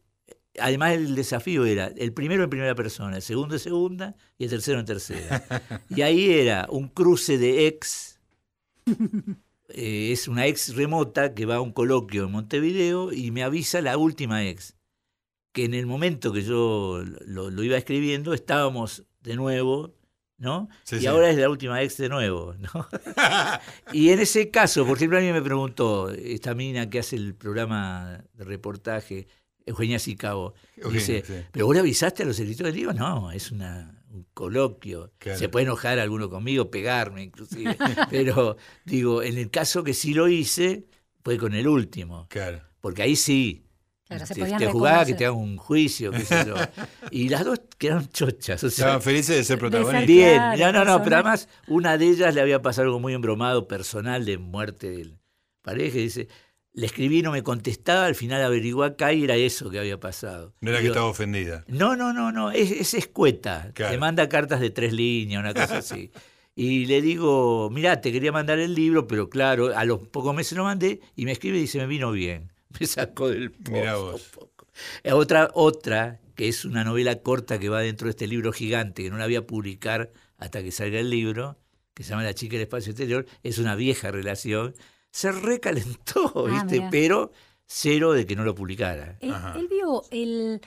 además 0.60 0.94
el 0.94 1.16
desafío 1.16 1.66
era 1.66 1.88
el 1.88 2.14
primero 2.14 2.44
en 2.44 2.50
primera 2.50 2.74
persona, 2.74 3.18
el 3.18 3.22
segundo 3.22 3.56
en 3.56 3.60
segunda 3.60 4.16
y 4.38 4.46
el 4.46 4.50
tercero 4.50 4.80
en 4.80 4.86
tercera. 4.86 5.44
y 5.90 6.02
ahí 6.04 6.32
era 6.32 6.68
un 6.70 6.88
cruce 6.88 7.38
de 7.38 7.68
ex, 7.68 8.20
eh, 9.70 10.12
es 10.12 10.28
una 10.28 10.46
ex 10.48 10.76
remota 10.76 11.34
que 11.34 11.46
va 11.46 11.56
a 11.56 11.62
un 11.62 11.72
coloquio 11.72 12.26
en 12.26 12.32
Montevideo 12.32 13.12
y 13.12 13.32
me 13.32 13.44
avisa 13.44 13.82
la 13.82 13.98
última 13.98 14.46
ex, 14.46 14.76
que 15.54 15.66
en 15.66 15.74
el 15.74 15.86
momento 15.86 16.34
que 16.34 16.42
yo 16.42 17.04
lo, 17.26 17.50
lo 17.50 17.64
iba 17.64 17.78
escribiendo 17.78 18.34
estábamos 18.34 19.06
de 19.22 19.36
nuevo, 19.36 19.96
¿no? 20.38 20.68
Sí, 20.84 20.98
y 20.98 21.00
sí. 21.02 21.08
ahora 21.08 21.30
es 21.30 21.38
la 21.38 21.50
última 21.50 21.82
ex 21.82 21.98
de 21.98 22.10
nuevo, 22.10 22.56
¿no? 22.60 22.88
y 23.94 24.10
en 24.10 24.20
ese 24.20 24.52
caso, 24.52 24.86
por 24.86 24.98
ejemplo, 24.98 25.18
a 25.18 25.22
mí 25.22 25.32
me 25.32 25.42
preguntó, 25.42 26.10
esta 26.10 26.54
mina 26.54 26.90
que 26.90 27.00
hace 27.00 27.16
el 27.16 27.36
programa 27.36 28.24
de 28.34 28.44
reportaje, 28.44 29.28
Eugenia 29.66 30.00
Sicabo, 30.00 30.56
Eugenia, 30.76 31.00
dice, 31.00 31.24
sí. 31.26 31.46
¿pero 31.52 31.68
vos 31.68 31.76
le 31.76 31.80
avisaste 31.80 32.24
a 32.24 32.26
los 32.26 32.38
escritores? 32.38 32.74
Digo, 32.74 32.92
no, 32.92 33.32
es 33.32 33.52
una, 33.52 34.04
un 34.14 34.26
coloquio. 34.34 35.14
Claro. 35.18 35.40
Se 35.40 35.50
puede 35.50 35.66
enojar 35.66 36.00
alguno 36.00 36.30
conmigo, 36.30 36.70
pegarme 36.70 37.24
inclusive. 37.24 37.78
Pero 38.10 38.58
digo, 38.86 39.24
en 39.24 39.38
el 39.38 39.50
caso 39.50 39.84
que 39.84 39.94
sí 39.94 40.14
lo 40.14 40.28
hice, 40.28 40.86
fue 41.24 41.38
con 41.38 41.54
el 41.54 41.68
último. 41.68 42.28
Claro. 42.30 42.62
Porque 42.82 43.02
ahí 43.02 43.16
sí. 43.16 43.63
Claro, 44.16 44.26
se 44.26 44.34
te, 44.34 44.40
podían 44.42 44.60
te 44.60 44.68
jugaba 44.68 45.06
que 45.06 45.14
te 45.14 45.26
hagan 45.26 45.38
un 45.38 45.58
juicio, 45.58 46.12
qué 46.12 46.22
sé 46.26 46.46
yo. 46.48 46.56
Y 47.12 47.30
las 47.30 47.46
dos 47.46 47.62
quedaron 47.78 48.08
chochas. 48.10 48.64
O 48.64 48.70
sea, 48.70 48.86
Estaban 48.86 49.02
felices 49.02 49.36
de 49.38 49.44
ser 49.44 49.60
protagonistas. 49.60 50.08
Bien, 50.08 50.42
no, 50.60 50.72
no, 50.72 50.86
no, 50.86 51.04
pero 51.04 51.18
además 51.18 51.48
una 51.68 51.98
de 51.98 52.08
ellas 52.08 52.34
le 52.34 52.42
había 52.42 52.62
pasado 52.62 52.86
algo 52.88 53.00
muy 53.00 53.14
embromado 53.14 53.68
personal 53.68 54.26
de 54.26 54.38
muerte 54.38 54.90
del 54.90 55.18
pareja. 55.62 55.98
y 55.98 56.04
Dice, 56.04 56.28
le 56.74 56.88
escribí, 56.88 57.22
no 57.22 57.32
me 57.32 57.44
contestaba, 57.44 58.06
al 58.06 58.16
final 58.16 58.42
averiguó 58.44 58.84
acá 58.84 59.14
y 59.14 59.24
era 59.26 59.36
eso 59.36 59.70
que 59.70 59.78
había 59.80 60.00
pasado. 60.00 60.56
No 60.62 60.70
era 60.72 60.80
que 60.80 60.84
Digo, 60.84 60.94
estaba 60.94 61.10
ofendida. 61.10 61.64
no, 61.68 61.96
no, 61.96 62.14
no, 62.14 62.32
no, 62.32 62.50
es, 62.52 62.72
es 62.72 62.94
escueta. 62.96 63.72
Claro. 63.74 63.92
Te 63.94 63.98
manda 64.00 64.28
cartas 64.30 64.60
de 64.60 64.70
tres 64.72 64.94
líneas, 64.94 65.40
una 65.42 65.54
cosa 65.54 65.78
así. 65.78 66.12
Y 66.56 66.86
le 66.86 67.02
digo, 67.02 67.70
mirá, 67.72 68.00
te 68.00 68.12
quería 68.12 68.32
mandar 68.32 68.60
el 68.60 68.76
libro, 68.76 69.08
pero 69.08 69.28
claro, 69.30 69.76
a 69.76 69.86
los 69.86 70.08
pocos 70.08 70.36
meses 70.36 70.56
lo 70.58 70.64
mandé 70.64 71.02
y 71.16 71.26
me 71.26 71.32
escribe 71.32 71.58
y 71.58 71.62
dice, 71.62 71.80
me 71.80 71.88
vino 71.88 72.12
bien. 72.12 72.53
Me 72.80 72.86
sacó 72.88 73.30
del 73.30 73.52
pozo. 73.52 73.72
Mirá 73.72 73.96
vos. 73.98 74.22
un 74.34 74.40
poco. 74.40 74.68
Eh, 75.04 75.12
Otra, 75.14 75.50
otra, 75.54 76.20
que 76.36 76.48
es 76.48 76.66
una 76.66 76.84
novela 76.84 77.16
corta 77.22 77.60
que 77.60 77.70
va 77.70 77.82
dentro 77.82 78.06
de 78.06 78.12
este 78.12 78.28
libro 78.28 78.52
gigante, 78.52 79.04
que 79.04 79.10
no 79.10 79.18
la 79.18 79.26
voy 79.26 79.36
a 79.36 79.46
publicar 79.48 80.12
hasta 80.38 80.62
que 80.64 80.72
salga 80.72 81.00
el 81.00 81.10
libro, 81.10 81.58
que 81.94 82.04
se 82.04 82.10
llama 82.10 82.24
La 82.24 82.34
chica 82.34 82.54
del 82.54 82.64
espacio 82.64 82.92
exterior, 82.92 83.26
es 83.44 83.58
una 83.60 83.76
vieja 83.76 84.10
relación. 84.12 84.74
Se 85.12 85.32
recalentó, 85.32 86.32
Ah, 86.48 86.52
¿viste? 86.52 86.78
mirá. 86.80 86.90
Pero 86.90 87.32
cero 87.66 88.14
de 88.14 88.26
que 88.26 88.36
no 88.36 88.44
lo 88.44 88.56
publicara. 88.56 89.18
Él, 89.22 89.34
él 89.56 89.68
vio 89.70 90.04
el, 90.12 90.60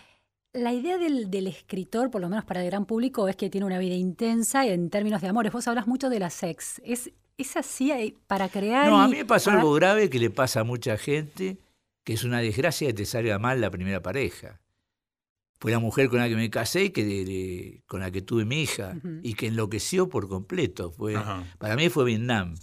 la 0.52 0.72
idea 0.72 0.98
del, 0.98 1.30
del 1.30 1.48
escritor, 1.48 2.10
por 2.10 2.20
lo 2.20 2.28
menos 2.28 2.44
para 2.44 2.60
el 2.62 2.66
gran 2.66 2.86
público, 2.86 3.28
es 3.28 3.36
que 3.36 3.50
tiene 3.50 3.66
una 3.66 3.78
vida 3.78 3.94
intensa 3.94 4.66
en 4.66 4.88
términos 4.88 5.20
de 5.20 5.28
amores. 5.28 5.52
Vos 5.52 5.66
hablas 5.68 5.86
mucho 5.88 6.08
de 6.08 6.20
la 6.20 6.30
sex. 6.30 6.80
¿Es, 6.84 7.10
es 7.36 7.56
así 7.56 7.90
eh, 7.90 8.14
para 8.28 8.48
crear? 8.48 8.88
No, 8.88 9.00
a 9.00 9.08
mí 9.08 9.16
me 9.16 9.24
pasó 9.24 9.46
para- 9.50 9.58
algo 9.60 9.74
grave 9.74 10.08
que 10.08 10.18
le 10.20 10.30
pasa 10.30 10.60
a 10.60 10.64
mucha 10.64 10.96
gente, 10.96 11.58
que 12.06 12.12
es 12.12 12.22
una 12.22 12.38
desgracia 12.40 12.86
que 12.86 12.94
te 12.94 13.04
salga 13.04 13.40
mal 13.40 13.60
la 13.60 13.68
primera 13.68 14.00
pareja. 14.00 14.60
Fue 15.58 15.72
la 15.72 15.80
mujer 15.80 16.08
con 16.08 16.20
la 16.20 16.28
que 16.28 16.36
me 16.36 16.50
casé 16.50 16.84
y 16.84 16.90
que 16.90 17.04
de- 17.04 17.24
de- 17.24 17.82
con 17.88 17.98
la 17.98 18.12
que 18.12 18.22
tuve 18.22 18.44
mi 18.44 18.62
hija 18.62 18.96
y 19.24 19.34
que 19.34 19.48
enloqueció 19.48 20.08
por 20.08 20.28
completo. 20.28 20.92
Fue, 20.92 21.16
Ajá. 21.16 21.44
para 21.58 21.74
mí 21.74 21.88
fue 21.88 22.04
Vietnam. 22.04 22.54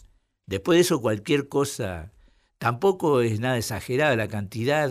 Después 0.46 0.78
de 0.78 0.82
eso 0.84 1.02
cualquier 1.02 1.50
cosa, 1.50 2.14
tampoco 2.58 3.20
es 3.20 3.41
nada 3.41 3.58
exagerada 3.58 4.16
la 4.16 4.30
cantidad 4.30 4.89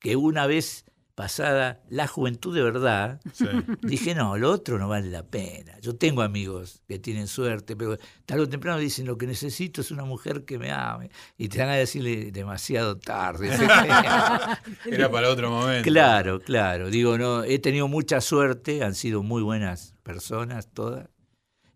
que 0.00 0.16
una 0.16 0.48
vez 0.48 0.84
pasada 1.18 1.80
la 1.88 2.06
juventud 2.06 2.54
de 2.54 2.62
verdad, 2.62 3.20
Sí. 3.32 3.44
Dije, 3.82 4.14
no, 4.14 4.38
lo 4.38 4.52
otro 4.52 4.78
no 4.78 4.86
vale 4.86 5.10
la 5.10 5.24
pena. 5.24 5.76
Yo 5.80 5.96
tengo 5.96 6.22
amigos 6.22 6.80
que 6.86 7.00
tienen 7.00 7.26
suerte, 7.26 7.74
pero 7.74 7.98
tarde 8.24 8.44
o 8.44 8.48
temprano 8.48 8.78
dicen, 8.78 9.04
lo 9.04 9.18
que 9.18 9.26
necesito 9.26 9.80
es 9.80 9.90
una 9.90 10.04
mujer 10.04 10.44
que 10.44 10.60
me 10.60 10.70
ame. 10.70 11.10
Y 11.36 11.48
te 11.48 11.58
van 11.58 11.70
a 11.70 11.74
decirle 11.74 12.30
demasiado 12.30 12.98
tarde. 12.98 13.48
Era 14.86 15.10
para 15.10 15.28
otro 15.30 15.50
momento. 15.50 15.90
claro, 15.90 16.38
claro. 16.38 16.88
Digo, 16.88 17.18
no, 17.18 17.42
he 17.42 17.58
tenido 17.58 17.88
mucha 17.88 18.20
suerte, 18.20 18.84
han 18.84 18.94
sido 18.94 19.24
muy 19.24 19.42
buenas 19.42 19.96
personas 20.04 20.68
todas. 20.72 21.08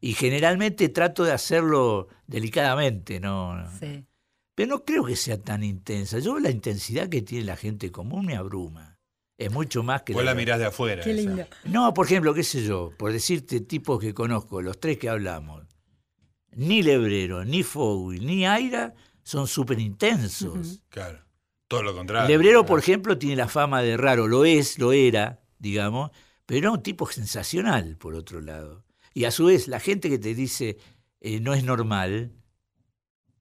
Y 0.00 0.14
generalmente 0.14 0.88
trato 0.88 1.24
de 1.24 1.32
hacerlo 1.32 2.06
delicadamente, 2.28 3.18
¿no? 3.18 3.56
no. 3.56 3.68
Sí. 3.80 4.04
Pero 4.54 4.68
no 4.68 4.84
creo 4.84 5.04
que 5.04 5.16
sea 5.16 5.42
tan 5.42 5.64
intensa. 5.64 6.20
Yo 6.20 6.38
la 6.38 6.50
intensidad 6.50 7.08
que 7.08 7.22
tiene 7.22 7.44
la 7.44 7.56
gente 7.56 7.90
común 7.90 8.26
me 8.26 8.36
abruma. 8.36 8.91
Es 9.44 9.52
mucho 9.52 9.82
más 9.82 10.02
que 10.02 10.12
Vos 10.12 10.24
la 10.24 10.32
de- 10.32 10.36
mirás 10.40 10.58
de 10.58 10.66
afuera. 10.66 11.02
Qué 11.02 11.12
lindo. 11.14 11.46
no, 11.64 11.92
por 11.94 12.06
ejemplo, 12.06 12.32
qué 12.34 12.42
sé 12.44 12.64
yo, 12.64 12.92
por 12.96 13.12
decirte 13.12 13.60
tipos 13.60 14.00
que 14.00 14.12
conozco, 14.14 14.62
los 14.62 14.78
tres 14.80 14.98
que 14.98 15.08
hablamos, 15.08 15.64
ni 16.52 16.82
Lebrero, 16.82 17.44
ni 17.44 17.62
Fowl, 17.62 18.24
ni 18.24 18.46
Aira 18.46 18.94
son 19.22 19.46
súper 19.46 19.78
intensos. 19.80 20.82
Claro. 20.88 21.20
Todo 21.68 21.82
lo 21.82 21.94
contrario. 21.94 22.28
Lebrero, 22.28 22.66
por 22.66 22.78
ejemplo, 22.78 23.16
tiene 23.16 23.36
la 23.36 23.48
fama 23.48 23.80
de 23.82 23.96
raro, 23.96 24.28
lo 24.28 24.44
es, 24.44 24.78
lo 24.78 24.92
era, 24.92 25.40
digamos, 25.58 26.10
pero 26.44 26.58
era 26.58 26.70
un 26.72 26.82
tipo 26.82 27.06
sensacional, 27.10 27.96
por 27.96 28.14
otro 28.14 28.40
lado. 28.42 28.84
Y 29.14 29.24
a 29.24 29.30
su 29.30 29.46
vez, 29.46 29.68
la 29.68 29.80
gente 29.80 30.10
que 30.10 30.18
te 30.18 30.34
dice 30.34 30.76
eh, 31.20 31.40
no 31.40 31.54
es 31.54 31.64
normal, 31.64 32.32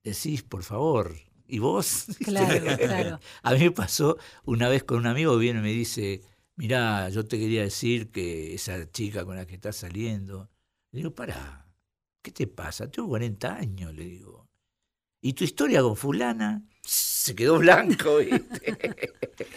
decís, 0.03 0.43
por 0.43 0.63
favor, 0.63 1.15
¿y 1.51 1.59
vos? 1.59 2.05
Claro, 2.23 2.77
claro. 2.79 3.19
A 3.43 3.53
mí 3.53 3.59
me 3.59 3.71
pasó 3.71 4.17
una 4.45 4.69
vez 4.69 4.83
con 4.83 4.97
un 4.99 5.07
amigo, 5.07 5.37
viene 5.37 5.59
y 5.59 5.63
me 5.63 5.71
dice, 5.71 6.21
mirá, 6.55 7.09
yo 7.09 7.25
te 7.25 7.37
quería 7.39 7.63
decir 7.63 8.11
que 8.11 8.53
esa 8.53 8.89
chica 8.91 9.25
con 9.25 9.35
la 9.35 9.45
que 9.45 9.55
estás 9.55 9.75
saliendo, 9.77 10.49
le 10.91 10.99
digo, 10.99 11.11
pará, 11.15 11.67
¿qué 12.23 12.31
te 12.31 12.47
pasa? 12.47 12.89
Tengo 12.91 13.09
40 13.09 13.55
años, 13.55 13.93
le 13.93 14.05
digo. 14.05 14.47
¿Y 15.21 15.33
tu 15.33 15.43
historia 15.43 15.81
con 15.81 15.95
fulana? 15.95 16.63
Se 16.83 17.35
quedó 17.35 17.59
blanco, 17.59 18.17
¿viste? 18.19 18.77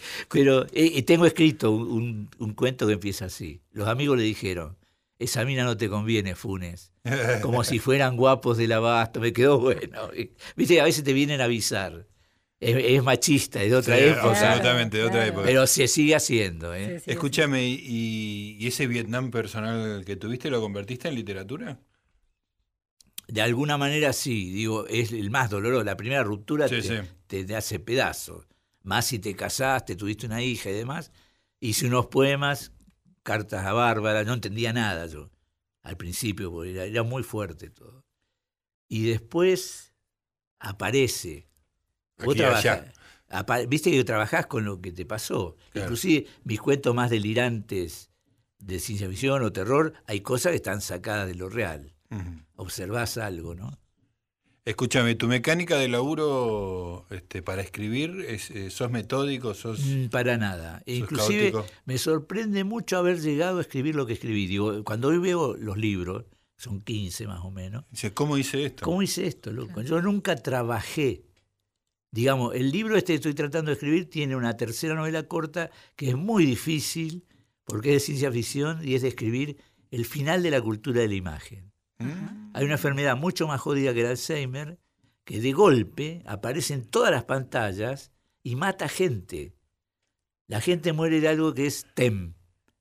Pero 0.30 0.64
eh, 0.72 0.90
y 0.95 1.03
tengo 1.03 1.26
escrito 1.26 1.70
un, 1.72 1.88
un- 1.90 2.30
un 2.38 2.55
cuento 2.55 2.86
que 2.86 2.95
empieza 2.95 3.26
así. 3.26 3.62
Los 3.72 3.88
amigos 3.88 4.18
le 4.18 4.24
dijeron, 4.24 4.76
esa 5.25 5.45
mina 5.45 5.64
no 5.64 5.77
te 5.77 5.89
conviene, 5.89 6.35
Funes. 6.35 6.93
Como 7.43 7.64
si 7.64 7.79
fueran 7.79 8.16
guapos 8.16 8.57
del 8.57 8.72
abasto, 8.72 9.20
me 9.20 9.33
quedó 9.33 9.59
bueno. 9.59 10.11
Viste, 10.57 10.81
a 10.81 10.85
veces 10.85 11.05
te 11.05 11.12
vienen 11.12 11.41
a 11.41 11.45
avisar. 11.45 12.07
Es, 12.61 12.77
es 12.79 13.03
machista, 13.03 13.62
es 13.62 13.70
de 13.70 13.77
otra 13.77 13.97
Sí, 13.99 14.05
época. 14.05 14.29
Absolutamente, 14.31 14.97
de 14.99 15.03
otra 15.05 15.16
Claro. 15.16 15.33
época. 15.33 15.47
Pero 15.47 15.66
se 15.66 15.87
sigue 15.89 16.14
haciendo, 16.14 16.72
¿eh? 16.75 16.99
Sí, 16.99 17.05
sí, 17.07 17.11
Escúchame, 17.11 17.66
¿y, 17.66 18.57
y 18.59 18.66
ese 18.66 18.87
Vietnam 18.87 19.31
personal 19.31 20.05
que 20.05 20.16
tuviste 20.16 20.49
lo 20.51 20.61
convertiste 20.62 21.09
en 21.09 21.14
literatura? 21.16 21.79
De 23.27 23.41
alguna 23.43 23.79
manera 23.79 24.12
sí, 24.12 24.51
digo, 24.53 24.87
es 24.87 25.12
el 25.12 25.31
más 25.31 25.51
doloroso. 25.51 25.85
La 25.85 25.97
primera 25.97 26.22
ruptura 26.22 26.68
Sí, 26.68 26.77
te, 26.77 26.83
sí. 26.83 26.95
te- 27.27 27.45
te 27.45 27.57
hace 27.57 27.79
pedazos. 27.81 28.47
Más 28.83 29.07
si 29.07 29.18
te 29.18 29.35
casaste, 29.35 29.97
tuviste 29.97 30.27
una 30.27 30.43
hija 30.43 30.70
y 30.70 30.75
demás. 30.75 31.11
Hice 31.61 31.87
unos 31.87 32.07
poemas, 32.07 32.72
cartas 33.25 33.64
a 33.66 33.72
Bárbara, 33.72 34.22
no 34.22 34.35
entendía 34.35 34.72
nada 34.72 35.07
yo 35.07 35.31
al 35.83 35.97
principio, 35.97 36.53
porque 36.53 36.70
era, 36.70 36.85
era 36.85 37.03
muy 37.03 37.22
fuerte 37.25 37.68
todo. 37.70 38.05
Y 38.89 39.07
después 39.09 39.93
aparece. 40.61 41.49
Vos 42.18 42.29
Aquí 42.35 42.39
trabajás- 42.39 42.64
allá. 42.81 42.93
apa- 43.31 43.59
Viste 43.66 43.91
que 43.91 44.05
trabajás 44.05 44.47
con 44.47 44.64
lo 44.64 44.81
que 44.81 44.93
te 44.93 45.05
pasó. 45.05 45.57
Claro. 45.72 45.87
Inclusive 45.87 46.27
mis 46.45 46.61
cuentos 46.61 46.95
más 46.95 47.11
delirantes 47.11 48.11
de 48.59 48.79
ciencia 48.79 49.09
ficción 49.09 49.43
o 49.43 49.53
terror, 49.53 49.93
hay 50.07 50.20
cosas 50.20 50.51
que 50.51 50.57
están 50.57 50.81
sacadas 50.81 51.27
de 51.27 51.35
lo 51.35 51.49
real. 51.49 51.93
Ujú. 52.11 52.41
Observás 52.57 53.18
algo, 53.18 53.55
¿no? 53.55 53.77
Escúchame, 54.67 55.15
¿tu 55.15 55.29
mecánica 55.29 55.77
de 55.77 55.89
laburo 55.89 57.07
este, 57.11 57.43
para 57.43 57.61
escribir, 57.61 58.25
es, 58.27 58.51
eh, 58.51 58.71
sos 58.71 58.91
metódico, 58.91 59.53
sos... 59.53 59.81
Mm, 59.85 60.07
Para 60.07 60.39
nada. 60.39 60.79
Sos 60.79 60.97
Inclusive 60.97 61.53
caótico? 61.53 61.75
me 61.85 61.99
sorprende 61.99 62.65
mucho 62.65 62.97
haber 62.97 63.21
llegado 63.21 63.59
a 63.59 63.61
escribir 63.61 63.95
lo 63.95 64.07
que 64.07 64.15
escribí. 64.15 64.47
Digo, 64.47 64.83
cuando 64.83 65.09
hoy 65.09 65.19
veo 65.19 65.55
los 65.59 65.77
libros, 65.77 66.25
son 66.57 66.81
15 66.81 67.27
más 67.27 67.45
o 67.45 67.51
menos, 67.51 67.85
Dice, 67.91 68.15
¿cómo 68.15 68.39
hice 68.39 68.65
esto? 68.65 68.87
¿cómo 68.87 69.03
hice 69.03 69.27
esto, 69.27 69.53
loco? 69.53 69.83
Yo 69.83 70.01
nunca 70.01 70.37
trabajé. 70.37 71.27
Digamos, 72.11 72.55
el 72.55 72.71
libro 72.71 72.97
este 72.97 73.12
que 73.12 73.17
estoy 73.17 73.35
tratando 73.35 73.71
de 73.71 73.75
escribir 73.75 74.09
tiene 74.09 74.35
una 74.35 74.57
tercera 74.57 74.95
novela 74.95 75.25
corta 75.25 75.71
que 75.95 76.09
es 76.09 76.17
muy 76.17 76.47
difícil 76.47 77.27
porque 77.65 77.91
es 77.91 77.95
de 77.97 78.01
ciencia 78.07 78.33
ficción 78.33 78.81
y 78.87 78.95
es 78.95 79.03
de 79.03 79.09
escribir 79.09 79.59
el 79.91 80.07
final 80.07 80.43
de 80.43 80.51
la 80.53 80.62
cultura 80.62 81.03
de 81.03 81.09
la 81.09 81.15
imagen. 81.15 81.74
¿Mm? 82.05 82.51
Hay 82.55 82.65
una 82.65 82.75
enfermedad 82.75 83.17
mucho 83.17 83.47
más 83.49 83.61
jodida 83.61 83.93
que 83.95 84.01
el 84.03 84.07
Alzheimer, 84.07 84.79
que 85.25 85.41
de 85.41 85.53
golpe 85.53 86.23
aparece 86.27 86.75
en 86.75 86.85
todas 86.85 87.11
las 87.11 87.25
pantallas 87.25 88.13
y 88.43 88.57
mata 88.57 88.89
gente. 88.89 89.55
La 90.47 90.61
gente 90.61 90.93
muere 90.93 91.21
de 91.21 91.29
algo 91.29 91.55
que 91.55 91.67
es 91.67 91.87
TEM, 91.95 92.35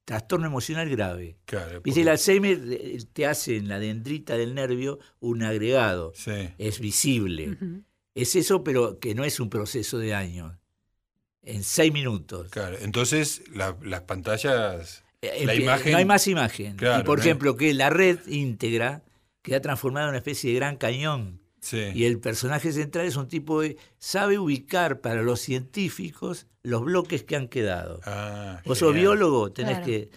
trastorno 0.06 0.46
emocional 0.48 0.90
grave. 0.90 1.38
Claro. 1.46 1.82
Viste, 1.82 2.02
el 2.02 2.10
Alzheimer 2.10 2.60
eh, 2.70 2.98
te 3.14 3.26
hace 3.26 3.56
en 3.58 3.70
la 3.70 3.80
dendrita 3.80 4.36
del 4.38 4.54
nervio 4.54 5.00
un 5.22 5.44
agregado, 5.44 6.12
Sí. 6.16 6.50
es 6.58 6.80
visible. 6.80 7.58
Es 8.14 8.36
eso, 8.36 8.64
pero 8.64 9.00
que 9.00 9.16
no 9.16 9.24
es 9.24 9.40
un 9.40 9.50
proceso 9.50 9.98
de 9.98 10.14
años. 10.14 10.54
En 11.42 11.64
seis 11.64 11.92
minutos. 11.92 12.50
Claro, 12.52 12.78
entonces 12.80 13.42
la- 13.54 13.78
las 13.82 14.02
pantallas... 14.02 15.04
Eh, 15.22 15.46
La 15.46 15.56
imagen- 15.56 15.92
No 15.94 15.98
hay 15.98 16.06
más 16.06 16.28
imagen. 16.28 16.76
Claro, 16.76 17.02
y 17.02 17.06
por 17.06 17.18
no 17.18 17.24
hay- 17.24 17.30
ejemplo, 17.30 17.56
que 17.58 17.74
la 17.74 17.90
red 17.90 18.20
íntegra 18.28 19.04
queda 19.44 19.62
transformada 19.62 20.08
en 20.08 20.10
una 20.10 20.18
especie 20.18 20.52
de 20.52 20.56
gran 20.58 20.78
cañón 20.78 21.40
Sí. 21.60 21.80
Y 21.94 22.04
el 22.04 22.20
personaje 22.20 22.74
central 22.74 23.06
es 23.06 23.16
un 23.16 23.30
tipo 23.30 23.62
que 23.62 23.78
sabe 23.98 24.38
ubicar 24.38 25.00
para 25.00 25.22
los 25.22 25.40
científicos 25.40 26.46
los 26.62 26.84
bloques 26.84 27.24
que 27.24 27.38
han 27.38 27.48
quedado. 27.48 28.02
Ah, 28.06 28.60
Vos 28.66 28.80
sos 28.80 28.94
biólogo, 28.94 29.50
tenés 29.54 29.76
Claro. 29.78 29.86
que... 29.86 30.10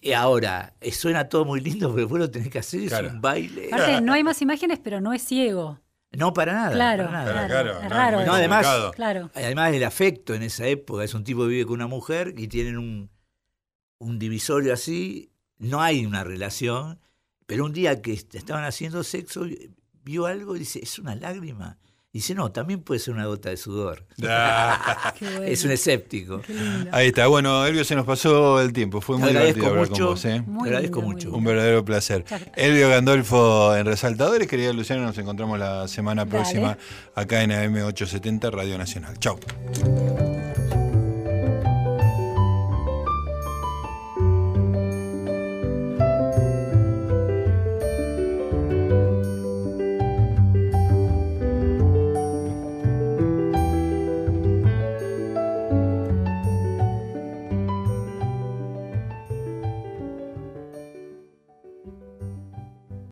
Y 0.00 0.12
ahora, 0.12 0.74
eh, 0.80 0.92
suena 0.92 1.28
todo 1.28 1.44
muy 1.44 1.60
lindo, 1.60 1.90
pero 1.94 2.08
vos 2.08 2.18
lo 2.18 2.30
tenés 2.30 2.48
que 2.48 2.60
hacer, 2.60 2.88
Claro. 2.88 3.08
es 3.08 3.12
un 3.12 3.20
baile. 3.20 3.68
Aparte, 3.70 4.00
no 4.00 4.14
hay 4.14 4.24
más 4.24 4.40
imágenes, 4.40 4.78
pero 4.82 5.02
no 5.02 5.12
es 5.12 5.20
ciego. 5.22 5.78
No, 6.12 6.32
para 6.32 6.54
nada. 6.54 6.72
Claro, 6.72 7.04
para 7.04 7.24
nada. 7.24 7.46
Claro, 7.46 7.72
Claro, 7.72 7.88
claro. 7.90 8.20
es 8.20 8.26
no, 8.26 8.32
además-. 8.32 8.92
Claro. 8.94 9.30
Además 9.34 9.74
el 9.74 9.84
afecto 9.84 10.32
en 10.32 10.44
esa 10.44 10.66
época, 10.66 11.04
es 11.04 11.12
un 11.12 11.24
tipo 11.24 11.42
que 11.42 11.48
vive 11.48 11.66
con 11.66 11.74
una 11.74 11.88
mujer 11.88 12.32
y 12.38 12.48
tienen 12.48 12.78
un, 12.78 13.10
un 13.98 14.18
divisorio 14.18 14.72
así, 14.72 15.30
no 15.58 15.82
hay 15.82 16.06
una 16.06 16.24
relación, 16.24 17.00
pero 17.46 17.64
un 17.64 17.72
día 17.72 18.00
que 18.02 18.12
est- 18.12 18.34
estaban 18.34 18.64
haciendo 18.64 19.02
sexo, 19.04 19.44
vio 20.02 20.26
algo 20.26 20.56
y 20.56 20.60
dice, 20.60 20.80
es 20.82 20.98
una 20.98 21.14
lágrima. 21.16 21.78
Dice, 22.12 22.34
no, 22.34 22.50
también 22.50 22.80
puede 22.80 22.98
ser 22.98 23.12
una 23.12 23.26
gota 23.26 23.50
de 23.50 23.58
sudor. 23.58 24.06
Ah, 24.26 25.12
Qué 25.18 25.26
bueno. 25.26 25.42
Es 25.42 25.62
un 25.66 25.70
escéptico. 25.72 26.40
Ahí 26.90 27.08
está. 27.08 27.26
Bueno, 27.26 27.66
Elvio, 27.66 27.84
se 27.84 27.94
nos 27.94 28.06
pasó 28.06 28.58
el 28.62 28.72
tiempo. 28.72 29.02
Fue 29.02 29.16
Te 29.16 29.22
muy 29.22 29.32
divertido 29.32 29.66
hablar 29.66 29.90
mucho. 29.90 30.04
con 30.06 30.14
vos. 30.14 30.24
¿eh? 30.24 30.42
Muy 30.46 30.62
Te 30.62 30.68
agradezco 30.76 31.00
lindo, 31.02 31.12
mucho. 31.14 31.30
Un 31.36 31.44
verdadero 31.44 31.84
placer. 31.84 32.24
Elvio 32.54 32.88
Gandolfo 32.88 33.76
en 33.76 33.84
Resaltadores. 33.84 34.48
Querida 34.48 34.72
Luciana, 34.72 35.02
nos 35.02 35.18
encontramos 35.18 35.58
la 35.58 35.88
semana 35.88 36.24
Dale. 36.24 36.30
próxima 36.38 36.78
acá 37.14 37.42
en 37.42 37.50
AM870 37.50 38.50
Radio 38.50 38.78
Nacional. 38.78 39.18
Chau. 39.18 39.38